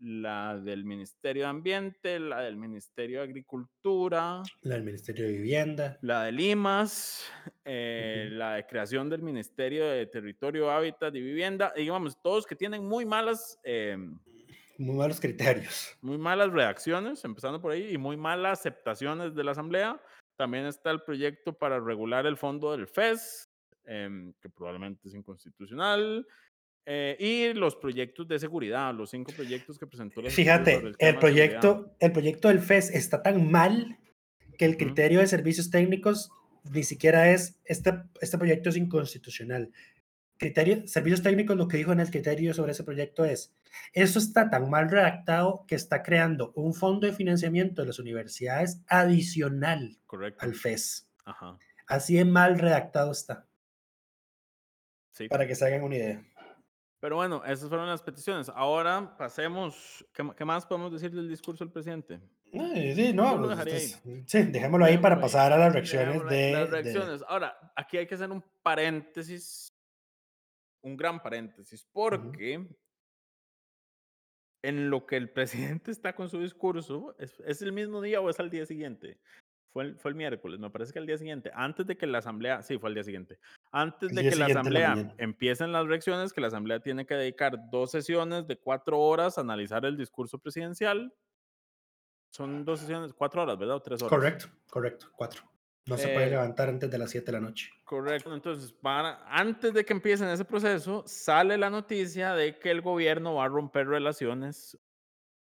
la 0.00 0.58
del 0.58 0.84
Ministerio 0.84 1.44
de 1.44 1.48
Ambiente, 1.48 2.18
la 2.18 2.40
del 2.40 2.56
Ministerio 2.56 3.18
de 3.20 3.24
Agricultura, 3.24 4.42
La 4.62 4.74
del 4.74 4.82
Ministerio 4.84 5.24
de 5.26 5.32
Vivienda. 5.32 5.98
la 6.02 6.24
de 6.24 6.32
Limas, 6.32 7.24
eh, 7.64 8.28
la 8.32 8.54
de 8.56 8.66
creación 8.66 9.08
del 9.08 9.22
Ministerio 9.22 9.86
de 9.86 10.04
Territorio, 10.06 10.70
Hábitat 10.70 11.14
y 11.14 11.20
Vivienda, 11.22 11.72
y 11.76 11.82
digamos, 11.82 12.20
todos 12.20 12.44
que 12.46 12.56
tienen 12.56 12.84
muy 12.86 13.06
malas, 13.06 13.58
eh, 13.62 13.96
Muy 14.76 14.96
malos 14.96 15.20
criterios. 15.20 15.96
muy 16.02 16.18
malas 16.18 16.50
reacciones, 16.52 17.24
empezando 17.24 17.60
por 17.62 17.70
ahí, 17.72 17.92
y 17.94 17.96
muy 17.98 18.16
malas 18.16 18.58
aceptaciones 18.60 19.34
de 19.34 19.44
la 19.44 19.52
Asamblea. 19.52 20.00
También 20.36 20.66
está 20.66 20.90
el 20.90 21.00
proyecto 21.02 21.52
para 21.56 21.78
regular 21.78 22.26
el 22.26 22.36
fondo 22.36 22.72
del 22.72 22.88
FES, 22.88 23.48
em, 23.86 24.32
que 24.40 24.48
probablemente 24.48 25.08
es 25.08 25.14
inconstitucional. 25.14 26.26
eh, 26.86 27.16
y 27.18 27.54
los 27.54 27.76
proyectos 27.76 28.28
de 28.28 28.38
seguridad, 28.38 28.92
los 28.94 29.08
cinco 29.10 29.32
proyectos 29.32 29.78
que 29.78 29.86
presentó 29.86 30.20
la 30.20 30.28
Fíjate, 30.28 30.92
el 30.98 31.18
proyecto, 31.18 31.96
el 31.98 32.12
proyecto 32.12 32.48
del 32.48 32.60
FES 32.60 32.90
está 32.90 33.22
tan 33.22 33.50
mal 33.50 33.98
que 34.58 34.66
el 34.66 34.76
criterio 34.76 35.20
de 35.20 35.26
servicios 35.26 35.70
técnicos 35.70 36.30
ni 36.72 36.82
siquiera 36.82 37.30
es, 37.30 37.58
este, 37.64 37.94
este 38.20 38.38
proyecto 38.38 38.68
es 38.68 38.76
inconstitucional. 38.76 39.70
Criterio, 40.36 40.86
servicios 40.88 41.22
técnicos 41.22 41.56
lo 41.56 41.68
que 41.68 41.76
dijo 41.76 41.92
en 41.92 42.00
el 42.00 42.10
criterio 42.10 42.52
sobre 42.54 42.72
ese 42.72 42.84
proyecto 42.84 43.24
es, 43.24 43.54
eso 43.92 44.18
está 44.18 44.50
tan 44.50 44.68
mal 44.68 44.90
redactado 44.90 45.64
que 45.66 45.74
está 45.74 46.02
creando 46.02 46.52
un 46.54 46.74
fondo 46.74 47.06
de 47.06 47.12
financiamiento 47.12 47.82
de 47.82 47.88
las 47.88 47.98
universidades 47.98 48.82
adicional 48.88 49.98
Correcto. 50.06 50.44
al 50.44 50.54
FES. 50.54 51.08
Ajá. 51.24 51.58
Así 51.86 52.16
de 52.16 52.24
mal 52.24 52.58
redactado 52.58 53.12
está, 53.12 53.46
Sí. 55.14 55.28
para 55.28 55.46
que 55.46 55.54
se 55.54 55.64
hagan 55.64 55.82
una 55.82 55.96
idea. 55.96 56.24
Pero 57.00 57.16
bueno, 57.16 57.42
esas 57.44 57.68
fueron 57.68 57.88
las 57.88 58.02
peticiones. 58.02 58.48
Ahora 58.48 59.16
pasemos. 59.16 60.04
¿Qué, 60.12 60.28
qué 60.36 60.44
más 60.44 60.66
podemos 60.66 60.92
decir 60.92 61.10
del 61.12 61.28
discurso 61.28 61.64
del 61.64 61.72
presidente? 61.72 62.20
sí, 62.54 63.12
no, 63.12 63.56
sí, 64.26 64.42
dejémoslo 64.44 64.84
ahí 64.84 64.98
para 64.98 65.20
pasar 65.20 65.52
a 65.52 65.58
las 65.58 65.72
reacciones 65.72 66.24
de, 66.26 66.52
las 66.52 66.70
reacciones. 66.70 67.22
Ahora, 67.26 67.56
aquí 67.74 67.96
hay 67.96 68.06
que 68.06 68.14
hacer 68.14 68.30
un 68.30 68.44
paréntesis, 68.62 69.72
un 70.82 70.96
gran 70.96 71.20
paréntesis, 71.20 71.84
porque 71.92 72.64
en 74.62 74.88
lo 74.88 75.04
que 75.06 75.16
el 75.16 75.30
presidente 75.30 75.90
está 75.90 76.14
con 76.14 76.28
su 76.28 76.40
discurso, 76.40 77.16
¿es, 77.18 77.62
el 77.62 77.72
mismo 77.72 78.00
día 78.00 78.20
o 78.20 78.30
es 78.30 78.38
al 78.38 78.50
día 78.50 78.66
siguiente? 78.66 79.18
Fue 79.74 79.82
el, 79.82 79.98
fue 79.98 80.12
el 80.12 80.14
miércoles, 80.14 80.60
me 80.60 80.70
parece 80.70 80.92
que 80.92 81.00
al 81.00 81.06
día 81.06 81.18
siguiente, 81.18 81.50
antes 81.52 81.84
de 81.84 81.96
que 81.96 82.06
la 82.06 82.18
asamblea, 82.18 82.62
sí, 82.62 82.78
fue 82.78 82.90
al 82.90 82.94
día 82.94 83.02
siguiente, 83.02 83.40
antes 83.72 84.14
de 84.14 84.30
que 84.30 84.36
la 84.36 84.46
asamblea 84.46 85.12
empiecen 85.18 85.72
las 85.72 85.84
reacciones, 85.88 86.32
que 86.32 86.40
la 86.40 86.46
asamblea 86.46 86.78
tiene 86.78 87.04
que 87.04 87.16
dedicar 87.16 87.58
dos 87.72 87.90
sesiones 87.90 88.46
de 88.46 88.56
cuatro 88.56 89.00
horas 89.00 89.36
a 89.36 89.40
analizar 89.40 89.84
el 89.84 89.96
discurso 89.96 90.38
presidencial. 90.38 91.12
Son 92.30 92.64
dos 92.64 92.78
sesiones, 92.78 93.12
cuatro 93.14 93.42
horas, 93.42 93.58
¿verdad? 93.58 93.74
O 93.74 93.82
tres 93.82 94.00
horas. 94.00 94.10
Correcto, 94.10 94.46
correcto, 94.70 95.08
cuatro. 95.16 95.42
No 95.86 95.98
se 95.98 96.06
puede 96.06 96.28
eh, 96.28 96.30
levantar 96.30 96.68
antes 96.68 96.88
de 96.88 96.96
las 96.96 97.10
7 97.10 97.26
de 97.26 97.32
la 97.32 97.40
noche. 97.40 97.68
Correcto. 97.82 98.32
Entonces, 98.32 98.72
para, 98.72 99.24
antes 99.26 99.74
de 99.74 99.84
que 99.84 99.92
empiecen 99.92 100.28
ese 100.28 100.44
proceso, 100.44 101.02
sale 101.04 101.58
la 101.58 101.68
noticia 101.68 102.32
de 102.34 102.60
que 102.60 102.70
el 102.70 102.80
gobierno 102.80 103.34
va 103.34 103.46
a 103.46 103.48
romper 103.48 103.88
relaciones 103.88 104.78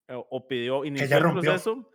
eh, 0.07 0.15
o, 0.15 0.47
pidió, 0.47 0.85
inició 0.85 1.17
el 1.17 1.33
proceso. 1.33 1.91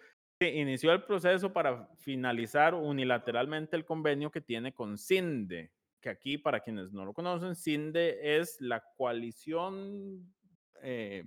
Inició 0.50 0.92
el 0.92 1.04
proceso 1.04 1.52
para 1.54 1.88
finalizar 1.98 2.74
unilateralmente 2.74 3.76
el 3.76 3.86
convenio 3.86 4.32
que 4.32 4.42
tiene 4.42 4.74
con 4.74 4.98
CINDE, 4.98 5.72
que 6.02 6.10
aquí, 6.10 6.38
para 6.38 6.60
quienes 6.60 6.92
no 6.92 7.06
lo 7.06 7.14
conocen, 7.14 7.56
CINDE 7.56 8.38
es 8.40 8.60
la 8.60 8.84
coalición 8.96 10.34
eh, 10.82 11.24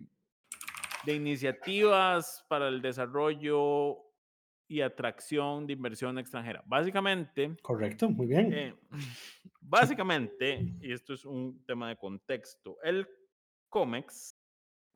de 1.05 1.15
iniciativas 1.15 2.45
para 2.49 2.69
el 2.69 2.83
desarrollo 2.83 4.03
y 4.69 4.81
atracción 4.81 5.67
de 5.67 5.73
inversión 5.73 6.19
extranjera. 6.19 6.63
Básicamente. 6.67 7.57
Correcto, 7.63 8.11
muy 8.11 8.27
bien. 8.27 8.53
Eh, 8.53 8.75
básicamente, 9.61 10.75
y 10.81 10.93
esto 10.93 11.15
es 11.15 11.25
un 11.25 11.65
tema 11.65 11.89
de 11.89 11.97
contexto, 11.97 12.77
el 12.83 13.07
COMEX. 13.69 14.36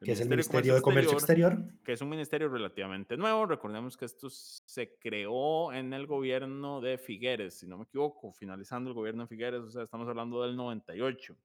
Que 0.03 0.13
es 0.13 0.21
el 0.21 0.29
Ministerio 0.29 0.75
de 0.75 0.81
Comercio, 0.81 1.13
Exterior, 1.13 1.59
Que 1.85 1.93
es 1.93 2.01
un 2.01 2.09
ministerio 2.09 2.49
relativamente 2.49 3.17
nuevo. 3.17 3.47
Recordemos 3.47 3.97
que 3.97 4.07
esto 4.07 4.29
se 4.31 4.97
creó 4.99 5.73
en 5.73 5.93
el 5.93 6.07
gobierno 6.07 6.81
de 6.81 6.97
Figueres, 6.97 7.59
si 7.59 7.67
no 7.67 7.77
me 7.77 7.85
equivoco, 7.85 8.33
finalizando 8.33 8.91
el 8.91 8.95
gobierno 8.95 9.25
de 9.25 9.29
Figueres, 9.29 9.61
o 9.61 9.71
sea, 9.71 9.83
estamos 9.83 10.09
hablando 10.09 10.43
del 10.43 10.57
98. 10.57 11.37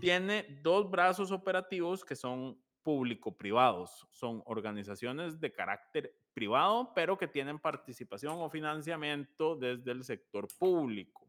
Tiene 0.00 0.60
dos 0.62 0.90
brazos 0.90 1.30
operativos 1.30 2.04
que 2.04 2.16
son 2.16 2.58
público-privados. 2.82 4.06
Son 4.10 4.42
organizaciones 4.46 5.38
de 5.38 5.52
carácter 5.52 6.14
privado, 6.32 6.92
pero 6.94 7.18
que 7.18 7.28
tienen 7.28 7.58
participación 7.58 8.34
o 8.38 8.50
financiamiento 8.50 9.56
desde 9.56 9.92
el 9.92 10.04
sector 10.04 10.48
público. 10.58 11.28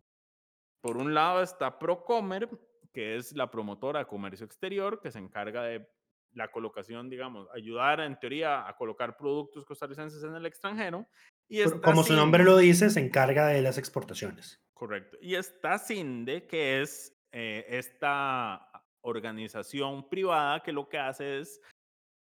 Por 0.81 0.97
un 0.97 1.13
lado 1.13 1.43
está 1.43 1.77
Procomer, 1.77 2.49
que 2.91 3.15
es 3.15 3.35
la 3.35 3.51
promotora 3.51 3.99
de 3.99 4.05
comercio 4.05 4.45
exterior, 4.45 4.99
que 5.01 5.11
se 5.11 5.19
encarga 5.19 5.63
de 5.63 5.87
la 6.33 6.49
colocación, 6.49 7.09
digamos, 7.09 7.47
ayudar 7.53 7.99
en 8.01 8.17
teoría 8.19 8.67
a 8.67 8.75
colocar 8.75 9.17
productos 9.17 9.65
costarricenses 9.65 10.23
en 10.23 10.35
el 10.35 10.45
extranjero. 10.45 11.07
Y 11.49 11.63
Como 11.81 12.03
su 12.03 12.13
nombre 12.13 12.43
lo 12.43 12.57
dice, 12.57 12.89
se 12.89 12.99
encarga 12.99 13.47
de 13.47 13.61
las 13.61 13.77
exportaciones. 13.77 14.61
Correcto. 14.73 15.17
Y 15.21 15.35
está 15.35 15.77
CINDE, 15.77 16.47
que 16.47 16.81
es 16.81 17.13
eh, 17.31 17.65
esta 17.67 18.67
organización 19.01 20.09
privada 20.09 20.63
que 20.63 20.71
lo 20.71 20.87
que 20.87 20.97
hace 20.97 21.39
es 21.39 21.61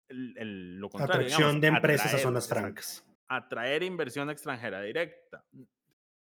el, 0.09 0.77
lo 0.77 0.89
contrario. 0.89 1.27
Atracción 1.27 1.61
de 1.61 1.67
empresas 1.67 2.13
a 2.13 2.17
zonas 2.17 2.47
francas. 2.47 3.05
Atraer 3.27 3.83
inversión 3.83 4.29
extranjera 4.29 4.81
directa. 4.81 5.45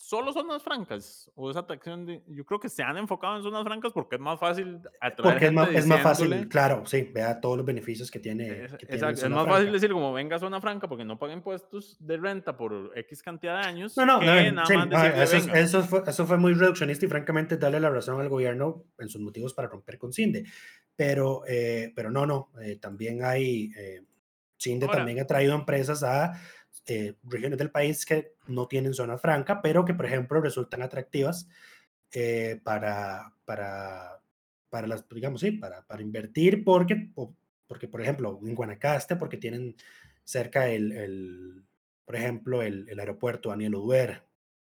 ¿Solo 0.02 0.32
zonas 0.32 0.64
francas? 0.64 1.30
¿O 1.36 1.52
esa 1.52 1.60
atracción 1.60 2.06
de.? 2.06 2.24
Yo 2.28 2.46
creo 2.46 2.58
que 2.58 2.70
se 2.70 2.82
han 2.82 2.96
enfocado 2.96 3.36
en 3.36 3.44
zonas 3.44 3.66
francas 3.66 3.92
porque 3.92 4.16
es 4.16 4.22
más 4.22 4.40
fácil 4.40 4.80
atraer. 5.02 5.34
Porque 5.34 5.46
es, 5.48 5.52
más, 5.52 5.70
es 5.72 5.86
más, 5.86 6.02
fácil, 6.02 6.48
claro, 6.48 6.86
sí, 6.86 7.02
vea 7.14 7.42
todos 7.42 7.58
los 7.58 7.66
beneficios 7.66 8.10
que 8.10 8.18
tiene. 8.18 8.64
Es, 8.64 8.74
exacto, 8.88 9.26
es 9.26 9.30
más 9.30 9.46
fácil 9.46 9.74
decir 9.74 9.92
como 9.92 10.14
venga 10.14 10.40
zona 10.40 10.62
franca 10.62 10.88
porque 10.88 11.04
no 11.04 11.20
paga 11.20 11.34
impuestos 11.34 11.98
de 12.00 12.16
renta 12.16 12.56
por 12.56 12.94
X 12.96 13.22
cantidad 13.22 13.62
de 13.62 13.68
años. 13.68 13.98
No, 13.98 14.06
no, 14.06 14.22
no, 14.22 14.66
sí, 14.66 14.74
eso, 15.18 15.54
eso, 15.54 15.84
fue, 15.84 16.02
eso 16.08 16.26
fue 16.26 16.38
muy 16.38 16.54
reduccionista 16.54 17.06
y 17.06 17.10
francamente 17.10 17.58
darle 17.58 17.82
la 17.82 17.90
razón 17.90 18.22
al 18.22 18.30
gobierno 18.30 18.86
en 19.00 19.10
sus 19.10 19.20
motivos 19.20 19.54
para 19.54 19.68
romper 19.68 19.98
con 19.98 20.14
CINDE. 20.14 20.46
Pero, 20.96 21.44
eh, 21.46 21.92
pero 21.94 22.10
no, 22.10 22.26
no, 22.26 22.52
eh, 22.62 22.78
también 22.78 23.26
hay. 23.26 23.74
Eh, 23.78 24.06
CINDE 24.58 24.88
también 24.88 25.20
ha 25.20 25.28
traído 25.28 25.56
empresas 25.56 26.04
a 26.04 26.40
eh, 26.90 27.16
regiones 27.24 27.60
del 27.60 27.72
país 27.72 28.06
que 28.06 28.34
no 28.48 28.68
tienen 28.68 28.94
zona 28.94 29.18
franca, 29.18 29.62
pero 29.62 29.86
que, 29.86 29.94
por 29.94 30.06
ejemplo, 30.06 30.42
resultan 30.42 30.82
atractivas 30.82 31.48
eh, 32.12 32.60
para, 32.64 33.34
para, 33.46 34.22
para 34.70 34.88
las, 34.88 35.08
digamos, 35.08 35.42
sí, 35.42 35.52
para, 35.52 35.86
para 35.86 36.02
invertir, 36.02 36.64
porque, 36.64 37.12
porque, 37.68 37.88
por 37.88 38.02
ejemplo, 38.02 38.40
en 38.44 38.56
Guanacaste, 38.56 39.16
porque 39.18 39.38
tienen 39.38 39.76
cerca 40.24 40.68
el, 40.68 40.92
el 40.92 41.66
por 42.06 42.16
ejemplo, 42.16 42.64
el, 42.64 42.90
el 42.90 43.00
aeropuerto 43.00 43.50
Daniel 43.50 43.76
Oduer, 43.76 44.24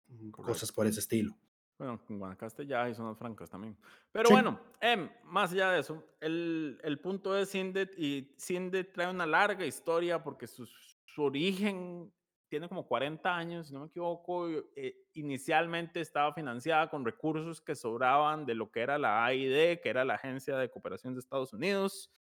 mm, 0.08 0.30
cosas 0.30 0.72
por 0.72 0.86
ese 0.86 1.00
estilo. 1.00 1.36
Bueno, 1.76 2.00
en 2.08 2.18
Guanacaste 2.18 2.66
ya 2.66 2.84
hay 2.84 2.94
zonas 2.94 3.18
francas 3.18 3.50
también. 3.50 3.76
Pero 4.12 4.30
bueno, 4.30 4.58
em, 4.80 5.10
más 5.24 5.52
allá 5.52 5.72
de 5.72 5.80
eso, 5.80 6.06
el, 6.20 6.78
el 6.82 7.00
punto 7.00 7.36
es 7.36 7.50
Sindet 7.50 7.98
y 7.98 8.32
Sindet 8.38 8.94
trae 8.94 9.10
una 9.10 9.26
larga 9.26 9.66
historia 9.66 10.22
porque 10.22 10.46
sus 10.46 10.93
su 11.14 11.22
origen 11.22 12.12
tiene 12.48 12.68
como 12.68 12.86
40 12.86 13.36
años, 13.36 13.68
si 13.68 13.72
no 13.72 13.80
me 13.80 13.86
equivoco. 13.86 14.48
Eh, 14.76 14.96
inicialmente 15.14 16.00
estaba 16.00 16.34
financiada 16.34 16.90
con 16.90 17.04
recursos 17.04 17.60
que 17.60 17.74
sobraban 17.74 18.46
de 18.46 18.54
lo 18.54 18.70
que 18.70 18.80
era 18.80 18.98
la 18.98 19.24
AID, 19.24 19.80
que 19.80 19.88
era 19.88 20.04
la 20.04 20.14
Agencia 20.14 20.56
de 20.56 20.70
Cooperación 20.70 21.14
de 21.14 21.20
Estados 21.20 21.52
Unidos. 21.52 22.12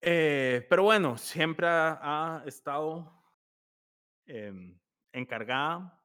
Eh, 0.00 0.66
pero 0.68 0.84
bueno, 0.84 1.16
siempre 1.16 1.66
ha, 1.68 2.42
estado 2.46 3.12
em, 4.26 4.78
encargada 5.12 6.02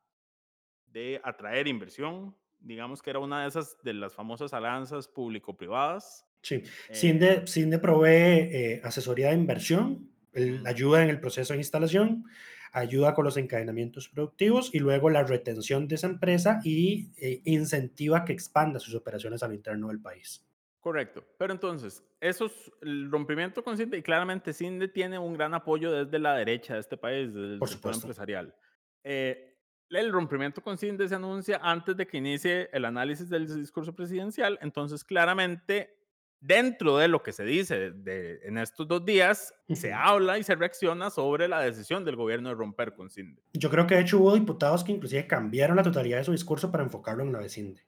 de 0.88 1.22
atraer 1.24 1.68
inversión. 1.68 2.36
Digamos 2.60 3.02
que 3.02 3.12
era 3.12 3.20
una 3.20 3.44
de 3.44 3.50
esas 3.50 3.78
de 3.84 3.94
las 3.94 4.14
famosas 4.14 4.54
alianzas 4.54 5.08
público-privadas. 5.08 6.26
Sí, 6.42 6.64
eh, 6.90 7.44
CINDE, 7.46 7.80
provee 7.80 8.80
asesoría 8.84 9.30
de 9.30 9.36
inversión 9.36 10.17
ayuda 10.66 11.04
en 11.04 11.10
el 11.10 11.20
proceso 11.20 11.54
de 11.54 11.60
instalación, 11.60 12.26
ayuda 12.72 13.14
con 13.14 13.26
los 13.26 13.38
encadenamientos 13.38 14.10
productivos 14.10 14.74
y 14.74 14.80
luego 14.80 15.10
la 15.10 15.24
retención 15.24 15.88
de 15.88 15.96
esa 15.96 16.08
empresa 16.08 16.60
y 16.64 17.12
eh, 17.18 17.42
incentiva 17.46 18.26
que 18.26 18.34
expanda 18.34 18.80
sus 18.80 18.96
operaciones 18.96 19.44
al 19.44 19.54
interno 19.54 19.88
del 19.88 20.00
país. 20.00 20.44
Correcto. 20.80 21.26
Pero 21.38 21.54
entonces, 21.54 22.04
eso 22.22 22.46
es 22.46 22.72
el 22.82 23.12
rompimiento 23.12 23.64
con 23.64 23.76
CINDE 23.76 23.98
y 23.98 24.02
claramente 24.02 24.54
CINDE 24.54 24.88
tiene 24.88 25.20
un 25.20 25.34
gran 25.34 25.54
apoyo 25.54 25.92
desde 25.92 26.20
la 26.20 26.36
derecha 26.36 26.76
de 26.76 26.80
este 26.80 26.98
país, 26.98 27.34
desde 27.34 27.56
el 27.56 27.68
sector 27.68 27.94
empresarial. 27.94 28.56
Eh, 29.04 29.58
el 29.90 30.12
rompimiento 30.12 30.62
con 30.62 30.78
CINDE 30.78 31.08
se 31.08 31.16
anuncia 31.16 31.60
antes 31.62 31.96
de 31.98 32.08
que 32.08 32.18
inicie 32.18 32.70
el 32.72 32.86
análisis 32.86 33.30
del 33.30 33.48
discurso 33.48 33.94
presidencial, 33.96 34.58
entonces 34.62 35.04
claramente 35.04 35.97
dentro 36.40 36.98
de 36.98 37.08
lo 37.08 37.24
que 37.24 37.34
se 37.34 37.44
dice 37.44 37.92
de, 37.92 38.40
en 38.44 38.58
estos 38.58 38.88
dos 38.88 39.04
días, 39.06 39.54
se 39.74 39.94
habla 39.94 40.38
y 40.38 40.44
se 40.44 40.56
reacciona 40.56 41.10
sobre 41.10 41.48
la 41.48 41.62
decisión 41.62 42.06
del 42.06 42.16
gobierno 42.16 42.50
de 42.50 42.56
romper 42.56 42.94
con 42.94 43.10
CINDE. 43.10 43.42
Yo 43.54 43.70
creo 43.70 43.88
que 43.88 43.96
de 43.96 44.02
hecho 44.02 44.20
hubo 44.20 44.34
diputados 44.34 44.84
que 44.84 44.92
inclusive 44.92 45.28
cambiaron 45.28 45.78
la 45.78 45.84
totalidad 45.84 46.18
de 46.18 46.24
su 46.24 46.32
discurso 46.32 46.72
para 46.72 46.84
enfocarlo 46.84 47.24
en 47.24 47.32
la 47.32 47.40
de 47.40 47.50
CINDE. 47.50 47.86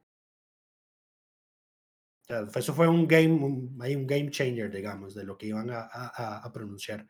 eso 2.56 2.74
fue 2.74 2.88
un 2.88 3.08
game, 3.08 3.44
un, 3.44 3.80
un 3.80 4.08
game 4.08 4.30
changer, 4.30 4.72
digamos, 4.72 5.16
de 5.16 5.24
lo 5.24 5.38
que 5.38 5.48
iban 5.48 5.70
a, 5.72 5.88
a, 5.92 6.52
pronunciar. 6.52 7.08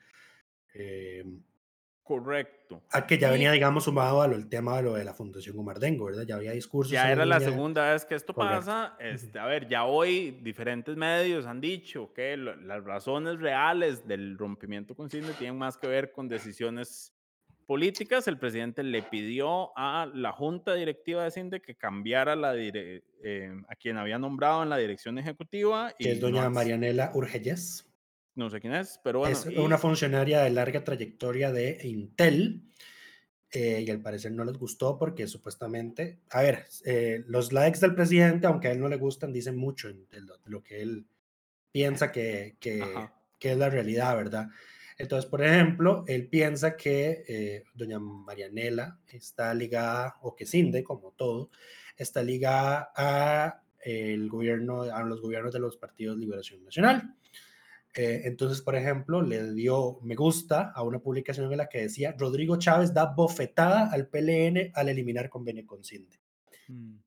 Eh, 0.74 1.24
Correcto. 2.10 2.82
A 2.89 3.05
que 3.05 3.20
ya 3.20 3.30
venía, 3.30 3.51
digamos, 3.51 3.84
sumado 3.84 4.24
al 4.24 4.49
tema 4.49 4.78
de 4.78 4.82
lo 4.82 4.93
de 4.95 5.03
la 5.03 5.14
Fundación 5.14 5.60
Omardengo, 5.60 6.05
¿verdad? 6.05 6.24
Ya 6.24 6.38
había 6.38 6.53
discursos. 6.53 6.91
Ya 6.91 7.12
era 7.12 7.24
la 7.24 7.39
segunda 7.39 7.93
vez 7.93 8.03
que 8.03 8.16
esto 8.16 8.34
pasa. 8.34 8.95
Este, 8.99 9.38
a 9.38 9.45
ver, 9.45 9.68
ya 9.70 9.86
hoy 9.86 10.32
diferentes 10.41 10.97
medios 10.97 11.45
han 11.45 11.62
dicho 11.62 12.12
que 12.12 12.36
las 12.36 12.84
razones 12.84 13.39
reales 13.39 14.07
del 14.07 14.39
rompimiento 14.39 14.95
con 14.95 15.12
CINDE 15.12 15.34
tienen 15.34 15.60
más 15.60 15.78
que 15.78 15.86
ver 15.86 16.12
con 16.12 16.28
decisiones 16.28 17.14
políticas. 17.68 18.28
El 18.28 18.39
presidente 18.39 18.82
le 18.82 19.03
pidió 19.03 19.70
a 19.78 20.10
la 20.12 20.32
junta 20.32 20.74
directiva 20.74 21.24
de 21.24 21.30
CINDE 21.30 21.62
que 21.62 21.76
cambiara 21.76 22.36
la 22.36 22.53
eh, 22.55 23.53
a 23.68 23.76
quien 23.76 23.97
había 23.97 24.18
nombrado 24.18 24.64
en 24.64 24.70
la 24.70 24.78
dirección 24.78 25.20
ejecutiva. 25.20 25.93
Que 25.99 26.14
es 26.14 26.20
doña 26.20 26.49
Marianela 26.49 27.12
Urgelles 27.14 27.89
no 28.40 28.50
sé 28.50 28.60
quién 28.60 28.74
es, 28.74 29.00
pero 29.04 29.20
bueno. 29.20 29.38
Es 29.38 29.46
una 29.46 29.78
funcionaria 29.78 30.42
de 30.42 30.50
larga 30.50 30.84
trayectoria 30.84 31.52
de 31.52 31.78
Intel. 31.84 32.64
Eh, 33.52 33.84
y 33.86 33.90
al 33.90 34.00
parecer 34.00 34.32
no 34.32 34.44
les 34.44 34.58
gustó 34.58 34.96
porque 35.00 35.26
supuestamente, 35.26 36.20
a 36.30 36.44
ver, 36.44 36.68
eh, 36.86 37.24
los 37.26 37.52
likes 37.52 37.80
del 37.80 37.96
presidente, 37.96 38.46
aunque 38.46 38.68
a 38.68 38.72
él 38.72 38.80
no 38.80 38.88
le 38.88 38.98
gustan, 38.98 39.34
dicen 39.34 39.58
mucho 39.58 39.88
de 39.88 40.22
lo, 40.46 40.64
que 40.64 40.84
él 40.84 41.08
piensa 41.72 42.12
que, 42.12 42.58
que, 42.60 42.84
que, 43.40 43.52
es 43.52 43.58
la 43.58 43.72
realidad, 43.72 44.16
¿verdad? 44.16 44.50
Entonces, 45.00 45.28
por 45.28 45.44
ejemplo, 45.44 46.04
él 46.08 46.28
piensa 46.28 46.78
que 46.78 47.24
eh, 47.28 47.64
doña 47.74 47.98
Marianela 47.98 49.00
está 49.08 49.52
ligada, 49.56 50.18
o 50.22 50.36
que 50.36 50.46
Cinde, 50.46 50.84
como 50.84 51.14
todo, 51.14 51.50
está 51.98 52.22
ligada 52.22 52.92
a 52.96 53.64
el 53.84 54.30
gobierno, 54.30 54.84
a 54.84 55.02
los 55.04 55.22
gobiernos 55.22 55.54
de 55.54 55.60
los 55.60 55.76
partidos 55.78 56.20
Liberación 56.20 56.64
Nacional. 56.64 57.16
Eh, 57.96 58.22
entonces, 58.26 58.62
por 58.62 58.76
ejemplo, 58.76 59.22
le 59.22 59.54
dio 59.54 60.00
me 60.04 60.16
gusta 60.16 60.72
a 60.76 60.84
una 60.84 61.00
publicación 61.00 61.52
en 61.52 61.58
la 61.58 61.70
que 61.70 61.82
decía, 61.82 62.16
Rodrigo 62.18 62.58
Chávez 62.58 62.94
da 62.94 63.06
bofetada 63.06 63.90
al 63.92 64.08
PLN 64.08 64.72
al 64.76 64.90
eliminar 64.90 65.30
convenio 65.30 65.66
con 65.66 65.84
CINDE. 65.84 66.20
Mm, 66.68 66.98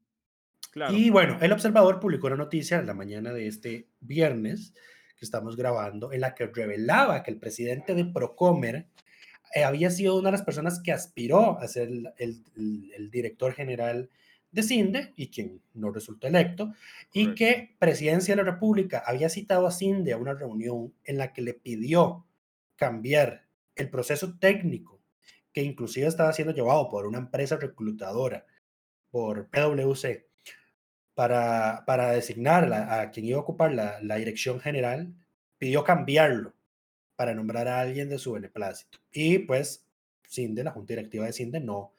y 0.91 1.11
bueno, 1.11 1.39
el 1.41 1.53
observador 1.53 2.01
publicó 2.01 2.26
una 2.28 2.37
noticia 2.37 2.78
en 2.78 2.87
la 2.87 2.95
mañana 2.95 3.33
de 3.33 3.47
este 3.47 3.89
viernes 4.01 4.74
que 5.16 5.24
estamos 5.24 5.55
grabando, 5.57 6.12
en 6.12 6.22
la 6.22 6.35
que 6.35 6.47
revelaba 6.47 7.22
que 7.22 7.30
el 7.30 7.39
presidente 7.39 7.95
de 7.95 8.07
Procomer 8.07 8.89
eh, 9.55 9.64
había 9.64 9.91
sido 9.91 10.18
una 10.18 10.30
de 10.30 10.33
las 10.33 10.43
personas 10.43 10.80
que 10.83 10.93
aspiró 10.93 11.61
a 11.61 11.68
ser 11.68 11.91
el, 12.16 12.43
el 12.97 13.11
director 13.11 13.53
general 13.53 14.11
CINDE 14.61 15.14
y 15.16 15.28
quien 15.28 15.62
no 15.72 15.90
resultó 15.90 16.26
electo, 16.26 16.74
y 17.12 17.34
que 17.34 17.74
Presidencia 17.78 18.36
de 18.36 18.42
la 18.42 18.50
República 18.50 19.03
había 19.07 19.30
citado 19.30 19.66
a 19.66 19.72
CINDE 19.72 20.12
a 20.12 20.18
una 20.18 20.34
reunión 20.34 20.92
en 21.05 21.16
la 21.16 21.32
que 21.32 21.40
le 21.40 21.55
pidió 21.55 22.26
cambiar 22.76 23.46
el 23.76 23.88
proceso 23.88 24.38
técnico 24.38 25.00
que 25.53 25.62
inclusive 25.62 26.07
estaba 26.07 26.32
siendo 26.32 26.55
llevado 26.55 26.88
por 26.88 27.07
una 27.07 27.18
empresa 27.18 27.57
reclutadora, 27.57 28.46
por 29.11 29.48
PwC, 29.48 30.26
para, 31.14 31.84
para 31.86 32.11
designar 32.12 32.72
a, 32.72 33.11
quien 33.11 33.26
iba 33.26 33.38
a 33.38 33.42
ocupar 33.42 33.72
la, 33.72 34.00
la 34.03 34.16
dirección 34.16 34.61
general, 34.61 35.14
pidió 35.59 35.84
cambiarlo 35.84 36.55
para 37.16 37.34
nombrar 37.34 37.68
a 37.68 37.80
alguien 37.80 38.09
de 38.09 38.18
su 38.18 38.32
beneplácito. 38.32 38.98
Y 39.12 39.40
pues 39.40 39.86
CINDE, 40.26 40.64
la 40.64 40.70
Junta 40.70 40.94
Directiva 40.94 41.26
de 41.26 41.32
CINDE, 41.32 41.61
no, 41.61 41.92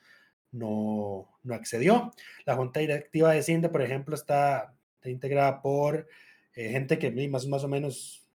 no, 0.53 1.29
no 1.43 1.53
accedió. 1.53 2.11
La 2.45 2.55
junta 2.55 2.79
directiva 2.79 3.33
de 3.33 3.43
CINDE, 3.43 3.69
por 3.69 3.81
ejemplo, 3.81 4.15
está, 4.15 4.73
integrada 5.03 5.61
por 5.61 6.07
eh, 6.55 6.69
gente 6.69 6.97
que 6.97 7.11
más, 7.27 7.45
más 7.45 7.65
o 7.65 7.67
menos 7.67 8.25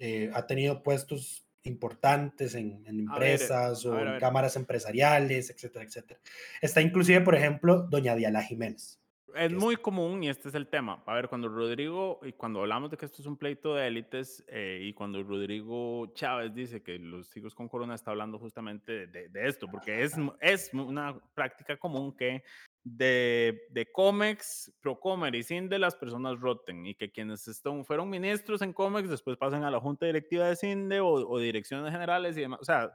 eh, 0.00 0.28
ha 0.34 0.44
tenido 0.44 0.82
puestos 0.82 1.46
importantes 1.62 2.56
en, 2.56 2.84
empresas 2.86 3.86
o 3.86 3.96
en 3.96 4.18
cámaras 4.18 4.56
empresariales, 4.56 5.50
etcétera, 5.50 5.84
etcétera. 5.84 6.20
Está 6.60 6.80
inclusive, 6.80 7.20
por 7.20 7.36
ejemplo, 7.36 7.86
doña 7.88 8.16
Diana 8.16 8.42
Jiménez 8.42 8.98
es 9.36 9.52
muy 9.52 9.76
común 9.76 10.22
y 10.22 10.28
este 10.28 10.48
es 10.48 10.54
el 10.54 10.68
tema. 10.68 11.02
A 11.06 11.14
ver, 11.14 11.28
cuando 11.28 11.48
Rodrigo, 11.48 12.20
y 12.22 12.32
cuando 12.32 12.60
hablamos 12.60 12.90
de 12.90 12.96
que 12.96 13.06
esto 13.06 13.22
es 13.22 13.26
un 13.26 13.36
pleito 13.36 13.74
de 13.74 13.86
élites, 13.86 14.44
eh, 14.48 14.80
y 14.82 14.92
cuando 14.92 15.22
Rodrigo 15.22 16.12
Chávez 16.14 16.54
dice 16.54 16.82
que 16.82 16.98
los 16.98 17.36
hijos 17.36 17.54
con 17.54 17.68
corona 17.68 17.94
está 17.94 18.10
hablando 18.10 18.38
justamente 18.38 19.06
de, 19.06 19.28
de, 19.28 19.48
esto, 19.48 19.68
porque 19.68 20.02
es, 20.02 20.14
es 20.40 20.70
una 20.72 21.18
práctica 21.34 21.76
común 21.76 22.16
que 22.16 22.42
de, 22.82 23.62
de 23.70 23.90
COMEX, 23.90 24.72
Procomer 24.80 25.34
y 25.34 25.42
CINDE 25.42 25.78
las 25.78 25.96
personas 25.96 26.38
roten 26.38 26.86
y 26.86 26.94
que 26.94 27.10
quienes 27.10 27.48
están, 27.48 27.84
fueron 27.84 28.10
ministros 28.10 28.62
en 28.62 28.72
COMEX 28.72 29.08
después 29.08 29.36
pasan 29.36 29.64
a 29.64 29.70
la 29.70 29.80
junta 29.80 30.06
directiva 30.06 30.48
de 30.48 30.56
CINDE 30.56 31.00
o, 31.00 31.08
o 31.08 31.38
direcciones 31.38 31.90
generales 31.92 32.36
y 32.36 32.42
demás. 32.42 32.60
O 32.60 32.64
sea, 32.64 32.92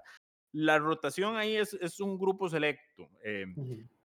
la 0.51 0.79
rotación 0.79 1.35
ahí 1.35 1.55
es, 1.55 1.73
es 1.75 1.99
un 1.99 2.17
grupo 2.17 2.49
selecto. 2.49 3.09
Eh, 3.23 3.45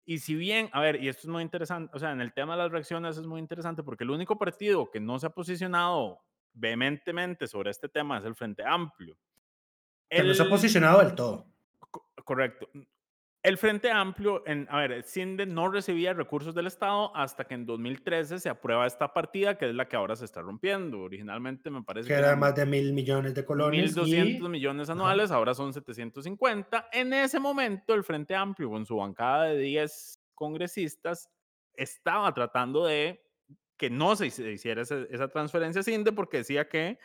y 0.05 0.19
si 0.19 0.35
bien, 0.35 0.69
a 0.73 0.81
ver, 0.81 1.03
y 1.03 1.09
esto 1.09 1.23
es 1.23 1.29
muy 1.29 1.43
interesante, 1.43 1.91
o 1.95 1.99
sea, 1.99 2.13
en 2.13 2.21
el 2.21 2.33
tema 2.33 2.57
de 2.57 2.63
las 2.63 2.73
reacciones 2.73 3.17
es 3.17 3.27
muy 3.27 3.41
interesante 3.41 3.83
porque 3.83 4.05
el 4.05 4.11
único 4.11 4.39
partido 4.39 4.91
que 4.91 5.01
no 5.01 5.19
se 5.19 5.27
ha 5.27 5.31
posicionado 5.31 6.21
vehementemente 6.53 7.47
sobre 7.47 7.71
este 7.71 7.89
tema 7.89 8.19
es 8.19 8.25
el 8.25 8.35
Frente 8.35 8.65
Amplio. 8.65 9.17
Que 10.09 10.25
no 10.25 10.35
se 10.35 10.43
ha 10.43 10.49
posicionado 10.49 10.99
del 11.01 11.15
todo. 11.15 11.47
correcto. 12.25 12.69
El 13.43 13.57
Frente 13.57 13.91
Amplio, 13.91 14.43
en, 14.47 14.66
a 14.70 14.80
ver, 14.80 15.03
CINDE 15.03 15.47
no 15.47 15.70
recibía 15.70 16.12
recursos 16.12 16.55
del 16.55 16.66
Estado 16.66 17.16
hasta 17.16 17.45
que 17.45 17.55
en 17.55 17.64
2013 17.64 18.38
se 18.38 18.51
aprueba 18.51 18.86
esta 18.86 19.14
partida, 19.14 19.57
que 19.57 19.70
es 19.70 19.74
la 19.74 19.88
que 19.88 19.97
ahora 19.97 20.14
se 20.14 20.26
está 20.26 20.43
rompiendo. 20.43 21.01
Originalmente 21.01 21.70
me 21.70 21.82
parece 21.82 22.09
que, 22.09 22.14
era 22.14 22.36
más 22.36 22.55
de 22.55 22.66
mil 22.66 22.93
millones 22.93 23.34
de 23.34 23.43
colones. 23.47 23.97
1.200 23.97 24.47
millones 24.51 24.91
anuales, 24.91 25.30
ahora 25.30 25.55
son 25.55 25.72
750. 25.72 26.88
En 26.93 27.14
ese 27.14 27.41
momento, 27.41 27.95
el 27.95 28.05
Frente 28.05 28.34
Amplio, 28.34 28.68
con 28.68 28.84
su 28.84 28.97
bancada 28.97 29.45
de 29.45 29.59
10 29.59 30.18
congresistas, 30.34 31.30
estaba 31.72 32.34
tratando 32.34 32.84
de 32.84 33.22
que 33.78 33.88
no 33.88 34.16
se 34.16 34.26
hiciera 34.26 34.82
esa, 34.82 35.07
esa 35.09 35.28
transferencia 35.28 35.80
a 35.80 35.84
CINDE 35.84 36.12
porque 36.12 36.38
decía 36.38 36.68
que 36.68 36.99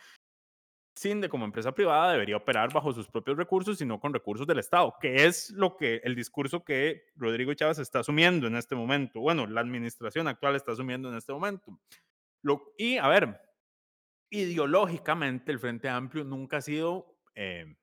CINDE 0.96 1.28
como 1.28 1.44
empresa 1.44 1.72
privada 1.72 2.12
debería 2.12 2.36
operar 2.36 2.72
bajo 2.72 2.92
sus 2.92 3.06
propios 3.06 3.36
recursos 3.36 3.80
y 3.80 3.84
no 3.84 4.00
con 4.00 4.14
recursos 4.14 4.46
del 4.46 4.58
Estado, 4.58 4.94
que 5.00 5.26
es 5.26 5.50
lo 5.50 5.76
que 5.76 6.00
el 6.04 6.14
discurso 6.14 6.64
que 6.64 7.04
Rodrigo 7.16 7.52
Chávez 7.54 7.78
está 7.78 8.00
asumiendo 8.00 8.46
en 8.46 8.56
este 8.56 8.74
momento. 8.74 9.20
Bueno, 9.20 9.46
la 9.46 9.60
administración 9.60 10.26
actual 10.26 10.56
está 10.56 10.72
asumiendo 10.72 11.10
en 11.10 11.16
este 11.16 11.32
momento. 11.32 11.78
Lo, 12.42 12.72
y 12.78 12.96
a 12.96 13.08
ver, 13.08 13.40
ideológicamente 14.30 15.52
el 15.52 15.58
Frente 15.58 15.88
Amplio 15.88 16.24
nunca 16.24 16.58
ha 16.58 16.62
sido 16.62 17.18
eh, 17.34 17.76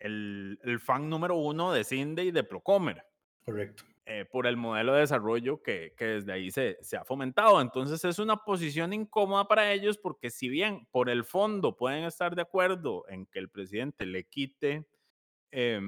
el, 0.00 0.80
fan 0.80 1.08
número 1.08 1.36
uno 1.36 1.72
de 1.72 1.84
CINDE 1.84 2.24
y 2.24 2.30
de 2.30 2.44
Procomer. 2.44 3.04
Correcto. 3.44 3.84
Eh, 4.08 4.24
por 4.24 4.46
el 4.46 4.56
modelo 4.56 4.92
de 4.94 5.00
desarrollo 5.00 5.60
que, 5.64 5.92
desde 5.98 6.32
ahí 6.32 6.52
se, 6.52 6.78
ha 6.96 7.04
fomentado. 7.04 7.60
Entonces 7.60 8.04
es 8.04 8.20
una 8.20 8.36
posición 8.36 8.92
incómoda 8.92 9.48
para 9.48 9.72
ellos 9.72 9.98
porque 9.98 10.30
si 10.30 10.48
bien 10.48 10.86
por 10.92 11.10
el 11.10 11.24
fondo 11.24 11.76
pueden 11.76 12.04
estar 12.04 12.36
de 12.36 12.42
acuerdo 12.42 13.04
en 13.08 13.26
que 13.26 13.40
el 13.40 13.48
presidente 13.48 14.06
le 14.06 14.22
quite 14.22 14.86
eh, 15.50 15.80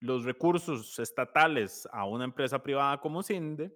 los 0.00 0.24
recursos 0.24 0.98
estatales 0.98 1.88
a 1.92 2.04
una 2.04 2.24
empresa 2.24 2.60
privada 2.60 2.98
como 2.98 3.22
CINDE, 3.22 3.72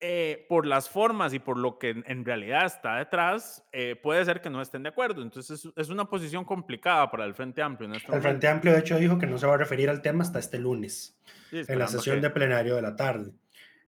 eh, 0.00 0.44
por 0.48 0.66
las 0.66 0.90
formas 0.90 1.32
y 1.32 1.38
por 1.38 1.56
lo 1.56 1.78
que 1.78 2.02
en 2.04 2.24
realidad 2.24 2.66
está 2.66 2.96
detrás, 2.96 3.66
eh, 3.72 3.96
puede 3.96 4.24
ser 4.26 4.42
que 4.42 4.50
no 4.50 4.60
estén 4.60 4.82
de 4.82 4.90
acuerdo. 4.90 5.22
Entonces 5.22 5.64
es, 5.64 5.72
es 5.74 5.88
una 5.88 6.04
posición 6.04 6.44
complicada 6.44 7.10
para 7.10 7.24
el 7.24 7.34
Frente 7.34 7.62
Amplio. 7.62 7.88
En 7.88 7.94
este 7.94 8.14
el 8.14 8.20
Frente 8.20 8.46
Amplio, 8.46 8.74
de 8.74 8.80
hecho, 8.80 8.98
dijo 8.98 9.18
que 9.18 9.26
no 9.26 9.38
se 9.38 9.46
va 9.46 9.54
a 9.54 9.56
referir 9.56 9.88
al 9.88 10.02
tema 10.02 10.22
hasta 10.22 10.38
este 10.38 10.58
lunes, 10.58 11.18
en 11.50 11.78
la 11.78 11.86
sesión 11.86 12.20
de 12.20 12.28
plenario 12.28 12.76
de 12.76 12.82
la 12.82 12.94
tarde. 12.94 13.32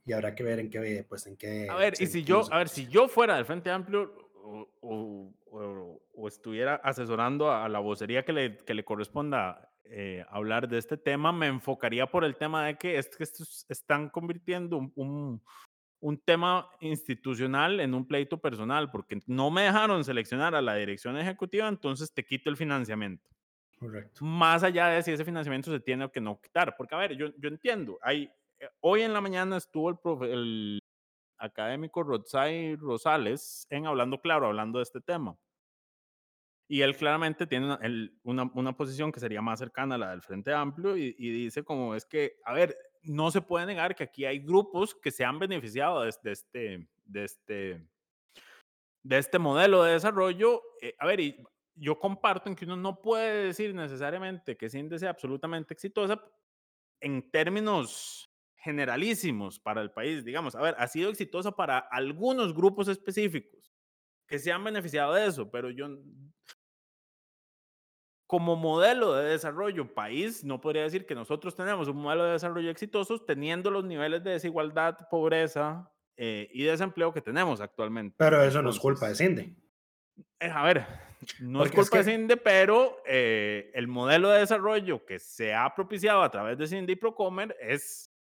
Y 0.04 0.14
habrá 0.14 0.34
que 0.34 0.44
ver 0.44 0.60
en 0.60 0.72
qué, 0.72 1.06
pues, 1.08 1.28
en 1.28 1.38
qué. 1.38 1.68
A 1.70 1.76
ver, 1.76 1.94
y 2.00 2.08
si 2.08 2.24
yo, 2.24 2.52
a 2.52 2.58
ver, 2.58 2.70
si 2.70 2.88
yo 2.88 3.08
fuera 3.08 3.36
del 3.36 3.46
Frente 3.46 3.70
Amplio 3.70 4.12
o, 4.44 4.68
o, 4.82 6.02
o, 6.16 6.28
estuviera 6.28 6.76
asesorando 6.76 7.52
a 7.52 7.70
la 7.70 7.78
vocería 7.78 8.26
que 8.26 8.34
le, 8.34 8.58
que 8.58 8.74
le 8.74 8.84
corresponda 8.84 9.72
eh, 9.94 10.24
hablar 10.30 10.70
de 10.70 10.78
este 10.78 10.96
tema, 10.96 11.34
me 11.34 11.48
enfocaría 11.48 12.08
por 12.08 12.24
el 12.24 12.38
tema 12.38 12.66
de 12.66 12.78
que, 12.78 12.98
es 12.98 13.10
que 13.10 13.26
estos 13.26 13.66
están 13.68 14.10
convirtiendo 14.10 14.78
un, 14.78 14.94
un, 14.96 15.44
un 16.02 16.18
tema 16.18 16.68
institucional 16.80 17.80
en 17.80 17.94
un 17.94 18.06
pleito 18.06 18.40
personal, 18.40 18.90
porque 18.92 19.20
no 19.28 19.52
me 19.52 19.62
dejaron 19.62 20.04
seleccionar 20.04 20.56
a 20.56 20.62
la 20.62 20.76
dirección 20.76 21.16
ejecutiva, 21.18 21.68
entonces 21.68 22.12
te 22.12 22.26
quito 22.26 22.50
el 22.50 22.58
financiamiento. 22.58 23.30
Correcto. 23.80 24.26
Más 24.26 24.64
allá 24.64 24.88
de 24.88 25.04
si 25.04 25.12
ese 25.12 25.24
financiamiento 25.24 25.72
se 25.72 25.80
tiene 25.80 26.06
o 26.06 26.12
que 26.12 26.20
no 26.20 26.42
quitar, 26.42 26.76
porque 26.76 26.96
a 26.96 26.98
ver, 26.98 27.16
yo, 27.16 27.28
yo 27.38 27.50
entiendo, 27.50 28.00
hay, 28.02 28.30
eh, 28.60 28.70
hoy 28.82 29.04
en 29.04 29.14
la 29.14 29.22
mañana 29.22 29.58
estuvo 29.58 29.90
el, 29.90 29.98
profe, 29.98 30.32
el 30.32 30.80
académico 31.38 32.04
Rodzai 32.04 32.76
Rosales 32.76 33.66
en 33.70 33.86
Hablando 33.86 34.20
Claro, 34.20 34.48
hablando 34.48 34.80
de 34.80 34.84
este 34.84 35.02
tema. 35.02 35.38
Y 36.68 36.82
él 36.82 36.96
claramente 36.96 37.46
tiene 37.46 37.78
una, 38.24 38.50
una, 38.54 38.78
posición 38.78 39.12
que 39.12 39.20
sería 39.20 39.42
más 39.42 39.60
cercana 39.60 39.96
a 39.96 39.98
la 39.98 40.12
del 40.12 40.22
Frente 40.22 40.54
Amplio 40.54 40.96
y, 40.96 41.14
y 41.20 41.30
dice 41.30 41.64
como 41.64 41.96
es 41.96 42.06
que, 42.06 42.38
a 42.46 42.54
ver, 42.54 42.78
no 43.04 43.32
se 43.32 43.42
puede 43.42 43.66
negar 43.66 43.96
que 43.96 44.04
aquí 44.04 44.26
hay 44.26 44.40
grupos 44.40 44.96
que 44.96 45.12
se 45.12 45.26
han 45.26 45.40
beneficiado 45.40 46.02
de, 46.02 46.10
este, 46.10 46.88
de 47.06 47.24
este, 47.24 47.88
de 49.04 49.18
este 49.18 49.40
modelo 49.40 49.84
de 49.84 49.94
desarrollo. 49.94 50.62
Eh, 50.82 50.96
a 51.00 51.08
ver, 51.08 51.20
y 51.20 51.44
yo 51.76 52.00
comparto 52.00 52.50
en 52.50 52.56
que 52.56 52.66
uno 52.66 52.78
no 52.78 53.02
puede 53.02 53.46
decir 53.46 53.74
necesariamente 53.74 54.58
que 54.58 54.70
Cinde 54.70 55.00
sea 55.00 55.10
absolutamente 55.10 55.74
exitosa 55.74 56.24
en 57.00 57.32
términos 57.32 58.32
generalísimos 58.56 59.60
para 59.60 59.82
el 59.82 59.92
país. 59.92 60.24
Digamos, 60.24 60.56
a 60.56 60.62
ver, 60.62 60.76
ha 60.78 60.88
sido 60.88 61.10
exitosa 61.10 61.52
para 61.52 61.80
algunos 61.80 62.54
grupos 62.54 62.88
específicos 62.88 63.74
que 64.28 64.40
se 64.40 64.52
han 64.52 64.64
beneficiado 64.64 65.14
de 65.14 65.26
eso, 65.26 65.50
pero 65.50 65.72
yo 65.72 65.88
como 68.32 68.56
modelo 68.56 69.14
de 69.16 69.32
desarrollo 69.32 69.94
país, 69.94 70.46
no 70.46 70.62
podría 70.62 70.84
decir 70.84 71.06
que 71.06 71.14
nosotros 71.14 71.54
tenemos 71.54 71.90
un 71.90 71.98
modelo 71.98 72.24
de 72.24 72.32
desarrollo 72.32 72.72
exitoso 72.72 73.20
teniendo 73.20 73.70
los 73.70 73.84
niveles 73.84 74.24
de 74.24 74.32
desigualdad, 74.32 74.98
pobreza 75.10 75.92
eh, 76.16 76.50
y 76.54 76.64
desempleo 76.64 77.12
que 77.12 77.20
tenemos 77.20 77.60
actualmente. 77.60 78.16
Pero 78.18 78.42
eso 78.42 78.62
no 78.62 78.70
es 78.70 78.80
culpa 78.80 79.10
de 79.10 79.16
Cinde. 79.16 79.54
Eh, 80.40 80.50
a 80.50 80.64
ver, 80.64 80.88
no 81.42 81.66
es 81.66 81.74
culpa 81.74 81.98
de 81.98 82.04
Cinde, 82.06 82.38
pero 82.38 83.04
eh, 83.06 83.70
el 83.74 83.90
modelo 83.90 84.30
de 84.30 84.40
desarrollo 84.40 85.06
que 85.06 85.20
se 85.20 85.54
ha 85.54 85.76
propiciado 85.76 86.22
a 86.22 86.32
través 86.32 86.58
de 86.58 86.68
Cinde 86.68 86.94
y 86.94 86.96
Procomer 86.96 87.54
es 87.60 88.14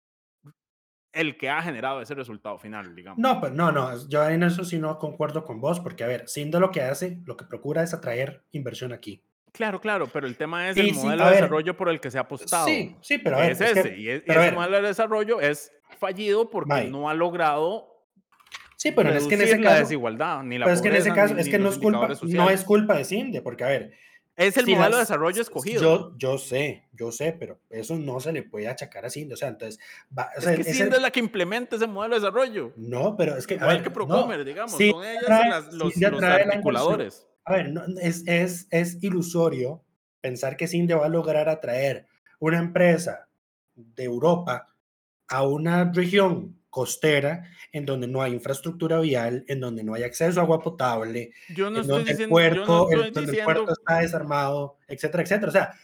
el 1.12 1.38
que 1.38 1.50
ha 1.50 1.62
generado 1.62 2.02
ese 2.02 2.16
resultado 2.16 2.58
final, 2.58 2.96
digamos. 2.96 3.20
No, 3.20 3.40
pero 3.40 3.54
no, 3.54 3.70
no, 3.70 4.08
yo 4.08 4.28
en 4.28 4.42
eso 4.42 4.64
sí 4.64 4.80
no 4.80 4.98
concuerdo 4.98 5.44
con 5.44 5.60
vos, 5.60 5.78
porque 5.78 6.02
a 6.02 6.08
ver, 6.08 6.28
Cinde 6.28 6.58
lo 6.58 6.72
que 6.72 6.82
hace, 6.82 7.20
lo 7.26 7.36
que 7.36 7.44
procura 7.44 7.84
es 7.84 7.94
atraer 7.94 8.44
inversión 8.50 8.92
aquí 8.92 9.24
Claro, 9.52 9.80
claro, 9.80 10.08
pero 10.12 10.26
el 10.26 10.36
tema 10.36 10.68
es 10.70 10.76
el 10.76 10.94
modelo 10.94 11.26
de 11.26 11.32
desarrollo 11.32 11.76
por 11.76 11.88
el 11.88 12.00
que 12.00 12.10
se 12.10 12.18
ha 12.18 12.22
apostado. 12.22 12.66
Sí, 12.66 12.96
sí, 13.00 13.18
pero 13.18 13.36
a 13.36 13.40
ver, 13.40 13.52
es, 13.52 13.60
ese. 13.60 13.96
y, 13.96 14.08
ese 14.08 14.52
modelo 14.52 14.76
de 14.76 14.88
desarrollo 14.88 15.40
es 15.40 15.72
fallido 15.98 16.50
porque 16.50 16.84
no 16.84 17.08
ha 17.08 17.14
logrado 17.14 17.90
Sí, 18.80 18.92
pero 18.92 19.12
es 19.12 19.26
que 19.26 19.34
en 19.34 19.42
ese 19.42 19.58
la 19.58 19.74
desigualdad, 19.74 20.42
ni 20.42 20.56
la 20.56 20.64
pero 20.64 20.74
es 20.74 20.80
que 20.80 20.88
en 20.88 20.96
ese 20.96 21.12
caso, 21.12 21.36
es 21.36 21.50
que 21.50 21.58
no 21.58 21.68
es 21.68 21.76
culpa, 21.76 22.08
no 22.22 22.48
es 22.48 22.64
culpa 22.64 22.96
de 22.96 23.04
CINDE, 23.04 23.42
porque 23.42 23.64
a 23.64 23.66
ver. 23.66 23.92
Es 24.36 24.56
el 24.56 24.66
modelo 24.68 24.96
de 24.96 25.00
desarrollo 25.00 25.42
escogido. 25.42 25.82
Yo, 25.82 26.14
yo 26.16 26.38
sé, 26.38 26.88
yo 26.94 27.12
sé, 27.12 27.36
pero 27.38 27.60
eso 27.68 27.96
no 27.98 28.20
se 28.20 28.32
le 28.32 28.42
puede 28.42 28.68
achacar 28.68 29.04
a 29.04 29.10
CINDE. 29.10 29.34
O 29.34 29.36
sea, 29.36 29.48
entonces. 29.48 29.78
Va, 30.18 30.30
o 30.34 30.40
sea, 30.40 30.54
es 30.54 30.64
que 30.66 30.72
CINDE 30.72 30.96
es 30.96 31.02
la 31.02 31.10
que 31.10 31.20
implementa 31.20 31.76
ese 31.76 31.86
modelo 31.86 32.14
de 32.14 32.22
desarrollo. 32.22 32.72
No, 32.76 33.18
pero 33.18 33.36
es 33.36 33.46
que. 33.46 33.58
A 33.60 33.66
ver, 33.66 33.82
que 33.82 33.90
Procomer, 33.90 34.46
digamos. 34.46 34.72
son 34.72 35.04
ellas 35.04 35.28
las, 35.28 35.72
los, 35.74 35.94
los 35.94 36.22
articuladores. 36.22 37.29
A 37.44 37.54
ver, 37.54 37.72
no, 37.72 37.82
es, 38.00 38.22
es, 38.26 38.66
es 38.70 39.02
ilusorio 39.02 39.84
pensar 40.20 40.56
que 40.56 40.68
CINDE 40.68 40.94
va 40.94 41.06
a 41.06 41.10
lograr 41.10 41.48
atraer 41.48 42.06
una 42.38 42.58
empresa 42.58 43.28
de 43.74 44.04
Europa 44.04 44.68
a 45.28 45.42
una 45.46 45.90
región 45.92 46.60
costera, 46.70 47.44
en 47.72 47.84
donde 47.84 48.06
no 48.06 48.22
hay 48.22 48.32
infraestructura 48.32 49.00
vial, 49.00 49.44
en 49.48 49.60
donde 49.60 49.82
no 49.82 49.94
hay 49.94 50.04
acceso 50.04 50.38
a 50.38 50.44
agua 50.44 50.60
potable, 50.60 51.32
yo 51.54 51.68
no 51.68 51.76
en 51.76 51.82
estoy 51.82 51.96
donde, 51.96 52.12
diciendo, 52.12 52.38
el 52.38 52.54
puerto, 52.54 52.90
yo 52.90 52.96
no 52.96 53.04
estoy 53.04 53.08
el, 53.08 53.12
donde 53.12 53.30
diciendo... 53.32 53.50
el 53.50 53.56
puerto 53.56 53.72
está 53.72 54.00
desarmado, 54.00 54.78
etcétera, 54.86 55.22
etcétera. 55.24 55.48
O 55.48 55.52
sea, 55.52 55.74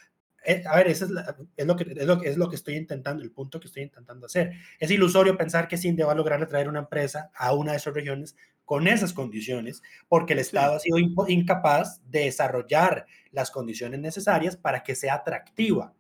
eh, 0.45 0.63
a 0.65 0.77
ver, 0.77 0.87
eso 0.87 1.07
es, 1.07 1.11
la, 1.11 1.37
es, 1.57 1.67
lo 1.67 1.75
que, 1.75 1.93
es, 1.97 2.07
lo, 2.07 2.23
es 2.23 2.37
lo 2.37 2.49
que 2.49 2.55
estoy 2.55 2.77
intentando, 2.77 3.23
el 3.25 3.33
punto 3.33 3.59
que 3.59 3.67
estoy 3.67 3.83
intentando 3.83 4.27
hacer. 4.27 4.53
Es 4.79 4.91
ilusorio 4.93 5.37
pensar 5.37 5.67
que 5.67 5.77
CINDE 5.77 6.05
va 6.05 6.13
a 6.13 6.17
lograr 6.17 6.41
atraer 6.41 6.69
una 6.69 6.79
empresa 6.79 7.31
a 7.35 7.53
una 7.53 7.73
de 7.73 7.79
esas 7.79 7.95
regiones 7.95 8.37
con 8.67 8.87
esas 8.87 9.15
condiciones, 9.15 9.83
porque 10.09 10.35
el 10.35 10.41
Estado 10.41 10.79
sí. 10.79 10.91
ha 10.93 10.97
sido 10.97 11.29
incapaz 11.29 12.03
de 12.11 12.25
desarrollar 12.25 13.07
las 13.31 13.51
condiciones 13.51 14.01
necesarias 14.01 14.57
para 14.57 14.83
que 14.83 14.95
sea 14.95 15.15
atractiva 15.15 15.95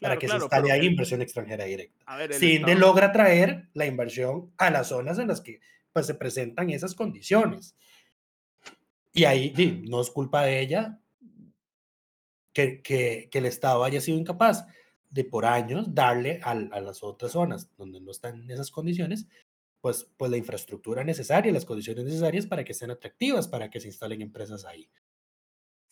para 0.00 0.18
que 0.18 0.26
claro, 0.26 0.40
se 0.40 0.44
instale 0.44 0.72
ahí 0.72 0.86
inversión 0.86 1.22
extranjera 1.22 1.64
directa. 1.64 2.04
A 2.06 2.16
ver, 2.16 2.34
CINDE 2.34 2.72
Estado... 2.72 2.78
logra 2.78 3.12
traer 3.12 3.68
la 3.72 3.86
inversión 3.86 4.52
a 4.58 4.70
las 4.70 4.88
zonas 4.88 5.18
en 5.18 5.28
las 5.28 5.40
que 5.40 5.60
pues, 5.92 6.06
se 6.06 6.14
presentan 6.14 6.70
esas 6.70 6.94
condiciones. 6.94 7.74
Y 9.12 9.24
ahí 9.24 9.52
sí, 9.56 9.82
no 9.88 10.00
es 10.00 10.10
culpa 10.10 10.42
de 10.44 10.60
ella 10.60 11.00
que, 12.52 12.82
que, 12.82 13.28
que, 13.30 13.38
el 13.38 13.46
Estado 13.46 13.82
haya 13.84 14.00
sido 14.00 14.18
incapaz 14.18 14.66
de 15.08 15.24
por 15.24 15.46
años 15.46 15.94
darle 15.94 16.40
a, 16.42 16.50
a, 16.50 16.80
las 16.80 17.02
otras 17.02 17.32
zonas 17.32 17.70
donde 17.78 18.00
no 18.00 18.10
están 18.10 18.42
en 18.42 18.50
esas 18.50 18.70
condiciones, 18.70 19.26
pues, 19.86 20.02
pues 20.16 20.32
la 20.32 20.36
infraestructura 20.36 21.04
necesaria, 21.04 21.52
las 21.52 21.64
condiciones 21.64 22.04
necesarias 22.04 22.44
para 22.44 22.64
que 22.64 22.74
sean 22.74 22.90
atractivas, 22.90 23.46
para 23.46 23.70
que 23.70 23.78
se 23.78 23.86
instalen 23.86 24.20
empresas 24.20 24.64
ahí. 24.64 24.90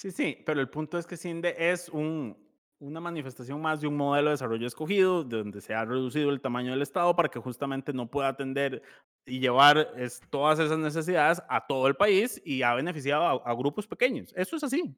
Sí, 0.00 0.10
sí, 0.10 0.42
pero 0.44 0.60
el 0.60 0.68
punto 0.68 0.98
es 0.98 1.06
que 1.06 1.16
CINDE 1.16 1.54
es 1.70 1.88
un, 1.90 2.36
una 2.80 2.98
manifestación 2.98 3.62
más 3.62 3.80
de 3.80 3.86
un 3.86 3.96
modelo 3.96 4.30
de 4.30 4.32
desarrollo 4.32 4.66
escogido, 4.66 5.22
donde 5.22 5.60
se 5.60 5.74
ha 5.74 5.84
reducido 5.84 6.30
el 6.30 6.40
tamaño 6.40 6.72
del 6.72 6.82
Estado 6.82 7.14
para 7.14 7.28
que 7.28 7.38
justamente 7.38 7.92
no 7.92 8.10
pueda 8.10 8.30
atender 8.30 8.82
y 9.26 9.38
llevar 9.38 9.92
es, 9.96 10.20
todas 10.28 10.58
esas 10.58 10.80
necesidades 10.80 11.40
a 11.48 11.64
todo 11.64 11.86
el 11.86 11.94
país 11.94 12.42
y 12.44 12.62
ha 12.62 12.74
beneficiado 12.74 13.22
a, 13.22 13.48
a 13.48 13.54
grupos 13.54 13.86
pequeños. 13.86 14.32
Eso 14.34 14.56
es 14.56 14.64
así. 14.64 14.92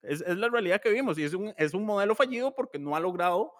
Es, 0.00 0.22
es, 0.22 0.38
la 0.38 0.48
realidad 0.48 0.80
que 0.80 0.88
vimos 0.88 1.18
y 1.18 1.24
es 1.24 1.34
un, 1.34 1.52
es 1.58 1.74
un 1.74 1.84
modelo 1.84 2.14
fallido 2.14 2.54
porque 2.54 2.78
no 2.78 2.96
ha 2.96 3.00
logrado... 3.00 3.52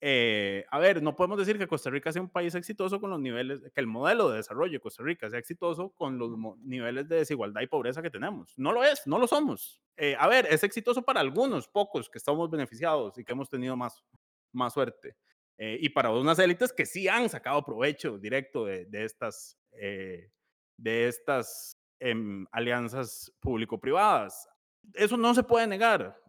Eh, 0.00 0.66
a 0.70 0.78
ver, 0.78 1.02
no 1.02 1.16
podemos 1.16 1.38
decir 1.38 1.58
que 1.58 1.66
Costa 1.66 1.88
Rica 1.88 2.12
sea 2.12 2.20
un 2.20 2.28
país 2.28 2.54
exitoso 2.54 3.00
con 3.00 3.10
los 3.10 3.20
niveles, 3.20 3.62
que 3.74 3.80
el 3.80 3.86
modelo 3.86 4.28
de 4.28 4.36
desarrollo 4.36 4.72
de 4.72 4.80
Costa 4.80 5.02
Rica 5.02 5.30
sea 5.30 5.38
exitoso 5.38 5.90
con 5.90 6.18
los 6.18 6.58
niveles 6.58 7.08
de 7.08 7.16
desigualdad 7.16 7.62
y 7.62 7.66
pobreza 7.66 8.02
que 8.02 8.10
tenemos. 8.10 8.52
No 8.58 8.72
lo 8.72 8.84
es, 8.84 9.06
no 9.06 9.18
lo 9.18 9.26
somos. 9.26 9.80
Eh, 9.96 10.14
a 10.18 10.28
ver, 10.28 10.46
es 10.50 10.62
exitoso 10.64 11.02
para 11.02 11.20
algunos, 11.20 11.68
pocos, 11.68 12.10
que 12.10 12.18
estamos 12.18 12.50
beneficiados 12.50 13.16
y 13.18 13.24
que 13.24 13.32
hemos 13.32 13.48
tenido 13.48 13.76
más, 13.76 14.04
más 14.52 14.74
suerte. 14.74 15.16
Eh, 15.58 15.78
y 15.80 15.88
para 15.88 16.10
unas 16.10 16.38
élites 16.38 16.72
que 16.72 16.84
sí 16.84 17.08
han 17.08 17.30
sacado 17.30 17.64
provecho 17.64 18.18
directo 18.18 18.66
de, 18.66 18.84
de 18.84 19.04
estas, 19.04 19.58
de 19.72 21.08
estas 21.08 21.78
em, 22.00 22.46
alianzas 22.52 23.32
público-privadas. 23.40 24.46
Eso 24.92 25.16
no 25.16 25.34
se 25.34 25.42
puede 25.42 25.66
negar. 25.66 26.20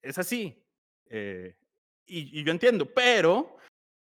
Es 0.00 0.18
así. 0.18 0.58
Eh, 1.06 1.54
y, 2.06 2.40
y, 2.40 2.44
yo 2.44 2.52
entiendo, 2.52 2.86
pero, 2.86 3.56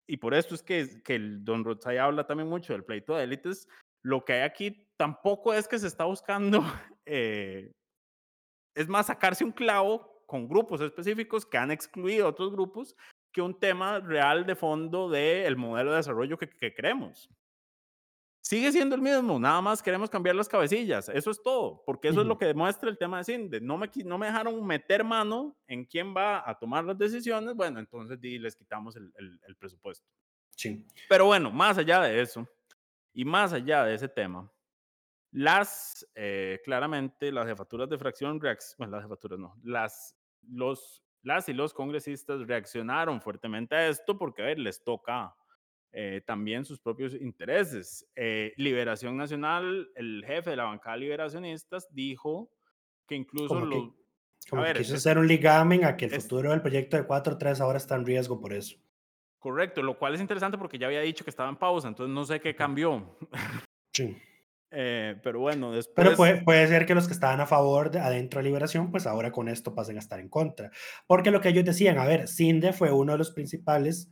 y 0.07 0.17
por 0.17 0.33
esto 0.33 0.55
es 0.55 0.63
que, 0.63 1.01
que 1.03 1.15
el 1.15 1.43
don 1.43 1.63
Rotzai 1.63 1.97
habla 1.97 2.25
también 2.25 2.49
mucho 2.49 2.73
del 2.73 2.83
pleito 2.83 3.15
de 3.15 3.23
élites, 3.23 3.67
lo 4.03 4.23
que 4.23 4.33
hay 4.33 4.41
aquí 4.41 4.87
tampoco 4.97 5.53
es 5.53 5.67
que 5.67 5.79
se 5.79 5.87
está 5.87 6.05
buscando 6.05 6.61
eh, 7.05 7.71
es 8.75 8.87
más 8.87 9.07
sacarse 9.07 9.43
un 9.43 9.51
clavo 9.51 10.23
con 10.25 10.47
grupos 10.47 10.81
específicos 10.81 11.45
que 11.45 11.57
han 11.57 11.71
excluido 11.71 12.25
a 12.25 12.29
otros 12.29 12.51
grupos 12.51 12.95
que 13.31 13.41
un 13.41 13.59
tema 13.59 13.99
real 13.99 14.45
de 14.45 14.55
fondo 14.55 15.09
del 15.09 15.57
modelo 15.57 15.91
de 15.91 15.97
desarrollo 15.97 16.37
que, 16.37 16.49
que, 16.49 16.73
queremos. 16.73 17.29
Sigue 18.41 18.71
siendo 18.71 18.95
el 18.95 19.01
mismo, 19.01 19.37
nada 19.37 19.61
más 19.61 19.83
queremos 19.83 20.09
cambiar 20.09 20.35
las 20.35 20.47
cabecillas, 20.47 21.09
eso 21.09 21.29
es 21.29 21.41
todo, 21.43 21.83
porque 21.85 22.07
eso 22.07 22.17
uh 22.17 22.19
-huh. 22.19 22.23
es 22.23 22.27
lo 22.27 22.37
que 22.37 22.45
demuestra 22.45 22.89
el 22.89 22.97
tema 22.97 23.17
de 23.17 23.25
CINDE. 23.25 23.59
No 23.59 23.77
me, 23.77 23.89
no 24.05 24.17
me 24.17 24.27
dejaron 24.27 24.65
meter 24.65 25.03
mano 25.03 25.57
en 25.67 25.85
quién 25.85 26.15
va 26.15 26.49
a 26.49 26.57
tomar 26.57 26.85
las 26.85 26.97
decisiones, 26.97 27.53
bueno, 27.53 27.79
entonces 27.79 28.17
les 28.21 28.55
quitamos 28.55 28.95
el, 28.95 29.11
el, 29.17 29.39
el 29.45 29.55
presupuesto. 29.57 30.07
Sí. 30.55 30.87
Pero 31.09 31.25
bueno, 31.25 31.51
más 31.51 31.77
allá 31.77 32.01
de 32.01 32.21
eso, 32.21 32.47
y 33.13 33.25
más 33.25 33.51
allá 33.51 33.83
de 33.83 33.95
ese 33.95 34.07
tema, 34.07 34.49
las, 35.31 36.07
eh, 36.15 36.59
claramente, 36.63 37.31
las 37.31 37.45
jefaturas 37.45 37.89
de 37.89 37.97
fracción, 37.97 38.39
bueno, 38.39 38.95
las 38.95 39.03
jefaturas 39.03 39.37
no, 39.37 39.55
las, 39.63 40.17
los, 40.41 41.03
las 41.21 41.49
y 41.49 41.53
los 41.53 41.73
congresistas 41.73 42.47
reaccionaron 42.47 43.21
fuertemente 43.21 43.75
a 43.75 43.89
esto 43.89 44.17
porque, 44.17 44.41
a 44.41 44.45
ver, 44.45 44.59
les 44.59 44.83
toca 44.83 45.35
eh, 45.91 46.21
también 46.25 46.65
sus 46.65 46.79
propios 46.79 47.13
intereses. 47.13 48.07
Eh, 48.15 48.53
Liberación 48.57 49.17
Nacional, 49.17 49.89
el 49.95 50.23
jefe 50.25 50.51
de 50.51 50.55
la 50.55 50.65
bancada 50.65 50.97
liberacionistas, 50.97 51.87
dijo 51.91 52.51
que 53.07 53.15
incluso 53.15 53.47
como 53.47 53.65
los... 53.65 53.83
Que, 53.83 54.49
como 54.49 54.63
que 54.63 54.73
quiso 54.73 54.95
hacer 54.95 55.17
un 55.17 55.27
ligamen 55.27 55.85
a 55.85 55.97
que 55.97 56.05
el 56.05 56.13
es, 56.13 56.23
futuro 56.23 56.51
del 56.51 56.61
proyecto 56.61 56.95
de 56.95 57.07
4.3 57.07 57.59
ahora 57.59 57.77
está 57.77 57.95
en 57.95 58.05
riesgo 58.05 58.39
por 58.39 58.53
eso. 58.53 58.77
Correcto, 59.39 59.81
lo 59.81 59.97
cual 59.97 60.15
es 60.15 60.21
interesante 60.21 60.57
porque 60.57 60.77
ya 60.77 60.87
había 60.87 61.01
dicho 61.01 61.23
que 61.23 61.29
estaba 61.29 61.49
en 61.49 61.57
pausa, 61.57 61.87
entonces 61.87 62.13
no 62.13 62.25
sé 62.25 62.39
qué 62.39 62.55
cambió. 62.55 63.17
Sí. 63.91 64.15
Eh, 64.71 65.19
pero 65.23 65.39
bueno, 65.39 65.71
después... 65.71 65.95
Pero 65.95 66.15
puede, 66.15 66.43
puede, 66.43 66.67
ser 66.67 66.85
que 66.85 66.93
los 66.93 67.07
que 67.07 67.13
estaban 67.13 67.41
a 67.41 67.47
favor 67.47 67.89
de 67.89 67.99
adentro 67.99 68.39
de 68.39 68.45
Liberación, 68.45 68.91
pues 68.91 69.07
ahora 69.07 69.31
con 69.31 69.49
esto 69.49 69.73
pasen 69.73 69.97
a 69.97 69.99
estar 69.99 70.19
en 70.19 70.29
contra. 70.29 70.69
Porque 71.07 71.31
lo 71.31 71.41
que 71.41 71.49
ellos 71.49 71.65
decían, 71.65 71.97
a 71.97 72.05
ver, 72.05 72.27
CINDE 72.27 72.71
fue 72.71 72.91
uno 72.91 73.13
de 73.13 73.17
los 73.17 73.31
principales 73.31 74.09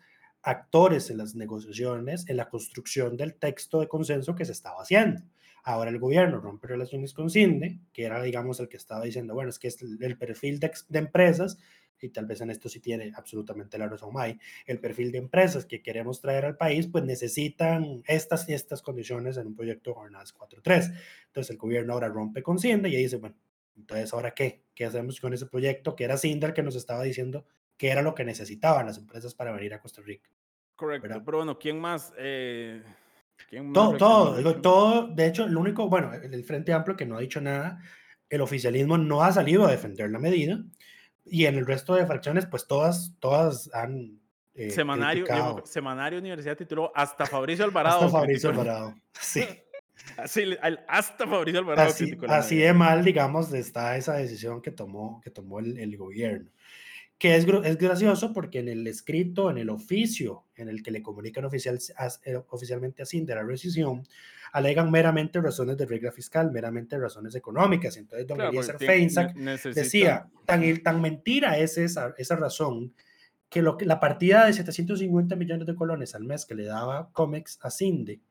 actores 0.47 1.09
en 1.09 1.17
las 1.17 1.35
negociaciones, 1.35 2.27
en 2.29 2.37
la 2.37 2.47
construcción 2.47 3.17
del 3.17 3.35
texto 3.35 3.81
de 3.81 3.89
consenso 3.89 4.33
que 4.33 4.45
se 4.45 4.53
estaba 4.53 4.81
haciendo. 4.81 5.21
Ahora 5.63 5.89
el 5.89 5.99
gobierno 5.99 6.39
rompe 6.39 6.67
relaciones 6.67 7.13
con 7.13 7.29
CINDE, 7.29 7.81
que 7.91 8.05
era, 8.05 8.23
digamos, 8.23 8.61
el 8.61 8.69
que 8.69 8.77
estaba 8.77 9.03
diciendo, 9.03 9.33
bueno, 9.33 9.49
es 9.49 9.59
que 9.59 9.67
es 9.67 9.81
el, 9.81 10.17
perfil 10.17 10.61
de, 10.61 10.71
de 10.87 10.99
empresas 10.99 11.57
y 11.99 12.09
tal 12.09 12.27
vez 12.27 12.39
en 12.39 12.49
esto 12.49 12.69
sí 12.69 12.79
tiene 12.79 13.11
absolutamente 13.13 13.77
la 13.77 13.89
razón 13.89 14.13
May, 14.13 14.39
el 14.65 14.79
perfil 14.79 15.11
de 15.11 15.17
empresas 15.17 15.65
que 15.65 15.81
queremos 15.81 16.21
traer 16.21 16.45
al 16.45 16.55
país, 16.55 16.87
pues 16.87 17.03
necesitan 17.03 18.03
estas 18.07 18.47
y 18.47 18.53
estas 18.53 18.81
condiciones 18.81 19.35
en 19.35 19.47
un 19.47 19.55
proyecto 19.55 19.89
de 19.89 19.95
jornadas 19.95 20.33
4.3. 20.33 20.93
Entonces 21.25 21.51
el 21.51 21.57
gobierno 21.57 21.91
ahora 21.91 22.07
rompe 22.07 22.41
con 22.41 22.57
CINDA 22.57 22.87
y 22.87 22.95
dice, 22.95 23.17
bueno, 23.17 23.35
entonces 23.75 24.13
ahora 24.13 24.31
qué? 24.31 24.63
¿Qué 24.73 24.85
hacemos 24.85 25.19
con 25.19 25.33
ese 25.33 25.47
proyecto? 25.47 25.93
Que 25.93 26.05
era 26.05 26.17
CINDA 26.17 26.47
el 26.47 26.53
que 26.53 26.63
nos 26.63 26.77
estaba 26.77 27.03
diciendo 27.03 27.45
que 27.77 27.89
era 27.89 28.01
lo 28.01 28.15
que 28.15 28.25
necesitaban 28.25 28.85
las 28.85 28.97
empresas 28.97 29.33
para 29.35 29.51
venir 29.51 29.73
a 29.73 29.79
Costa 29.79 30.01
Rica. 30.01 30.29
Correcto, 30.75 31.07
¿verdad? 31.07 31.23
pero 31.25 31.37
bueno, 31.37 31.57
¿quién 31.57 31.79
más? 31.79 32.13
Eh, 32.17 32.83
¿quién 33.49 33.65
más 33.65 33.73
todo, 33.73 33.97
todo, 33.97 34.37
digo, 34.37 34.55
todo, 34.61 35.07
de 35.07 35.27
hecho, 35.27 35.45
el 35.45 35.57
único, 35.57 35.87
bueno, 35.89 36.11
el 36.13 36.43
Frente 36.43 36.73
Amplio 36.73 36.95
que 36.95 37.05
no 37.05 37.17
ha 37.17 37.21
dicho 37.21 37.41
nada, 37.41 37.79
el 38.29 38.41
oficialismo 38.41 38.97
no 38.97 39.23
ha 39.23 39.31
salido 39.31 39.65
a 39.65 39.71
defender 39.71 40.09
la 40.11 40.19
medida, 40.19 40.59
y 41.29 41.45
en 41.45 41.55
el 41.55 41.65
resto 41.65 41.95
de 41.95 42.05
fracciones, 42.05 42.45
pues 42.45 42.67
todas, 42.67 43.13
todas 43.19 43.69
han. 43.73 44.19
Eh, 44.53 44.71
semanario, 44.71 45.25
digo, 45.25 45.61
semanario 45.65 46.19
Universidad 46.19 46.57
tituló 46.57 46.91
hasta 46.95 47.25
Fabricio 47.25 47.65
Alvarado. 47.65 47.99
Hasta 47.99 48.09
Fabricio 48.09 48.49
Alvarado, 48.49 48.95
sí. 49.19 49.43
Así, 50.15 50.55
hasta 50.87 51.27
Fabricio 51.27 51.59
Alvarado. 51.59 51.89
Así, 51.89 52.17
así 52.27 52.57
de 52.57 52.73
mal, 52.73 53.03
digamos, 53.03 53.51
está 53.53 53.97
esa 53.97 54.13
decisión 54.13 54.61
que 54.61 54.71
tomó, 54.71 55.21
que 55.21 55.31
tomó 55.31 55.59
el, 55.59 55.77
el 55.77 55.97
gobierno. 55.97 56.49
Que 57.17 57.35
es, 57.35 57.47
es, 57.63 57.77
gracioso 57.77 58.31
porque 58.31 58.59
en 58.59 58.69
el 58.69 58.85
escrito, 58.85 59.49
en 59.49 59.57
el 59.57 59.69
oficio 59.69 60.43
en 60.55 60.69
el 60.69 60.83
que 60.83 60.91
le 60.91 61.01
comunican 61.01 61.45
oficial, 61.45 61.79
eh, 62.25 62.39
oficialmente 62.49 63.01
a 63.01 63.05
CIN 63.05 63.25
de 63.25 63.35
la 63.35 63.43
rescisión, 63.43 64.03
alegan 64.51 64.91
meramente 64.91 65.41
razones 65.41 65.77
de 65.77 65.85
regla 65.85 66.11
fiscal, 66.11 66.51
meramente 66.51 66.97
razones 66.97 67.33
económicas. 67.35 67.97
Entonces, 67.97 68.27
don 68.27 68.37
claro, 68.37 68.51
Eliezer 68.51 68.77
Feinsack 68.77 69.35
necesita... 69.35 69.81
decía, 69.81 70.29
tan, 70.45 70.83
tan 70.83 71.01
mentira 71.01 71.57
es 71.57 71.77
esa, 71.77 72.13
esa 72.17 72.35
razón 72.35 72.93
que, 73.49 73.61
lo 73.61 73.77
que 73.77 73.85
la 73.85 73.99
partida 73.99 74.45
de 74.45 74.53
750 74.53 75.35
millones 75.35 75.67
de 75.67 75.75
colones 75.75 76.15
al 76.15 76.23
mes 76.23 76.45
que 76.45 76.55
le 76.55 76.65
daba 76.65 77.09
COMEX 77.13 77.59
a 77.61 77.71
CINDE 77.71 78.21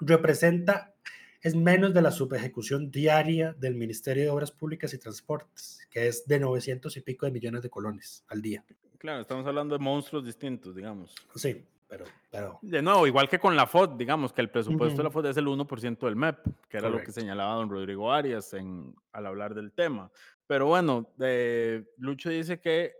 representa 0.00 0.94
es 1.42 1.56
menos 1.56 1.92
de 1.92 2.02
la 2.02 2.12
subejecución 2.12 2.90
diaria 2.90 3.52
del 3.58 3.74
Ministerio 3.74 4.22
de 4.22 4.30
Obras 4.30 4.52
Públicas 4.52 4.94
y 4.94 4.98
Transportes, 4.98 5.86
que 5.90 6.06
es 6.06 6.26
de 6.26 6.38
900 6.38 6.96
y 6.96 7.00
pico 7.00 7.26
de 7.26 7.32
millones 7.32 7.62
de 7.62 7.70
colones 7.70 8.24
al 8.28 8.40
día. 8.40 8.64
Claro, 8.98 9.20
estamos 9.20 9.44
hablando 9.44 9.76
de 9.76 9.82
monstruos 9.82 10.24
distintos, 10.24 10.76
digamos. 10.76 11.12
Sí, 11.34 11.66
pero... 11.88 12.04
pero... 12.30 12.60
De 12.62 12.80
nuevo, 12.80 13.08
igual 13.08 13.28
que 13.28 13.40
con 13.40 13.56
la 13.56 13.66
FOD, 13.66 13.96
digamos 13.96 14.32
que 14.32 14.40
el 14.40 14.50
presupuesto 14.50 14.98
de 14.98 15.02
la 15.02 15.10
FOD 15.10 15.26
es 15.26 15.36
el 15.36 15.46
1% 15.46 15.98
del 15.98 16.14
MEP, 16.14 16.38
que 16.68 16.76
era 16.76 16.88
lo 16.88 17.02
que 17.02 17.10
señalaba 17.10 17.54
don 17.54 17.68
Rodrigo 17.68 18.12
Arias 18.12 18.54
en, 18.54 18.94
al 19.10 19.26
hablar 19.26 19.54
del 19.54 19.72
tema. 19.72 20.12
Pero 20.46 20.66
bueno, 20.66 21.10
de, 21.16 21.92
Lucho 21.96 22.30
dice 22.30 22.60
que 22.60 22.92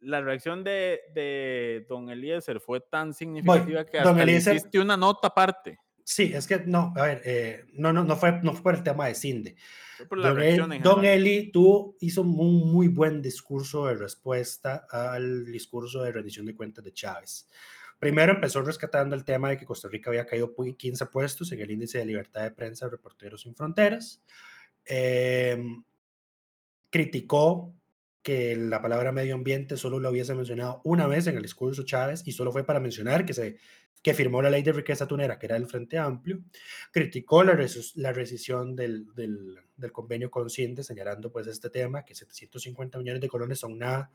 la 0.00 0.20
reacción 0.20 0.62
de, 0.62 1.00
de 1.14 1.86
don 1.88 2.10
Eliezer 2.10 2.60
fue 2.60 2.80
tan 2.80 3.14
significativa 3.14 3.86
que 3.86 4.00
hasta 4.00 4.24
le 4.24 4.32
hiciste 4.32 4.78
una 4.78 4.98
nota 4.98 5.28
aparte. 5.28 5.78
Sí, 6.04 6.32
es 6.34 6.46
que 6.46 6.58
no, 6.66 6.92
a 6.96 7.02
ver, 7.02 7.22
eh, 7.24 7.64
no, 7.72 7.90
no, 7.92 8.04
no, 8.04 8.14
fue, 8.14 8.40
no 8.42 8.52
fue 8.52 8.62
por 8.62 8.74
el 8.74 8.82
tema 8.82 9.06
de 9.06 9.14
Cinde. 9.14 9.56
Don, 10.10 10.82
Don, 10.82 11.04
Eli 11.04 11.50
tú 11.50 11.96
hizo 12.00 12.20
un 12.20 12.70
muy 12.70 12.88
buen 12.88 13.22
discurso 13.22 13.86
de 13.86 13.94
respuesta 13.94 14.86
al 14.90 15.46
discurso 15.46 16.02
de 16.02 16.12
rendición 16.12 16.44
de 16.44 16.54
cuentas 16.54 16.84
de 16.84 16.92
Chávez. 16.92 17.48
Primero 17.98 18.32
empezó 18.32 18.60
rescatando 18.60 19.16
el 19.16 19.24
tema 19.24 19.48
de 19.48 19.56
que 19.56 19.64
Costa 19.64 19.88
Rica 19.88 20.10
había 20.10 20.26
caído 20.26 20.54
15 20.54 21.06
puestos 21.06 21.50
en 21.52 21.60
el 21.60 21.70
índice 21.70 21.98
de 21.98 22.04
libertad 22.04 22.42
de 22.42 22.50
prensa 22.50 22.84
de 22.84 22.90
Reporteros 22.90 23.40
Sin 23.40 23.54
Fronteras. 23.54 24.22
Em, 24.84 25.82
criticó 26.90 27.72
que 28.22 28.56
la 28.56 28.82
palabra 28.82 29.12
medio 29.12 29.34
ambiente 29.34 29.76
solo 29.76 30.00
lo 30.00 30.10
hubiese 30.10 30.34
mencionado 30.34 30.80
una 30.84 31.06
vez 31.06 31.26
en 31.26 31.36
el 31.36 31.42
discurso 31.42 31.84
Chávez 31.84 32.22
y 32.26 32.32
solo 32.32 32.52
fue 32.52 32.64
para 32.64 32.80
mencionar 32.80 33.24
que 33.24 33.34
se 33.34 33.58
que 34.04 34.12
firmó 34.12 34.42
la 34.42 34.50
ley 34.50 34.62
de 34.62 34.72
riqueza 34.72 35.08
tunera, 35.08 35.38
que 35.38 35.46
era 35.46 35.56
el 35.56 35.66
Frente 35.66 35.96
Amplio, 35.96 36.42
criticó 36.92 37.42
la, 37.42 37.58
la 37.94 38.12
rescisión 38.12 38.76
del, 38.76 39.06
del, 39.14 39.58
del, 39.74 39.92
convenio 39.92 40.30
con 40.30 40.50
CINDE, 40.50 40.84
señalando 40.84 41.32
pues 41.32 41.46
este 41.46 41.70
tema, 41.70 42.04
que 42.04 42.14
750 42.14 42.98
millones 42.98 43.22
de 43.22 43.28
colones 43.28 43.58
son 43.58 43.78
nada 43.78 44.10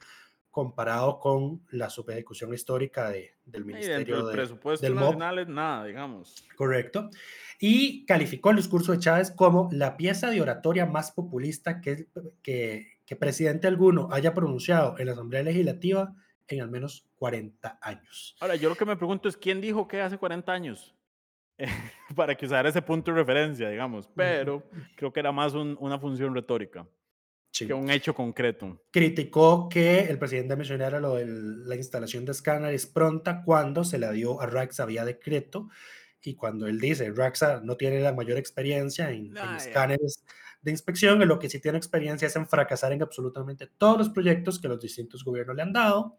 comparado 0.52 1.20
con 1.20 1.64
la 1.72 1.90
subejecución 1.90 2.54
histórica 2.54 3.10
de, 3.10 3.34
del 3.46 3.66
Ministerio 3.66 4.28
del 4.28 4.36
presupuesto 4.36 4.86
del 4.86 4.94
nacional 4.94 5.40
es 5.40 5.48
nada, 5.48 5.86
digamos. 5.86 6.36
Correcto. 6.56 7.10
Y 7.60 8.06
calificó 8.06 8.52
el 8.52 8.58
discurso 8.58 8.92
de 8.92 9.00
Chávez 9.00 9.32
como 9.32 9.70
la 9.72 9.98
pieza 9.98 10.30
de 10.30 10.40
oratoria 10.40 10.86
más 10.86 11.12
populista 11.12 11.82
que, 11.82 12.08
que, 12.44 13.00
que 13.08 13.16
presidente 13.16 13.66
alguno 13.66 14.10
haya 14.12 14.36
pronunciado 14.36 15.00
en 15.00 15.08
la 15.08 15.14
Asamblea 15.14 15.42
Legislativa 15.42 16.14
en 16.56 16.62
al 16.62 16.70
menos 16.70 17.08
40 17.18 17.80
años. 17.82 18.36
Ahora, 18.40 18.56
yo 18.56 18.70
lo 18.70 18.76
que 18.76 18.86
me 18.86 18.96
pregunto 18.96 19.30
es, 19.30 19.38
¿quién 19.38 19.62
dijo 19.62 19.88
que 19.88 20.02
hace 20.02 20.18
40 20.18 20.52
años? 20.52 20.96
Para 22.16 22.36
que 22.36 22.46
usara 22.46 22.70
ese 22.70 22.82
punto 22.82 23.12
de 23.12 23.18
referencia, 23.18 23.70
digamos, 23.70 24.10
pero 24.16 24.64
creo 24.96 25.12
que 25.12 25.20
era 25.20 25.32
más 25.32 25.54
una 25.54 26.00
función 26.00 26.34
retórica 26.34 26.88
que 27.52 27.74
un 27.74 27.90
hecho 27.90 28.14
concreto. 28.14 28.82
Criticó 28.92 29.70
que 29.70 30.02
el 30.02 30.18
presidente 30.18 30.56
mencionara 30.56 31.00
lo 31.00 31.16
de 31.16 31.26
la 31.26 31.76
instalación 31.76 32.26
de 32.26 32.32
escáneres 32.32 32.86
pronta 32.86 33.44
cuando 33.44 33.84
se 33.84 34.00
la 34.00 34.12
dio 34.12 34.42
a 34.42 34.46
Raxa 34.46 34.86
vía 34.86 35.04
decreto 35.06 35.70
y 36.22 36.36
cuando 36.36 36.68
él 36.68 36.80
dice, 36.80 37.12
Raxa 37.12 37.62
no 37.64 37.78
tiene 37.78 38.00
la 38.02 38.14
mayor 38.14 38.38
experiencia 38.38 39.12
en, 39.12 39.36
en 39.36 39.56
escáneres 39.56 40.24
de 40.62 40.72
inspección, 40.72 41.22
en 41.22 41.28
lo 41.28 41.40
que 41.40 41.50
sí 41.50 41.60
tiene 41.60 41.78
experiencia 41.78 42.28
es 42.28 42.36
en 42.36 42.48
fracasar 42.48 42.92
en 42.92 43.02
absolutamente 43.02 43.68
todos 43.78 43.98
los 43.98 44.10
proyectos 44.10 44.60
que 44.60 44.68
los 44.68 44.80
distintos 44.80 45.24
gobiernos 45.24 45.56
le 45.56 45.62
han 45.62 45.74
dado. 45.74 46.16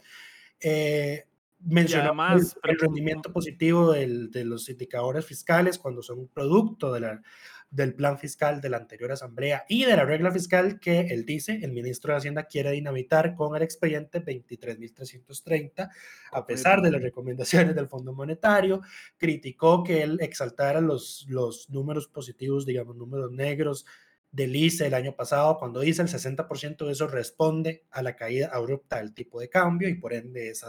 Eh, 0.61 1.25
mencionó 1.61 2.15
más 2.15 2.57
el, 2.63 2.79
rendimiento 2.79 3.33
positivo 3.33 3.93
de 3.93 4.45
los 4.45 4.69
indicadores 4.69 5.27
fiscales 5.27 5.79
cuando 5.79 6.03
son 6.03 6.29
producto 6.29 6.93
de 6.93 7.01
la, 7.01 7.23
del 7.71 7.95
plan 7.95 8.19
fiscal 8.19 8.61
de 8.61 8.69
la 8.69 8.79
anterior 8.79 9.13
asamblea 9.13 9.65
y 9.69 9.85
de 9.85 9.97
la 9.97 10.05
regla 10.05 10.33
fiscal 10.33 10.81
que 10.81 11.01
él 11.01 11.25
dice, 11.25 11.61
el 11.63 11.73
ministro 11.73 12.13
de 12.13 12.19
Hacienda 12.19 12.45
quiere 12.45 12.73
dinamitar 12.73 13.35
con 13.37 13.55
el 13.55 13.63
expediente 13.63 14.25
23.330, 14.25 15.89
a 16.33 16.47
pesar 16.47 16.83
de 16.83 16.91
las 16.91 17.01
recomendaciones 17.01 17.75
del 17.77 17.89
Fondo 17.89 18.13
Monetario, 18.13 18.81
criticó 19.17 19.85
que 19.85 20.03
él 20.03 20.19
exaltara 20.21 20.81
los, 20.81 21.27
los 21.29 21.71
números 21.71 22.09
positivos, 22.09 22.67
digamos, 22.67 22.97
números 22.97 23.31
negros 23.31 23.87
del 24.33 24.55
ICE 24.55 24.87
el 24.87 24.95
año 24.95 25.15
pasado, 25.17 25.59
cuando 25.59 25.81
dice 25.81 26.03
el 26.03 26.09
60% 26.09 26.87
de 26.87 26.93
eso 26.93 27.09
responde 27.09 27.85
a 27.91 28.03
la 28.03 28.15
caída 28.15 28.51
abrupta 28.53 28.99
del 28.99 29.13
tipo 29.13 29.41
de 29.41 29.49
cambio 29.49 29.89
y 29.89 29.95
por 29.95 30.13
ende 30.13 30.51
es 30.51 30.65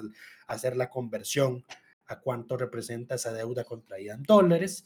hacer 0.47 0.75
la 0.75 0.89
conversión 0.89 1.63
a 2.07 2.19
cuánto 2.19 2.57
representa 2.57 3.15
esa 3.15 3.31
deuda 3.31 3.63
contraída 3.63 4.15
en 4.15 4.23
dólares. 4.23 4.85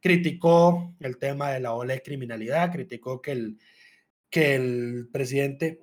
Criticó 0.00 0.94
el 1.00 1.18
tema 1.18 1.52
de 1.52 1.60
la 1.60 1.72
ola 1.72 1.94
de 1.94 2.02
criminalidad, 2.02 2.72
criticó 2.72 3.22
que 3.22 3.32
el, 3.32 3.58
que 4.28 4.54
el 4.54 5.08
presidente 5.12 5.80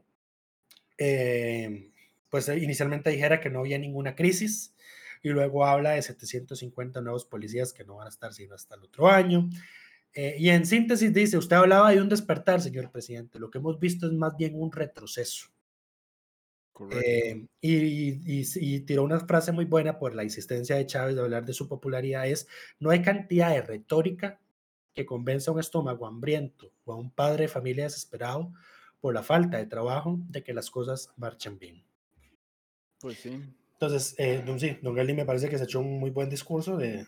eh, 0.97 1.91
pues 2.29 2.47
inicialmente 2.49 3.09
dijera 3.09 3.39
que 3.39 3.49
no 3.49 3.59
había 3.59 3.77
ninguna 3.77 4.15
crisis 4.15 4.73
y 5.21 5.29
luego 5.29 5.65
habla 5.65 5.91
de 5.91 6.01
750 6.01 7.01
nuevos 7.01 7.25
policías 7.25 7.73
que 7.73 7.85
no 7.85 7.95
van 7.95 8.07
a 8.07 8.09
estar 8.09 8.33
sino 8.33 8.55
hasta 8.55 8.75
el 8.75 8.83
otro 8.83 9.07
año. 9.07 9.49
Eh, 10.13 10.35
y 10.37 10.49
en 10.49 10.65
síntesis 10.65 11.13
dice, 11.13 11.37
usted 11.37 11.55
hablaba 11.55 11.91
de 11.91 12.01
un 12.01 12.09
despertar, 12.09 12.61
señor 12.61 12.91
presidente. 12.91 13.39
Lo 13.39 13.49
que 13.49 13.57
hemos 13.57 13.79
visto 13.79 14.05
es 14.05 14.13
más 14.13 14.35
bien 14.37 14.53
un 14.55 14.71
retroceso. 14.71 15.47
Eh, 16.89 17.45
y, 17.61 18.41
y, 18.55 18.79
tiró 18.81 19.03
una 19.03 19.19
frase 19.19 19.51
muy 19.51 19.65
buena 19.65 19.99
por 19.99 20.15
la 20.15 20.23
insistencia 20.23 20.75
de 20.75 20.87
Chávez 20.87 21.15
de 21.15 21.21
hablar 21.21 21.45
de 21.45 21.53
su 21.53 21.67
popularidad, 21.67 22.27
es, 22.27 22.47
no 22.79 22.89
hay 22.89 23.03
cantidad 23.03 23.51
de 23.51 23.61
retórica 23.61 24.39
que 24.95 25.05
convenza 25.05 25.51
a 25.51 25.53
un 25.53 25.59
estómago 25.59 26.07
hambriento 26.07 26.71
o 26.85 26.93
a 26.93 26.95
un 26.95 27.11
padre 27.11 27.43
de 27.43 27.47
familia 27.47 27.83
desesperado 27.83 28.51
por 28.99 29.13
la 29.13 29.21
falta 29.21 29.57
de 29.57 29.67
trabajo 29.67 30.19
de 30.29 30.43
que 30.43 30.53
las 30.53 30.71
cosas 30.71 31.11
marchen 31.15 31.59
bien. 31.59 31.83
Pues 32.99 33.17
sí. 33.17 33.39
Entonces, 33.73 34.15
eh, 34.17 34.41
don, 34.45 34.59
sí, 34.59 34.77
don 34.81 34.95
Gali 34.95 35.13
me 35.13 35.25
parece 35.25 35.49
que 35.49 35.57
se 35.57 35.65
echó 35.65 35.81
un 35.81 35.99
muy 35.99 36.09
buen 36.09 36.29
discurso. 36.29 36.77
De, 36.77 37.05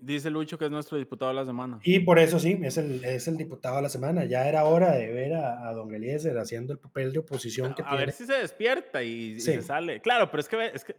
Dice 0.00 0.30
Lucho 0.30 0.58
que 0.58 0.66
es 0.66 0.70
nuestro 0.70 0.96
diputado 0.96 1.30
de 1.32 1.36
la 1.36 1.44
semana. 1.44 1.80
Y 1.82 2.00
por 2.00 2.18
eso 2.18 2.38
sí, 2.38 2.60
es 2.62 2.76
el, 2.76 3.04
es 3.04 3.26
el 3.26 3.36
diputado 3.36 3.76
de 3.76 3.82
la 3.82 3.88
semana. 3.88 4.24
Ya 4.26 4.48
era 4.48 4.64
hora 4.64 4.92
de 4.92 5.12
ver 5.12 5.34
a, 5.34 5.72
don 5.72 5.92
Eliezer 5.92 6.38
haciendo 6.38 6.72
el 6.72 6.78
papel 6.78 7.12
de 7.12 7.18
oposición 7.18 7.74
que 7.74 7.82
a 7.82 7.86
tiene. 7.86 8.02
A 8.02 8.06
ver 8.06 8.12
si 8.12 8.26
se 8.26 8.34
despierta 8.34 9.02
y, 9.02 9.40
se 9.40 9.60
sale. 9.62 10.00
Claro, 10.00 10.30
pero 10.30 10.40
es 10.40 10.48
que, 10.48 10.70
es 10.72 10.84
que 10.84 10.94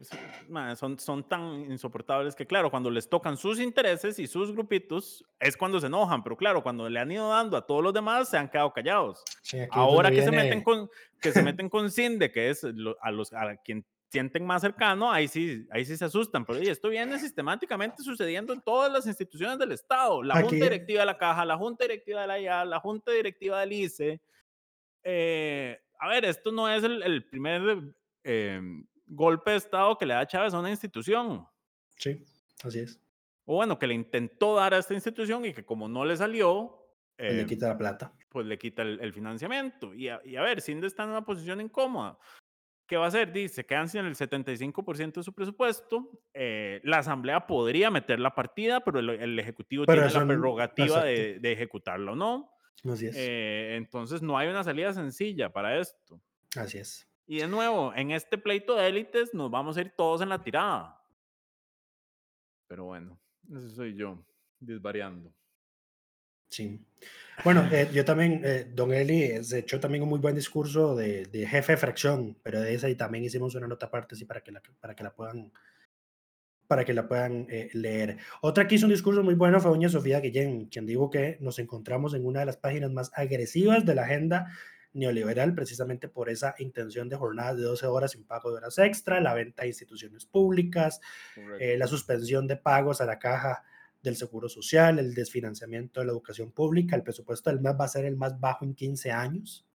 son, 0.75 0.99
son 0.99 1.27
tan 1.29 1.71
insoportables 1.71 2.35
que, 2.35 2.45
claro, 2.45 2.69
cuando 2.69 2.89
les 2.89 3.07
tocan 3.07 3.37
sus 3.37 3.59
intereses 3.59 4.19
y 4.19 4.27
sus 4.27 4.51
grupitos, 4.51 5.23
es 5.39 5.55
cuando 5.55 5.79
se 5.79 5.87
enojan. 5.87 6.23
Pero 6.23 6.35
claro, 6.35 6.61
cuando 6.61 6.89
le 6.89 6.99
han 6.99 7.11
ido 7.11 7.29
dando 7.29 7.55
a 7.55 7.65
todos 7.65 7.83
los 7.83 7.93
demás, 7.93 8.29
se 8.29 8.37
han 8.37 8.49
quedado 8.49 8.73
callados. 8.73 9.23
Ahora 9.69 10.11
que 10.11 10.23
se 10.23 10.31
meten 10.31 10.61
con 10.61 10.89
que 11.21 11.31
se 11.31 11.41
meten 11.41 11.69
con 11.69 11.89
Cinde, 11.89 12.31
que 12.31 12.49
es 12.49 12.63
a 12.63 13.11
los 13.11 13.33
a 13.33 13.55
quien 13.57 13.85
sienten 14.09 14.45
más 14.45 14.61
cercano, 14.61 15.11
ahí 15.11 15.27
sí, 15.27 15.67
ahí 15.71 15.85
sí 15.85 15.97
se 15.97 16.05
asustan. 16.05 16.45
Pero 16.45 16.59
esto 16.59 16.89
viene 16.89 17.19
sistemáticamente 17.19 18.03
sucediendo 18.03 18.53
en 18.53 18.61
todas 18.61 18.91
las 18.91 19.05
instituciones 19.05 19.59
del 19.59 19.71
Estado. 19.71 20.23
La 20.23 20.41
Junta 20.41 20.55
Directiva 20.55 21.01
de 21.01 21.05
la 21.05 21.17
Caja, 21.17 21.45
la 21.45 21.57
Junta 21.57 21.83
Directiva 21.83 22.21
de 22.21 22.27
la 22.27 22.39
IA, 22.39 22.65
la 22.65 22.79
Junta 22.79 23.11
Directiva 23.11 23.59
del 23.59 23.73
ICE. 23.73 24.21
Eh, 25.03 25.79
a 25.99 26.07
ver, 26.09 26.25
esto 26.25 26.51
no 26.51 26.69
es 26.69 26.83
el, 26.83 27.25
primer 27.29 27.93
eh, 28.23 28.61
golpe 29.05 29.51
de 29.51 29.57
Estado 29.57 29.97
que 29.97 30.05
le 30.05 30.13
da 30.13 30.27
Chávez 30.27 30.53
a 30.53 30.59
una 30.59 30.69
institución. 30.69 31.45
Sí, 31.97 32.23
así 32.63 32.79
es. 32.79 33.01
O 33.45 33.55
bueno, 33.55 33.79
que 33.79 33.87
le 33.87 33.93
intentó 33.93 34.55
dar 34.55 34.73
a 34.73 34.77
esta 34.77 34.93
institución 34.93 35.45
y 35.45 35.53
que 35.53 35.65
como 35.65 35.87
no 35.87 36.03
le 36.03 36.17
salió... 36.17 36.83
Pues 37.15 37.33
le 37.33 37.41
eh, 37.41 37.45
quita 37.45 37.69
la 37.69 37.77
plata. 37.77 38.13
Pues 38.29 38.45
le 38.45 38.59
quita 38.59 38.83
el, 38.83 39.13
financiamiento. 39.13 39.93
Y 39.93 40.09
a, 40.09 40.21
y 40.23 40.35
a 40.35 40.41
ver, 40.41 40.61
Cinde 40.61 40.85
está 40.85 41.03
en 41.03 41.09
una 41.09 41.25
posición 41.25 41.61
incómoda. 41.61 42.19
¿Qué 42.87 42.95
va 42.95 43.05
a 43.05 43.07
hacer? 43.09 43.33
Dice, 43.33 43.65
quedan 43.65 43.89
sin 43.89 44.05
el 44.05 44.15
75% 44.15 45.15
de 45.15 45.23
su 45.23 45.33
presupuesto. 45.33 46.09
Eh, 46.33 46.79
la 46.83 46.99
Asamblea 46.99 47.45
podría 47.45 47.91
meter 47.91 48.19
la 48.19 48.33
partida, 48.33 48.79
pero 48.79 48.99
el, 48.99 49.37
Ejecutivo 49.39 49.85
tiene 49.85 50.09
la 50.09 50.25
prerrogativa 50.25 51.03
de, 51.03 51.39
de, 51.39 51.51
ejecutarla 51.51 52.13
o 52.13 52.15
no. 52.15 52.49
Así 52.89 53.07
es. 53.07 53.15
Eh, 53.17 53.75
entonces 53.75 54.21
no 54.21 54.37
hay 54.37 54.47
una 54.47 54.63
salida 54.63 54.93
sencilla 54.93 55.51
para 55.51 55.79
esto. 55.79 56.21
Así 56.55 56.77
es. 56.77 57.07
Y 57.25 57.39
de 57.39 57.47
nuevo, 57.47 57.93
en 57.93 58.11
este 58.11 58.37
pleito 58.37 58.75
de 58.75 58.87
élites 58.87 59.33
nos 59.33 59.51
vamos 59.51 59.75
a 59.75 59.81
ir 59.81 59.93
todos 59.97 60.21
en 60.21 60.29
la 60.29 60.41
tirada. 60.41 61.03
Pero 62.67 62.85
bueno, 62.85 63.19
ese 63.53 63.69
soy 63.69 63.95
yo, 63.95 64.25
desvariando. 64.59 65.33
Sí. 66.49 66.79
Bueno, 67.43 67.67
eh, 67.71 67.89
yo 67.93 68.03
también, 68.03 68.41
eh, 68.43 68.67
Don 68.73 68.91
Eli, 68.91 69.23
eh, 69.23 69.43
se 69.43 69.59
echó 69.59 69.79
también 69.79 70.03
un 70.03 70.09
muy 70.09 70.19
buen 70.19 70.35
discurso 70.35 70.95
de, 70.95 71.25
de, 71.25 71.45
jefe 71.45 71.73
de 71.73 71.77
fracción, 71.77 72.37
pero 72.41 72.61
de 72.61 72.73
esa 72.73 72.89
y 72.89 72.95
también 72.95 73.23
hicimos 73.23 73.53
una 73.55 73.67
nota 73.67 73.85
aparte, 73.87 74.15
sí, 74.15 74.25
para 74.25 74.41
que 74.41 74.51
la, 74.51 74.61
para 74.79 74.95
que 74.95 75.03
la 75.03 75.13
puedan, 75.13 75.51
para 76.67 76.83
que 76.83 76.93
la 76.93 77.07
puedan 77.07 77.47
leer. 77.73 78.17
Otra 78.41 78.67
que 78.67 78.75
hizo 78.75 78.87
un 78.87 78.91
discurso 78.91 79.23
muy 79.23 79.35
bueno 79.35 79.59
fue 79.59 79.71
doña 79.71 79.87
Sofía 79.87 80.19
Guillén, 80.19 80.65
quien 80.65 80.85
dijo 80.87 81.09
que 81.11 81.37
nos 81.39 81.59
encontramos 81.59 82.13
en 82.15 82.25
una 82.25 82.39
de 82.39 82.47
las 82.47 82.57
páginas 82.57 82.91
más 82.91 83.11
agresivas 83.13 83.85
de 83.85 83.95
la 83.95 84.03
agenda 84.03 84.51
neoliberal, 84.93 85.53
precisamente 85.53 86.07
por 86.07 86.29
esa 86.29 86.55
intención 86.57 87.07
de 87.07 87.17
jornadas 87.17 87.57
de 87.57 87.63
12 87.63 87.85
horas 87.85 88.11
sin 88.11 88.25
pago 88.25 88.49
de 88.49 88.57
horas 88.57 88.79
extra, 88.79 89.21
la 89.21 89.35
venta 89.35 89.61
de 89.61 89.69
instituciones 89.69 90.25
públicas, 90.25 90.99
la 91.59 91.85
suspensión 91.85 92.47
de 92.47 92.57
pagos 92.57 92.99
a 92.99 93.05
la 93.05 93.19
caja 93.19 93.63
del 94.09 94.17
seguro 94.17 94.49
social, 94.49 94.99
el 94.99 95.13
desfinanciamiento 95.13 95.99
de 95.99 96.07
la 96.07 96.11
educación 96.11 96.51
pública. 96.51 96.95
El 96.95 97.03
presupuesto 97.03 97.49
del 97.49 97.61
MEP 97.61 97.79
va 97.79 97.85
a 97.85 97.89
ser 97.89 98.05
el 98.05 98.15
más 98.15 98.39
bajo 98.39 98.65
en 98.65 98.73
15 98.73 99.11
años. 99.11 99.65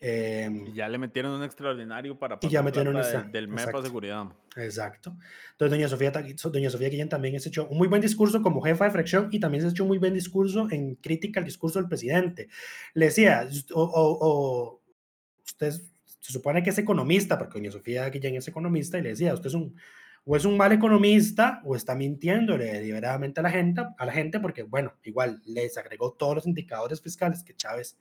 Em, 0.00 0.66
y 0.66 0.74
ya 0.74 0.88
le 0.88 0.98
metieron 0.98 1.32
un 1.32 1.42
extraordinario 1.44 2.18
para 2.18 2.38
y 2.42 2.48
ya 2.48 2.62
metieron 2.62 2.94
un 2.96 3.32
del 3.32 3.48
MEP 3.48 3.74
a 3.74 3.82
seguridad. 3.82 4.26
Exacto. 4.56 5.16
Entonces, 5.52 5.70
doña 5.70 5.88
Sofía, 5.88 6.10
doña 6.10 6.68
Sofía 6.68 6.88
Guillén 6.88 7.08
también 7.08 7.34
ha 7.34 7.38
hecho 7.38 7.66
un 7.68 7.78
muy 7.78 7.88
buen 7.88 8.02
discurso 8.02 8.42
como 8.42 8.60
jefa 8.60 8.84
de 8.84 8.90
fracción 8.90 9.28
y 9.30 9.40
también 9.40 9.62
se 9.62 9.68
ha 9.68 9.70
hecho 9.70 9.84
un 9.84 9.88
muy 9.88 9.98
buen 9.98 10.12
discurso 10.12 10.68
en 10.70 10.96
crítica 10.96 11.40
al 11.40 11.46
discurso 11.46 11.78
del 11.78 11.88
presidente. 11.88 12.48
Le 12.92 13.06
decía, 13.06 13.48
o, 13.72 13.82
o, 13.82 14.82
usted 15.44 15.72
se 16.20 16.32
supone 16.32 16.62
que 16.62 16.70
es 16.70 16.78
economista, 16.78 17.38
porque 17.38 17.58
doña 17.58 17.70
Sofía 17.70 18.08
Guillén 18.10 18.36
es 18.36 18.48
economista, 18.48 18.98
y 18.98 19.02
le 19.02 19.10
decía, 19.10 19.32
usted 19.32 19.46
es 19.46 19.54
un, 19.54 19.74
o 20.24 20.36
es 20.36 20.44
un 20.44 20.56
mal 20.56 20.72
economista 20.72 21.60
o 21.64 21.76
está 21.76 21.94
mintiéndole 21.94 22.64
deliberadamente 22.64 23.40
a 23.40 23.42
la 23.42 23.50
gente, 23.50 23.82
a 23.96 24.06
la 24.06 24.12
gente 24.12 24.40
porque, 24.40 24.62
bueno, 24.62 24.94
igual 25.04 25.42
les 25.44 25.76
agregó 25.76 26.12
todos 26.12 26.36
los 26.36 26.46
indicadores 26.46 27.00
fiscales 27.00 27.42
que 27.44 27.54
Chávez 27.54 27.98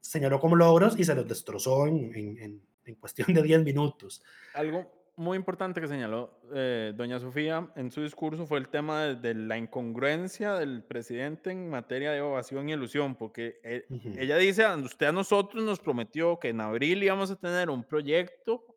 señaló 0.00 0.40
como 0.40 0.56
logros 0.56 0.98
y 0.98 1.04
se 1.04 1.14
los 1.14 1.26
destrozó 1.26 1.86
en, 1.86 2.14
en, 2.14 2.62
en 2.84 2.94
cuestión 2.94 3.34
de 3.34 3.42
10 3.42 3.64
minutos. 3.64 4.22
Algo 4.54 4.90
muy 5.16 5.36
importante 5.38 5.80
que 5.80 5.88
señaló 5.88 6.38
eh, 6.54 6.92
doña 6.94 7.18
Sofía 7.18 7.70
en 7.74 7.90
su 7.90 8.02
discurso 8.02 8.46
fue 8.46 8.58
el 8.58 8.68
tema 8.68 9.04
de, 9.04 9.34
la 9.34 9.56
incongruencia 9.56 10.54
del 10.54 10.84
presidente 10.84 11.50
en 11.50 11.70
materia 11.70 12.12
de 12.12 12.18
evasión 12.18 12.68
y 12.68 12.74
ilusión, 12.74 13.14
porque 13.14 13.58
eh, 13.64 13.86
ella 14.18 14.36
dice, 14.36 14.66
usted 14.76 15.06
a 15.06 15.12
nosotros 15.12 15.64
nos 15.64 15.80
prometió 15.80 16.38
que 16.38 16.50
en 16.50 16.60
abril 16.60 17.02
íbamos 17.02 17.30
a 17.30 17.36
tener 17.36 17.70
un 17.70 17.82
proyecto 17.82 18.75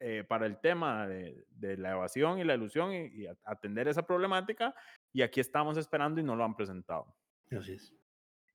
eh, 0.00 0.24
para 0.26 0.46
el 0.46 0.58
tema 0.60 1.06
de, 1.06 1.44
de, 1.50 1.76
la 1.76 1.92
evasión 1.92 2.38
y 2.38 2.44
la 2.44 2.54
ilusión 2.54 2.92
y, 2.92 3.06
y, 3.22 3.26
atender 3.44 3.88
esa 3.88 4.06
problemática, 4.06 4.74
y 5.12 5.22
aquí 5.22 5.40
estamos 5.40 5.76
esperando 5.76 6.20
y 6.20 6.24
no 6.24 6.36
lo 6.36 6.44
han 6.44 6.54
presentado. 6.54 7.14
Así 7.50 7.72
es 7.72 7.92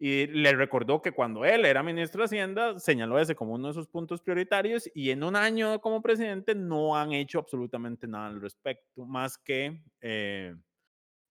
y 0.05 0.27
le 0.27 0.51
recordó 0.53 1.01
que 1.01 1.13
cuando 1.13 1.45
él 1.45 1.63
era 1.63 1.81
ministro 1.81 2.19
de 2.19 2.25
Hacienda 2.25 2.77
señaló 2.77 3.19
ese 3.19 3.35
como 3.35 3.53
uno 3.53 3.69
de 3.69 3.73
sus 3.73 3.87
puntos 3.87 4.21
prioritarios 4.21 4.89
y 4.93 5.11
en 5.11 5.23
un 5.23 5.37
año 5.37 5.79
como 5.79 6.01
presidente 6.01 6.55
no 6.55 6.97
han 6.97 7.13
hecho 7.13 7.39
absolutamente 7.39 8.05
nada 8.05 8.27
al 8.27 8.41
respecto, 8.41 9.05
más 9.05 9.37
que 9.37 9.81
eh, 10.01 10.57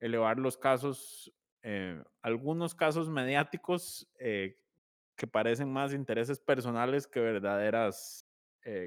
elevar 0.01 0.39
los 0.39 0.57
casos, 0.57 1.31
eh, 1.63 2.03
algunos 2.23 2.75
casos 2.75 3.11
mediáticos 3.11 4.09
eh, 4.19 4.57
que 5.17 5.27
parecen 5.27 5.71
más 5.71 5.93
intereses 5.93 6.41
personales 6.41 7.07
que 7.07 7.21
verdaderas 7.21 8.27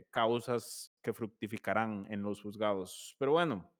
causas 0.09 0.93
que 1.01 1.13
fructificarán 1.13 2.07
en 2.09 2.21
los 2.21 2.41
juzgados. 2.41 3.15
Pero 3.19 3.34
bueno, 3.34 3.71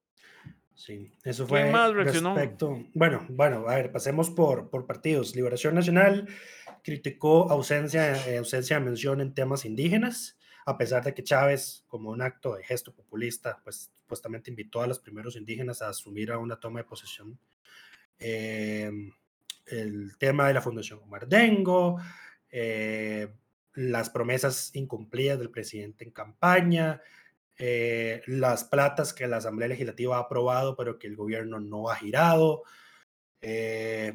Sí, 0.76 1.10
eso 1.24 1.48
fue 1.48 1.72
más 1.72 1.94
respecto. 1.94 2.86
Bueno, 2.94 3.26
bueno, 3.30 3.68
a 3.68 3.76
ver, 3.76 3.92
pasemos 3.94 4.30
por, 4.30 4.70
por 4.70 4.86
partidos. 4.86 5.34
Liberación 5.36 5.74
Nacional 5.74 6.28
criticó 6.84 7.50
ausencia, 7.50 8.28
eh, 8.28 8.38
ausencia 8.38 8.78
de 8.78 8.86
mención 8.86 9.22
en 9.22 9.34
temas 9.34 9.64
indígenas, 9.64 10.38
a 10.66 10.78
pesar 10.78 11.04
de 11.04 11.14
que 11.14 11.24
Chávez, 11.24 11.86
como 11.88 12.10
un 12.10 12.22
acto 12.22 12.56
de 12.56 12.64
gesto 12.64 12.94
populista, 12.94 13.62
pues 13.64 13.90
supuestamente 14.02 14.50
invitó 14.50 14.82
a 14.82 14.88
los 14.88 15.00
primeros 15.00 15.38
indígenas 15.38 15.82
a 15.82 15.90
asumir 15.90 16.32
a 16.32 16.40
una 16.40 16.60
toma 16.60 16.80
de 16.80 16.86
posesión. 16.86 17.40
Em, 18.20 19.12
el 19.68 20.18
tema 20.18 20.48
de 20.48 20.54
la 20.56 20.62
Fundación 20.62 21.00
Omar 21.02 21.28
Dengo, 21.28 22.00
eh, 22.52 23.30
las 23.76 24.10
promesas 24.10 24.72
incumplidas 24.74 25.38
del 25.40 25.52
presidente 25.52 26.04
en 26.06 26.12
campaña, 26.12 27.02
eh, 27.58 28.22
las 28.28 28.64
platas 28.64 29.14
que 29.14 29.28
la 29.28 29.38
Asamblea 29.38 29.70
Legislativa 29.70 30.18
ha 30.18 30.22
aprobado, 30.22 30.76
pero 30.76 31.00
que 31.00 31.08
el 31.08 31.16
gobierno 31.16 31.60
no 31.60 31.90
ha 31.90 31.96
girado, 31.96 32.64
eh, 33.42 34.14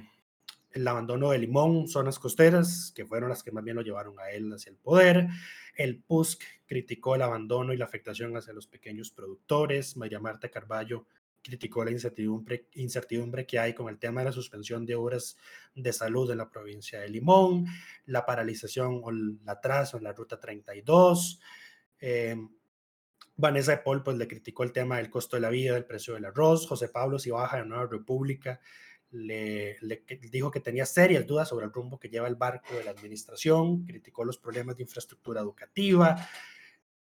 el 0.72 0.88
abandono 0.88 1.30
de 1.30 1.38
Limón, 1.38 1.88
zonas 1.88 2.18
costeras, 2.18 2.92
que 2.94 3.04
fueron 3.04 3.28
las 3.28 3.42
que 3.42 3.50
más 3.50 3.64
bien 3.64 3.76
lo 3.76 3.82
llevaron 3.82 4.18
a 4.20 4.30
él 4.30 4.52
hacia 4.52 4.70
el 4.70 4.76
poder. 4.76 5.28
El 5.74 6.02
PUSC 6.02 6.42
criticó 6.66 7.16
el 7.16 7.22
abandono 7.22 7.72
y 7.72 7.76
la 7.76 7.86
afectación 7.86 8.36
hacia 8.36 8.52
los 8.52 8.66
pequeños 8.66 9.10
productores. 9.10 9.96
María 9.96 10.20
Marta 10.20 10.48
Carballo 10.48 11.06
criticó 11.42 11.84
la 11.84 11.90
incertidumbre, 11.90 12.66
incertidumbre 12.74 13.46
que 13.46 13.58
hay 13.58 13.74
con 13.74 13.88
el 13.88 13.98
tema 13.98 14.20
de 14.20 14.26
la 14.26 14.32
suspensión 14.32 14.84
de 14.84 14.94
obras 14.94 15.36
de 15.74 15.92
salud 15.92 16.30
en 16.30 16.38
la 16.38 16.50
provincia 16.50 17.00
de 17.00 17.08
Limón, 17.08 17.66
la 18.06 18.26
paralización 18.26 19.00
o 19.02 19.10
el 19.10 19.38
atraso 19.46 19.96
en 19.96 20.04
la 20.04 20.12
ruta 20.12 20.38
32. 20.38 21.40
Eh, 22.00 22.36
Vanessa 23.36 23.72
de 23.72 23.78
Paul 23.78 24.02
pues 24.02 24.16
le 24.16 24.28
criticó 24.28 24.64
el 24.64 24.72
tema 24.72 24.98
del 24.98 25.10
costo 25.10 25.36
de 25.36 25.40
la 25.40 25.50
vida, 25.50 25.74
del 25.74 25.86
precio 25.86 26.14
del 26.14 26.26
arroz. 26.26 26.66
José 26.66 26.88
Pablo 26.88 27.18
Cibaja 27.18 27.56
de 27.56 27.64
Nueva 27.64 27.86
República 27.86 28.60
le, 29.10 29.78
dijo 30.30 30.50
que 30.50 30.60
tenía 30.60 30.86
serias 30.86 31.26
dudas 31.26 31.48
sobre 31.48 31.66
el 31.66 31.72
rumbo 31.72 31.98
que 31.98 32.08
lleva 32.08 32.28
el 32.28 32.36
barco 32.36 32.74
de 32.74 32.84
la 32.84 32.92
administración, 32.92 33.84
criticó 33.84 34.24
los 34.24 34.38
problemas 34.38 34.76
de 34.76 34.84
infraestructura 34.84 35.40
educativa. 35.40 36.28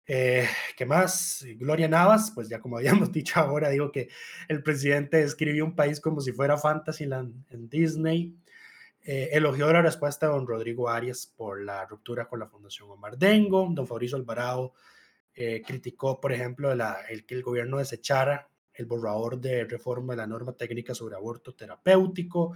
Eh, 0.06 0.46
¿Qué 0.76 0.84
más? 0.84 1.46
Gloria 1.56 1.88
Navas, 1.88 2.30
pues 2.34 2.48
ya 2.48 2.60
como 2.60 2.76
habíamos 2.78 3.10
dicho 3.10 3.40
ahora, 3.40 3.70
dijo 3.70 3.90
que 3.90 4.08
el 4.48 4.62
presidente 4.62 5.22
escribió 5.22 5.64
un 5.64 5.74
país 5.74 6.00
como 6.00 6.20
si 6.20 6.32
fuera 6.32 6.58
Fantasyland 6.58 7.44
en 7.50 7.68
Disney. 7.68 8.34
Eh, 9.02 9.30
elogió 9.32 9.70
la 9.72 9.82
respuesta 9.82 10.26
de 10.26 10.32
don 10.32 10.46
Rodrigo 10.46 10.88
Arias 10.88 11.30
por 11.36 11.62
la 11.62 11.84
ruptura 11.86 12.26
con 12.26 12.38
la 12.38 12.46
Fundación 12.46 12.90
Omar 12.90 13.18
Dengo. 13.18 13.68
Don 13.70 13.86
Fabricio 13.86 14.16
Alvarado 14.16 14.74
eh, 15.34 15.62
criticó, 15.66 16.20
por 16.20 16.32
ejemplo, 16.32 16.72
el 16.72 17.26
que 17.26 17.34
el 17.34 17.42
gobierno 17.42 17.78
desechara 17.78 18.48
el 18.74 18.86
borrador 18.86 19.38
de 19.40 19.64
reforma 19.64 20.14
de 20.14 20.18
la 20.18 20.26
norma 20.26 20.52
técnica 20.52 20.94
sobre 20.94 21.14
aborto 21.14 21.54
terapéutico, 21.54 22.54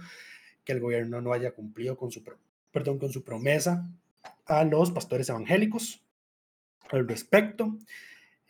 que 0.63 0.73
el 0.73 0.79
gobierno 0.81 1.21
no 1.21 1.33
haya 1.33 1.51
cumplido 1.51 1.95
con 1.97 2.11
su 2.11 3.23
promesa 3.23 3.89
a 4.45 4.63
los 4.65 4.91
pastores 4.91 5.29
evangélicos 5.29 6.03
al 6.97 7.07
respecto. 7.07 7.77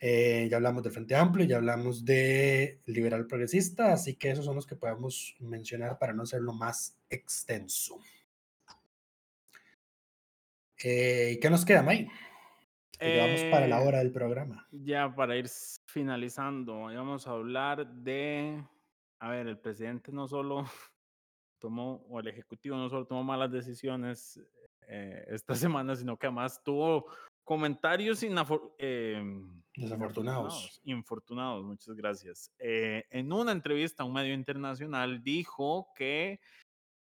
Eh, 0.02 0.48
ya 0.50 0.56
hablamos 0.56 0.82
del 0.82 0.92
Frente 0.92 1.14
Amplio, 1.14 1.46
ya 1.46 1.56
hablamos 1.56 2.04
de 2.04 2.80
Liberal 2.86 3.26
Progresista, 3.26 3.92
así 3.92 4.16
que 4.16 4.30
esos 4.30 4.46
son 4.46 4.56
los 4.56 4.66
que 4.66 4.76
podemos 4.76 5.36
mencionar 5.40 5.98
para 5.98 6.14
no 6.14 6.22
hacerlo 6.22 6.54
más 6.54 6.98
extenso. 7.10 8.00
Eh, 10.82 11.38
¿Qué 11.40 11.50
nos 11.50 11.66
queda, 11.66 11.82
May? 11.82 12.08
vamos 13.00 13.42
para 13.50 13.66
la 13.66 13.82
eh, 13.82 13.86
hora 13.86 13.98
del 13.98 14.12
programa. 14.12 14.66
Ya 14.70 15.14
para 15.14 15.36
ir 15.36 15.48
finalizando, 15.86 16.82
vamos 16.82 17.26
a 17.26 17.32
hablar 17.32 17.86
de, 17.86 18.62
a 19.18 19.30
ver, 19.30 19.46
el 19.46 19.58
presidente 19.58 20.12
no 20.12 20.28
solo 20.28 20.64
tomó, 21.58 22.04
o 22.08 22.20
el 22.20 22.28
ejecutivo 22.28 22.76
no 22.76 22.88
solo 22.88 23.06
tomó 23.06 23.22
malas 23.24 23.50
decisiones 23.50 24.40
eh, 24.86 25.24
esta 25.28 25.54
semana, 25.78 25.96
sino 25.96 26.16
que 26.16 26.26
además 26.26 26.62
tuvo 26.62 27.06
comentarios 27.44 28.22
em, 28.22 29.62
desafortunados. 29.76 30.80
Infortunados, 30.84 31.64
muchas 31.64 31.94
gracias. 31.96 32.52
Eh, 32.58 33.04
en 33.10 33.32
una 33.32 33.52
entrevista 33.52 34.02
a 34.02 34.06
un 34.06 34.12
medio 34.12 34.34
internacional 34.34 35.22
dijo 35.22 35.88
que 35.94 36.40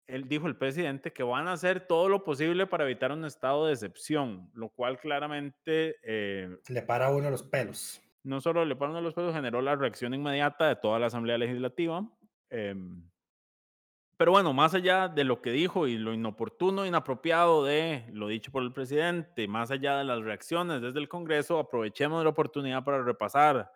él 0.06 0.28
dijo 0.28 0.46
el 0.46 0.56
presidente 0.56 1.12
que 1.12 1.22
van 1.22 1.48
a 1.48 1.52
hacer 1.52 1.86
todo 1.86 2.08
lo 2.08 2.24
posible 2.24 2.66
para 2.66 2.84
evitar 2.84 3.12
un 3.12 3.24
estado 3.24 3.66
de 3.66 3.72
excepción, 3.72 4.50
lo 4.54 4.68
cual 4.68 4.98
claramente... 4.98 5.96
Eh, 6.02 6.56
le 6.68 6.82
para 6.82 7.10
uno 7.10 7.30
los 7.30 7.42
pelos. 7.42 8.02
No 8.22 8.40
solo 8.40 8.64
le 8.64 8.76
para 8.76 8.90
uno 8.90 9.00
los 9.00 9.14
pelos, 9.14 9.34
generó 9.34 9.62
la 9.62 9.76
reacción 9.76 10.12
inmediata 10.14 10.68
de 10.68 10.76
toda 10.76 10.98
la 10.98 11.06
Asamblea 11.06 11.38
Legislativa. 11.38 12.08
Pero 14.22 14.30
bueno, 14.30 14.52
más 14.52 14.72
allá 14.72 15.08
de 15.08 15.24
lo 15.24 15.42
que 15.42 15.50
dijo 15.50 15.88
y 15.88 15.98
lo 15.98 16.14
inoportuno, 16.14 16.86
inapropiado 16.86 17.64
de 17.64 18.04
lo 18.12 18.28
dicho 18.28 18.52
por 18.52 18.62
el 18.62 18.72
presidente, 18.72 19.48
más 19.48 19.72
allá 19.72 19.98
de 19.98 20.04
las 20.04 20.22
reacciones 20.22 20.80
desde 20.80 21.00
el 21.00 21.08
Congreso, 21.08 21.58
aprovechemos 21.58 22.22
la 22.22 22.30
oportunidad 22.30 22.84
para 22.84 23.02
repasar 23.02 23.68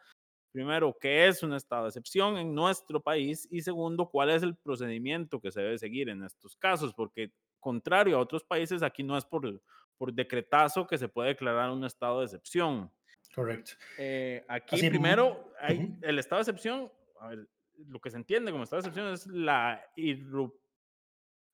primero, 0.53 0.97
¿qué 1.01 1.27
es 1.27 1.43
un 1.43 1.53
estado 1.53 1.83
de 1.83 1.89
excepción 1.89 2.39
en 2.39 2.55
nuestro 2.55 3.03
país? 3.03 3.49
Y 3.51 3.61
segundo, 3.61 4.09
¿cuál 4.09 4.31
es 4.31 4.45
el 4.45 4.55
procedimiento 4.55 5.41
que 5.41 5.51
se 5.51 5.63
debe 5.63 5.79
seguir 5.79 6.11
en 6.11 6.23
estos 6.23 6.57
casos? 6.57 6.95
Porque 6.95 7.33
contrario 7.59 8.17
a 8.17 8.21
otros 8.21 8.45
países, 8.45 8.85
aquí 8.85 9.03
no 9.03 9.19
es 9.19 9.25
por, 9.25 9.61
por 9.99 10.13
decretazo 10.13 10.87
que 10.87 10.97
se 10.97 11.09
puede 11.09 11.31
declarar 11.31 11.73
un 11.73 11.85
estado 11.85 12.21
de 12.21 12.27
excepción. 12.27 12.93
Correcto. 13.35 13.73
Eh, 13.99 14.45
aquí 14.47 14.89
primero, 14.89 15.53
hay 15.59 15.93
el 16.03 16.21
estado 16.21 16.39
de 16.39 16.43
excepción, 16.43 16.93
a 17.19 17.31
ver, 17.31 17.49
lo 17.89 18.01
que 18.01 18.11
se 18.11 18.17
entiende 18.17 18.53
como 18.53 18.65
estado 18.65 18.83
de 18.83 18.89
excepción 18.89 19.13
es 19.13 19.27
la 19.27 19.83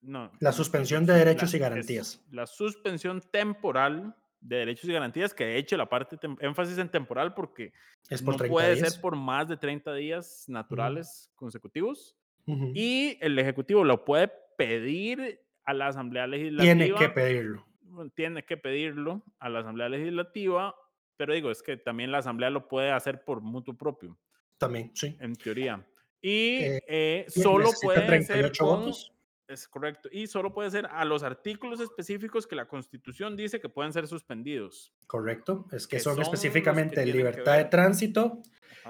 no, 0.02 0.32
la 0.40 0.52
suspensión 0.52 1.06
de 1.06 1.12
derechos 1.14 1.54
y 1.54 1.58
garantías. 1.58 2.24
La 2.30 2.46
suspensión 2.46 3.20
temporal 3.20 4.16
de 4.40 4.56
derechos 4.56 4.90
y 4.90 4.92
garantías, 4.92 5.32
que 5.32 5.44
de 5.44 5.56
hecho 5.56 5.76
la 5.76 5.88
parte 5.88 6.18
énfasis 6.40 6.76
en 6.78 6.88
temporal 6.88 7.34
porque 7.34 7.72
es 8.10 8.22
no 8.22 8.36
puede 8.36 8.76
ser 8.76 9.00
por 9.00 9.14
más 9.14 9.48
de 9.48 9.56
30 9.56 9.94
días 9.94 10.44
naturales 10.48 11.30
consecutivos 11.36 12.16
y 12.46 13.18
el 13.20 13.38
Ejecutivo 13.38 13.84
lo 13.84 14.04
puede 14.04 14.32
pedir 14.58 15.40
a 15.64 15.74
la 15.74 15.86
Asamblea 15.86 16.26
Legislativa. 16.26 16.74
Tiene 16.74 16.94
que 16.94 17.08
pedirlo. 17.08 17.66
Tiene 18.14 18.44
que 18.44 18.56
pedirlo 18.56 19.22
a 19.38 19.48
la 19.48 19.60
Asamblea 19.60 19.88
Legislativa, 19.88 20.74
pero 21.16 21.34
digo, 21.34 21.50
es 21.50 21.62
que 21.62 21.76
también 21.76 22.10
la 22.10 22.18
Asamblea 22.18 22.50
lo 22.50 22.66
puede 22.66 22.90
hacer 22.90 23.24
por 23.24 23.40
mutuo 23.42 23.76
propio. 23.76 24.18
También, 24.58 24.90
sí. 24.94 25.16
En 25.20 25.36
teoría. 25.36 25.86
Y 26.22 26.60
eh, 26.86 27.26
solo 27.28 27.70
puede 27.82 28.22
ser 28.22 28.52
con, 28.56 28.92
Es 29.48 29.66
correcto. 29.66 30.08
Y 30.12 30.28
solo 30.28 30.54
puede 30.54 30.70
ser 30.70 30.86
a 30.86 31.04
los 31.04 31.24
artículos 31.24 31.80
específicos 31.80 32.46
que 32.46 32.54
la 32.54 32.68
Constitución 32.68 33.36
dice 33.36 33.60
que 33.60 33.68
pueden 33.68 33.92
ser 33.92 34.06
suspendidos. 34.06 34.94
Correcto. 35.08 35.66
Es 35.72 35.88
que, 35.88 35.98
son, 35.98 36.22
específicamente 36.22 37.04
libertad 37.04 37.56
de 37.58 37.64
tránsito, 37.64 38.40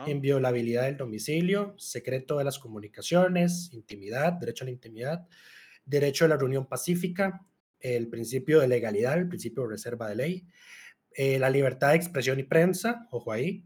inviolabilidad 0.07 0.85
del 0.85 0.99
domicilio, 0.99 1.75
secreto 1.79 2.37
de 2.37 2.45
las 2.45 2.59
comunicaciones, 2.59 3.71
intimidad, 3.73 4.35
derecho 4.35 4.65
a 4.65 4.67
la 4.67 4.73
intimidad, 4.73 5.27
derecho 5.87 6.27
a 6.27 6.29
la 6.29 6.37
reunión 6.37 6.67
pacífica, 6.67 7.47
el 7.81 8.09
principio 8.09 8.61
de 8.61 8.69
legalidad, 8.69 9.19
el 9.19 9.29
principio 9.29 9.65
de 9.65 9.71
reserva 9.71 10.09
de 10.09 10.17
ley, 10.17 10.47
eh, 11.15 11.39
la 11.39 11.51
libertad 11.51 11.91
de 11.91 11.97
expresión 11.97 12.39
y 12.39 12.45
prensa, 12.45 13.09
ojo 13.11 13.33
ahí, 13.33 13.65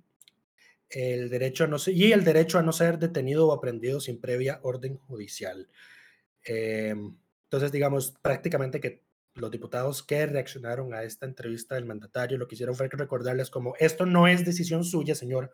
el 0.88 1.28
derecho 1.30 1.64
a 1.64 1.66
no 1.66 1.78
ser, 1.78 1.94
y 1.94 2.12
el 2.12 2.24
derecho 2.24 2.58
a 2.58 2.62
no 2.62 2.72
ser 2.72 2.98
detenido 2.98 3.48
o 3.48 3.52
aprendido 3.52 4.00
sin 4.00 4.20
previa 4.20 4.60
orden 4.62 4.98
judicial. 4.98 5.68
Em, 6.44 7.16
entonces, 7.44 7.72
digamos, 7.72 8.14
prácticamente 8.22 8.80
que 8.80 9.04
los 9.34 9.50
diputados 9.50 10.02
que 10.02 10.26
reaccionaron 10.26 10.94
a 10.94 11.02
esta 11.02 11.26
entrevista 11.26 11.74
del 11.74 11.84
mandatario 11.84 12.38
lo 12.38 12.48
que 12.48 12.54
hicieron 12.54 12.74
fue 12.74 12.88
recordarles 12.88 13.50
como 13.50 13.74
esto 13.78 14.06
no 14.06 14.26
es 14.28 14.44
decisión 14.44 14.84
suya, 14.84 15.14
señor, 15.14 15.52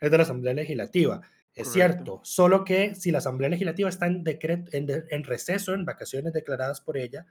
es 0.00 0.10
de 0.10 0.16
la 0.16 0.22
Asamblea 0.22 0.54
Legislativa. 0.54 1.22
Es 1.54 1.72
cierto, 1.72 2.20
solo 2.24 2.64
que 2.64 2.96
si 2.96 3.12
la 3.12 3.18
Asamblea 3.18 3.48
Legislativa 3.48 3.88
está 3.88 4.06
en, 4.06 4.24
decreto, 4.24 4.70
en, 4.72 5.24
receso, 5.24 5.72
en 5.72 5.84
vacaciones 5.84 6.32
declaradas 6.32 6.80
por 6.80 6.96
ella, 6.96 7.26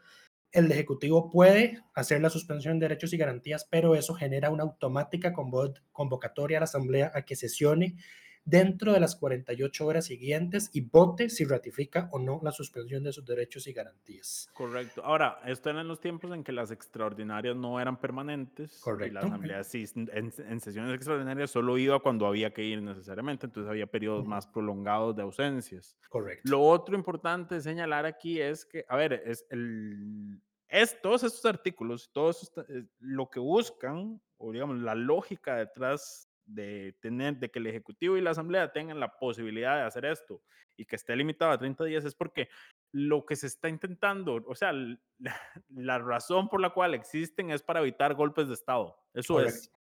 el 0.54 0.72
Ejecutivo 0.72 1.30
puede 1.30 1.84
hacer 1.96 2.22
la 2.22 2.30
suspensión 2.30 2.80
de 2.80 2.88
derechos 2.88 3.12
y 3.12 3.18
garantías, 3.18 3.68
pero 3.70 3.96
eso 3.96 4.14
genera 4.14 4.52
una 4.52 4.64
automática 4.64 5.34
convocatoria 5.34 6.58
a 6.58 6.62
la 6.62 6.66
Asamblea 6.66 7.12
a 7.14 7.24
que 7.24 7.36
sesione 7.36 7.98
dentro 8.46 8.94
de 8.94 9.00
las 9.00 9.16
48 9.16 9.86
horas 9.86 10.06
siguientes 10.06 10.70
y 10.74 10.82
vote 10.82 11.30
si 11.30 11.46
ratifica 11.46 12.10
o 12.12 12.20
no 12.20 12.40
la 12.44 12.52
suspensión 12.52 13.04
de 13.04 13.14
sus 13.14 13.26
derechos 13.26 13.68
y 13.68 13.74
garantías. 13.74 14.50
Correcto. 14.54 15.04
Ahora, 15.04 15.40
esto 15.46 15.70
era 15.70 15.82
en 15.82 15.88
los 15.88 16.00
tiempos 16.00 16.32
en 16.32 16.44
que 16.44 16.52
las 16.52 16.72
extraordinarias 16.72 17.56
no 17.56 17.80
eran 17.80 18.00
permanentes. 18.00 18.80
Correcto. 18.82 19.08
Y 19.08 19.12
la 19.12 19.20
Asamblea 19.22 19.64
sí, 19.64 19.86
en, 19.96 20.32
sesiones 20.62 20.94
extraordinarias 20.94 21.52
solo 21.52 21.78
iba 21.78 22.00
cuando 22.00 22.28
había 22.28 22.54
que 22.54 22.64
ir 22.64 22.82
necesariamente, 22.82 23.46
entonces 23.46 23.70
había 23.70 23.88
periodos 23.88 24.26
más 24.26 24.48
prolongados 24.48 25.16
de 25.16 25.22
ausencias. 25.22 25.98
Correcto. 26.10 26.50
Lo 26.50 26.62
otro 26.62 26.96
importante 26.96 27.56
de 27.56 27.62
señalar 27.62 28.06
aquí 28.06 28.40
es 28.40 28.66
que, 28.66 28.86
a 28.88 28.98
ver, 28.98 29.14
es 29.26 29.46
el, 29.50 30.42
es, 30.68 31.00
todos 31.02 31.24
estos 31.24 31.46
artículos, 31.46 32.10
todos 32.12 32.52
eh, 32.70 32.86
lo 33.00 33.30
que 33.30 33.40
buscan, 33.40 34.20
o 34.38 34.52
digamos, 34.52 34.78
la 34.80 34.96
lógica 34.96 35.56
detrás 35.56 36.30
de 36.46 36.96
tener, 37.02 37.38
de 37.38 37.50
que 37.50 37.60
el 37.60 37.68
Ejecutivo 37.68 38.18
y 38.18 38.22
la 38.22 38.32
Asamblea 38.32 38.72
tengan 38.72 39.00
la 39.00 39.18
posibilidad 39.18 39.78
de 39.78 39.84
hacer 39.84 40.06
esto 40.06 40.42
y 40.78 40.86
que 40.86 40.96
esté 40.96 41.16
limitado 41.16 41.52
a 41.52 41.58
30 41.58 41.84
días 41.86 42.06
es 42.06 42.16
porque 42.16 42.50
lo 42.92 43.26
que 43.26 43.36
se 43.36 43.48
está 43.48 43.70
intentando, 43.70 44.44
o 44.46 44.56
sea, 44.56 44.72
la, 45.70 46.00
razón 46.00 46.50
por 46.50 46.62
la 46.62 46.72
cual 46.72 46.94
existen 46.94 47.52
es 47.52 47.62
para 47.62 47.82
evitar 47.82 48.14
golpes 48.16 48.48
de 48.48 48.54
Estado. 48.54 48.98
Eso 49.14 49.42
es. 49.42 49.72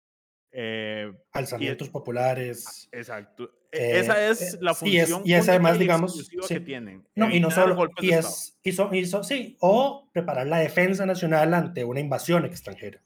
Eh, 0.55 1.11
Alzamientos 1.31 1.89
populares. 1.89 2.87
Exacto. 2.91 3.49
E, 3.71 3.99
esa 3.99 4.23
eh, 4.23 4.29
es 4.29 4.61
la 4.61 4.75
función 4.75 5.23
y, 5.25 5.33
es, 5.33 5.49
además, 5.49 5.79
digamos, 5.79 6.29
que 6.47 6.59
tienen. 6.59 7.03
No, 7.15 7.31
y 7.31 7.39
no 7.39 7.49
solo, 7.49 7.89
y 7.99 8.11
es, 8.11 8.55
y 8.61 8.71
sí, 8.71 9.57
o 9.59 10.07
preparar 10.13 10.45
la 10.45 10.59
defensa 10.59 11.07
nacional 11.07 11.55
ante 11.55 11.83
una 11.83 11.99
invasión 11.99 12.45
extranjera. 12.45 13.01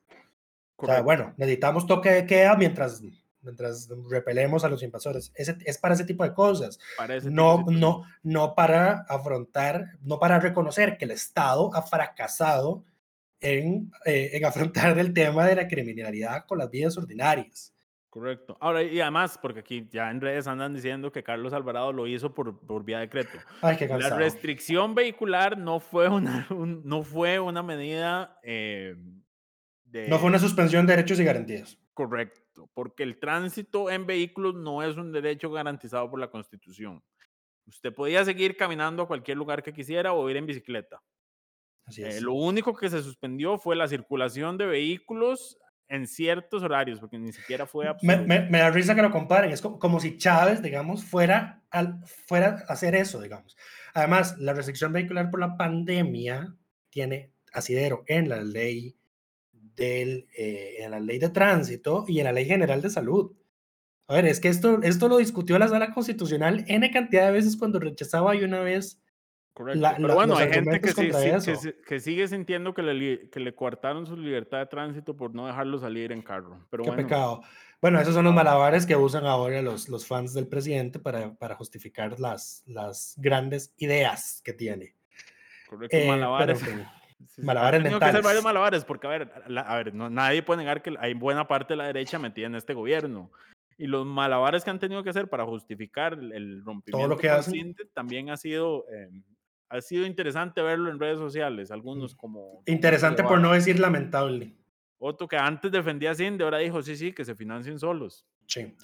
O 0.76 0.86
sea, 0.86 1.02
bueno, 1.02 1.34
necesitamos 1.38 1.88
toque 1.88 2.12
de 2.12 2.26
queda 2.26 2.56
mientras 2.56 3.02
mientras 3.48 3.90
repelemos 4.10 4.64
a 4.64 4.70
los 4.70 4.84
invasores. 4.84 5.32
Es, 5.36 5.78
para 5.80 5.96
ese 5.96 6.06
tipo 6.06 6.24
de 6.24 6.34
cosas. 6.34 6.78
no, 7.24 7.66
no, 7.68 8.04
no 8.22 8.54
para 8.54 9.06
afrontar, 9.10 9.98
no 10.02 10.20
para 10.20 10.40
reconocer 10.40 10.98
que 10.98 11.06
el 11.06 11.12
Estado 11.12 11.74
ha 11.74 11.82
fracasado 11.82 12.84
en, 13.40 13.92
eh, 14.06 14.32
en 14.34 14.46
afrontar 14.46 15.00
el 15.00 15.14
tema 15.14 15.46
de 15.46 15.56
la 15.56 15.68
criminalidad 15.68 16.46
con 16.46 16.60
las 16.60 16.70
vías 16.70 16.98
ordinarias. 16.98 17.74
Correcto. 18.10 18.58
Ahora, 18.60 18.82
y 18.82 19.00
además, 19.00 19.38
porque 19.40 19.60
aquí 19.60 19.88
ya 19.92 20.10
en 20.10 20.22
redes 20.22 20.48
andan 20.48 20.74
diciendo 20.74 21.12
que 21.12 21.24
Carlos 21.24 21.54
Alvarado 21.54 21.94
lo 21.94 22.08
hizo 22.08 22.34
por, 22.34 22.60
por 22.66 22.84
vía 22.84 23.00
decreto. 23.00 23.38
Ay, 23.62 23.78
qué 23.78 23.88
la 23.88 24.10
restricción 24.10 24.96
vehicular 24.96 25.58
no 25.58 25.80
fue 25.80 26.10
una, 26.10 26.48
no 26.50 27.04
fue 27.04 27.40
una 27.40 27.62
medida 27.62 28.40
eh, 28.42 28.96
de... 29.86 30.08
No 30.08 30.18
fue 30.18 30.30
una 30.30 30.40
suspensión 30.40 30.88
de 30.88 30.96
derechos 30.96 31.20
y 31.20 31.26
garantías. 31.26 31.78
Correcto, 31.94 32.42
porque 32.74 33.04
el 33.04 33.20
tránsito 33.20 33.90
en 33.90 34.06
vehículos 34.06 34.56
no 34.56 34.84
es 34.84 34.98
un 34.98 35.12
derecho 35.12 35.52
garantizado 35.52 36.10
por 36.10 36.20
la 36.20 36.30
Constitución. 36.30 37.04
Usted 37.66 37.94
podía 37.94 38.24
seguir 38.26 38.56
caminando 38.56 39.04
a 39.04 39.08
cualquier 39.08 39.38
lugar 39.38 39.62
que 39.62 39.74
quisiera 39.74 40.14
o 40.14 40.30
ir 40.30 40.38
en 40.38 40.46
bicicleta. 40.46 41.02
Así 41.86 42.04
eh, 42.04 42.08
es. 42.08 42.22
lo 42.22 42.34
único 42.34 42.76
que 42.76 42.90
se 42.90 43.02
suspendió 43.02 43.58
fue 43.58 43.76
la 43.76 43.88
circulación 43.88 44.58
de 44.58 44.66
vehículos 44.66 45.58
en 45.90 46.08
ciertos 46.08 46.64
horarios, 46.64 47.00
porque 47.00 47.18
ni 47.18 47.32
siquiera 47.32 47.66
fue 47.66 47.88
me, 48.02 48.18
me, 48.18 48.58
da 48.58 48.70
risa 48.72 48.94
que 48.94 49.02
lo 49.02 49.12
comparen, 49.12 49.52
es 49.52 49.62
como, 49.62 50.00
si 50.00 50.18
Chávez, 50.18 50.62
digamos, 50.62 51.06
fuera, 51.06 51.64
al, 51.70 52.04
fuera 52.06 52.66
a 52.68 52.74
hacer 52.74 52.94
eso, 52.96 53.22
digamos. 53.22 53.56
Además, 53.94 54.38
la 54.38 54.54
restricción 54.54 54.92
vehicular 54.92 55.30
por 55.32 55.40
la 55.40 55.56
pandemia 55.56 56.54
tiene 56.90 57.32
asidero 57.54 58.04
en 58.08 58.28
la 58.28 58.42
ley 58.42 58.97
del, 59.78 60.28
eh, 60.36 60.78
en 60.80 60.92
la 60.92 61.00
ley 61.00 61.20
de 61.20 61.30
tránsito 61.30 62.04
y 62.08 62.20
en 62.20 62.26
la 62.26 62.34
ley 62.34 62.46
general 62.46 62.82
de 62.82 62.90
salud. 62.90 63.32
A 64.08 64.16
ver, 64.16 64.26
es 64.26 64.40
que 64.40 64.50
esto, 64.50 64.82
esto 64.84 65.08
lo 65.08 65.18
discutió 65.18 65.58
la 65.60 65.68
sala 65.68 65.94
constitucional 65.94 66.66
N 66.68 66.92
cantidad 66.92 67.28
de 67.28 67.32
veces 67.32 67.56
cuando 67.56 67.80
rechazaba 67.80 68.36
y 68.36 68.44
una 68.44 68.60
vez. 68.62 69.02
Correcto. 69.54 69.88
Pero 69.98 70.16
bueno, 70.16 70.38
hay 70.38 70.52
gente 70.52 70.82
que, 70.82 70.94
que, 71.88 72.00
sigue 72.00 72.28
sintiendo 72.28 72.74
que 72.74 72.84
le, 72.84 73.30
que 73.30 73.40
le 73.40 73.56
coartaron 73.56 74.06
su 74.06 74.16
libertad 74.16 74.60
de 74.60 74.68
tránsito 74.68 75.18
por 75.18 75.34
no 75.34 75.48
dejarlo 75.48 75.80
salir 75.80 76.12
en 76.12 76.22
carro. 76.22 76.66
Pero 76.70 76.84
Qué 76.84 76.92
pecado. 76.92 77.42
Bueno, 77.82 78.00
esos 78.00 78.14
son 78.14 78.26
los 78.26 78.34
malabares 78.34 78.86
que 78.86 78.96
usan 78.96 79.26
ahora 79.26 79.62
los, 79.62 79.90
los 79.90 80.06
fans 80.06 80.34
del 80.34 80.48
presidente 80.48 81.00
para, 81.00 81.34
para 81.36 81.56
justificar 81.56 82.20
las, 82.20 82.64
las 82.68 83.16
grandes 83.18 83.74
ideas 83.78 84.42
que 84.44 84.54
tiene. 84.54 84.96
Correcto, 85.68 85.98
eh, 85.98 86.08
malabares. 86.08 86.62
Malabares 87.38 87.84
Tengo 87.84 88.00
que 88.00 88.06
hacer 88.06 88.24
varios 88.24 88.44
malabares, 88.44 88.86
porque, 88.86 89.08
a 89.08 89.10
ver, 89.10 89.32
a 89.58 89.76
ver 89.76 89.94
no, 89.94 90.10
nadie 90.10 90.44
puede 90.44 90.60
negar 90.60 90.82
que 90.82 90.96
hay 91.00 91.14
buena 91.14 91.48
parte 91.48 91.74
de 91.74 91.78
la 91.78 91.88
derecha 91.88 92.20
metida 92.20 92.48
en 92.48 92.56
este 92.56 92.74
gobierno. 92.74 93.32
Y 93.78 93.88
los 93.88 94.06
malabares 94.06 94.64
que 94.64 94.70
han 94.70 94.80
tenido 94.80 95.04
que 95.04 95.12
hacer 95.12 95.30
para 95.30 95.46
justificar 95.46 96.14
el, 96.14 96.64
rompimiento 96.64 96.98
Todo 96.98 97.08
lo 97.08 97.18
que 97.18 97.30
hacen. 97.30 97.76
también 97.94 98.30
ha 98.30 98.38
sido, 98.38 98.86
em, 98.90 99.24
ha 99.70 99.82
sido 99.82 100.06
interesante 100.06 100.62
verlo 100.62 100.90
en 100.90 101.00
redes 101.00 101.20
sociales. 101.20 101.70
Algunos 101.70 102.16
mm. 102.16 102.18
como... 102.18 102.64
Interesante 102.66 103.24
por 103.24 103.40
no 103.40 103.54
decir 103.54 103.80
lamentable. 103.80 104.56
Otro 105.00 105.28
que 105.28 105.38
antes 105.38 105.72
defendía 105.72 106.12
a 106.12 106.16
Cinde, 106.16 106.44
ahora 106.44 106.58
dijo, 106.58 106.82
sí, 106.82 106.98
sí, 106.98 107.14
que 107.14 107.24
se 107.24 107.36
financien 107.36 107.78
solos. 107.78 108.26
Sí. 108.48 108.76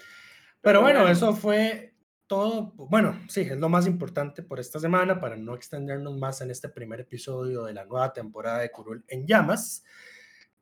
Pero, 0.62 0.82
bueno, 0.82 1.08
eso 1.08 1.34
fue 1.34 1.93
todo, 2.28 2.74
bueno, 2.76 3.20
sí, 3.28 3.42
es 3.42 3.58
lo 3.58 3.70
más 3.70 3.86
importante 3.86 4.44
por 4.44 4.60
esta 4.60 4.80
semana 4.80 5.20
para 5.20 5.36
no 5.36 5.56
extendernos 5.56 6.18
más 6.18 6.42
en 6.42 6.52
este 6.52 6.70
primer 6.70 7.02
episodio 7.02 7.64
de 7.64 7.74
la 7.74 7.86
nueva 7.86 8.14
temporada 8.14 8.60
de 8.60 8.72
Curul 8.72 9.04
en 9.08 9.28
llamas. 9.28 9.84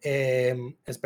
Eh, 0.02 0.56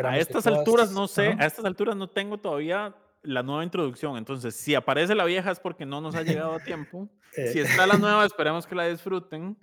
a 0.04 0.18
estas 0.18 0.46
alturas 0.46 0.90
no 0.90 1.06
sé, 1.06 1.36
a 1.38 1.44
estas 1.46 1.64
alturas 1.66 1.94
no 1.96 2.08
tengo 2.08 2.38
todavía 2.38 2.96
la 3.22 3.42
nueva 3.42 3.62
introducción, 3.62 4.16
entonces 4.16 4.56
si 4.56 4.74
aparece 4.74 5.14
la 5.14 5.24
vieja 5.24 5.50
es 5.50 5.60
porque 5.60 5.84
no 5.84 6.00
nos 6.00 6.14
ha 6.14 6.22
llegado 6.22 6.54
a 6.54 6.60
tiempo. 6.60 7.08
Eh. 7.36 7.48
Si 7.52 7.60
está 7.60 7.86
la 7.86 7.98
nueva, 7.98 8.24
esperemos 8.24 8.66
que 8.66 8.74
la 8.74 8.86
disfruten. 8.86 9.58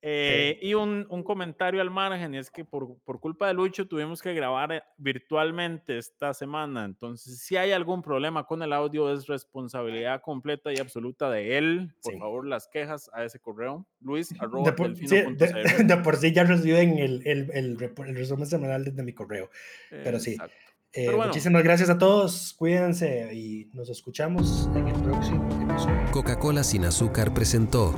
Eh, 0.00 0.58
y 0.62 0.74
un, 0.74 1.06
un, 1.10 1.24
comentario 1.24 1.80
al 1.80 1.90
margen 1.90 2.34
es 2.36 2.52
que 2.52 2.64
por, 2.64 2.98
por, 3.04 3.18
culpa 3.18 3.48
de 3.48 3.54
Lucho 3.54 3.88
tuvimos 3.88 4.22
que 4.22 4.32
grabar 4.32 4.70
eh, 4.70 4.82
virtualmente 4.96 5.98
esta 5.98 6.32
semana. 6.34 6.84
Entonces, 6.84 7.40
si 7.40 7.56
hay 7.56 7.72
algún 7.72 8.00
problema 8.02 8.46
con 8.46 8.62
el 8.62 8.72
audio, 8.72 9.12
es 9.12 9.26
responsabilidad 9.26 10.20
completa 10.22 10.72
y 10.72 10.78
absoluta 10.78 11.30
de 11.30 11.58
él. 11.58 11.94
Por 12.02 12.16
favor, 12.16 12.46
las 12.46 12.68
quejas 12.68 13.10
a 13.12 13.24
ese 13.24 13.40
correo. 13.40 13.86
Luis, 14.00 14.28
de 14.28 14.72
por, 14.72 14.96
sí, 14.96 15.06
de, 15.84 15.96
por 16.04 16.16
sí 16.16 16.32
ya 16.32 16.44
reciben 16.44 16.98
el, 16.98 17.26
el, 17.26 17.50
el, 17.52 17.78
resumen 18.16 18.46
semanal 18.46 18.84
de 18.94 19.02
mi 19.02 19.12
correo. 19.12 19.50
Pero 19.90 20.20
sí. 20.20 20.36
Eh, 20.92 21.10
muchísimas 21.10 21.62
gracias 21.62 21.90
a 21.90 21.98
todos, 21.98 22.54
cuídense 22.54 23.34
y 23.34 23.68
nos 23.74 23.90
escuchamos 23.90 24.70
en 24.74 24.88
el 24.88 25.02
próximo 25.02 25.46
episodio. 25.70 26.10
Coca-Cola 26.12 26.64
sin 26.64 26.86
azúcar 26.86 27.34
presentó 27.34 27.94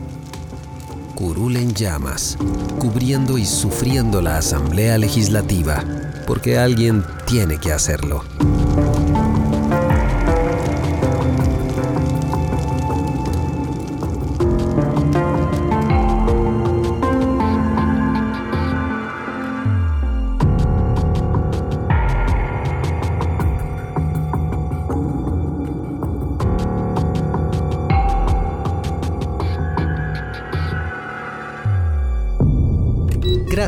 Curul 1.20 1.58
en 1.58 1.74
llamas, 1.74 2.38
cubriendo 2.78 3.36
y 3.36 3.44
sufriendo 3.44 4.22
la 4.22 4.38
Asamblea 4.38 4.96
Legislativa, 4.96 5.84
porque 6.26 6.58
alguien 6.58 7.04
tiene 7.26 7.58
que 7.58 7.72
hacerlo. 7.72 8.24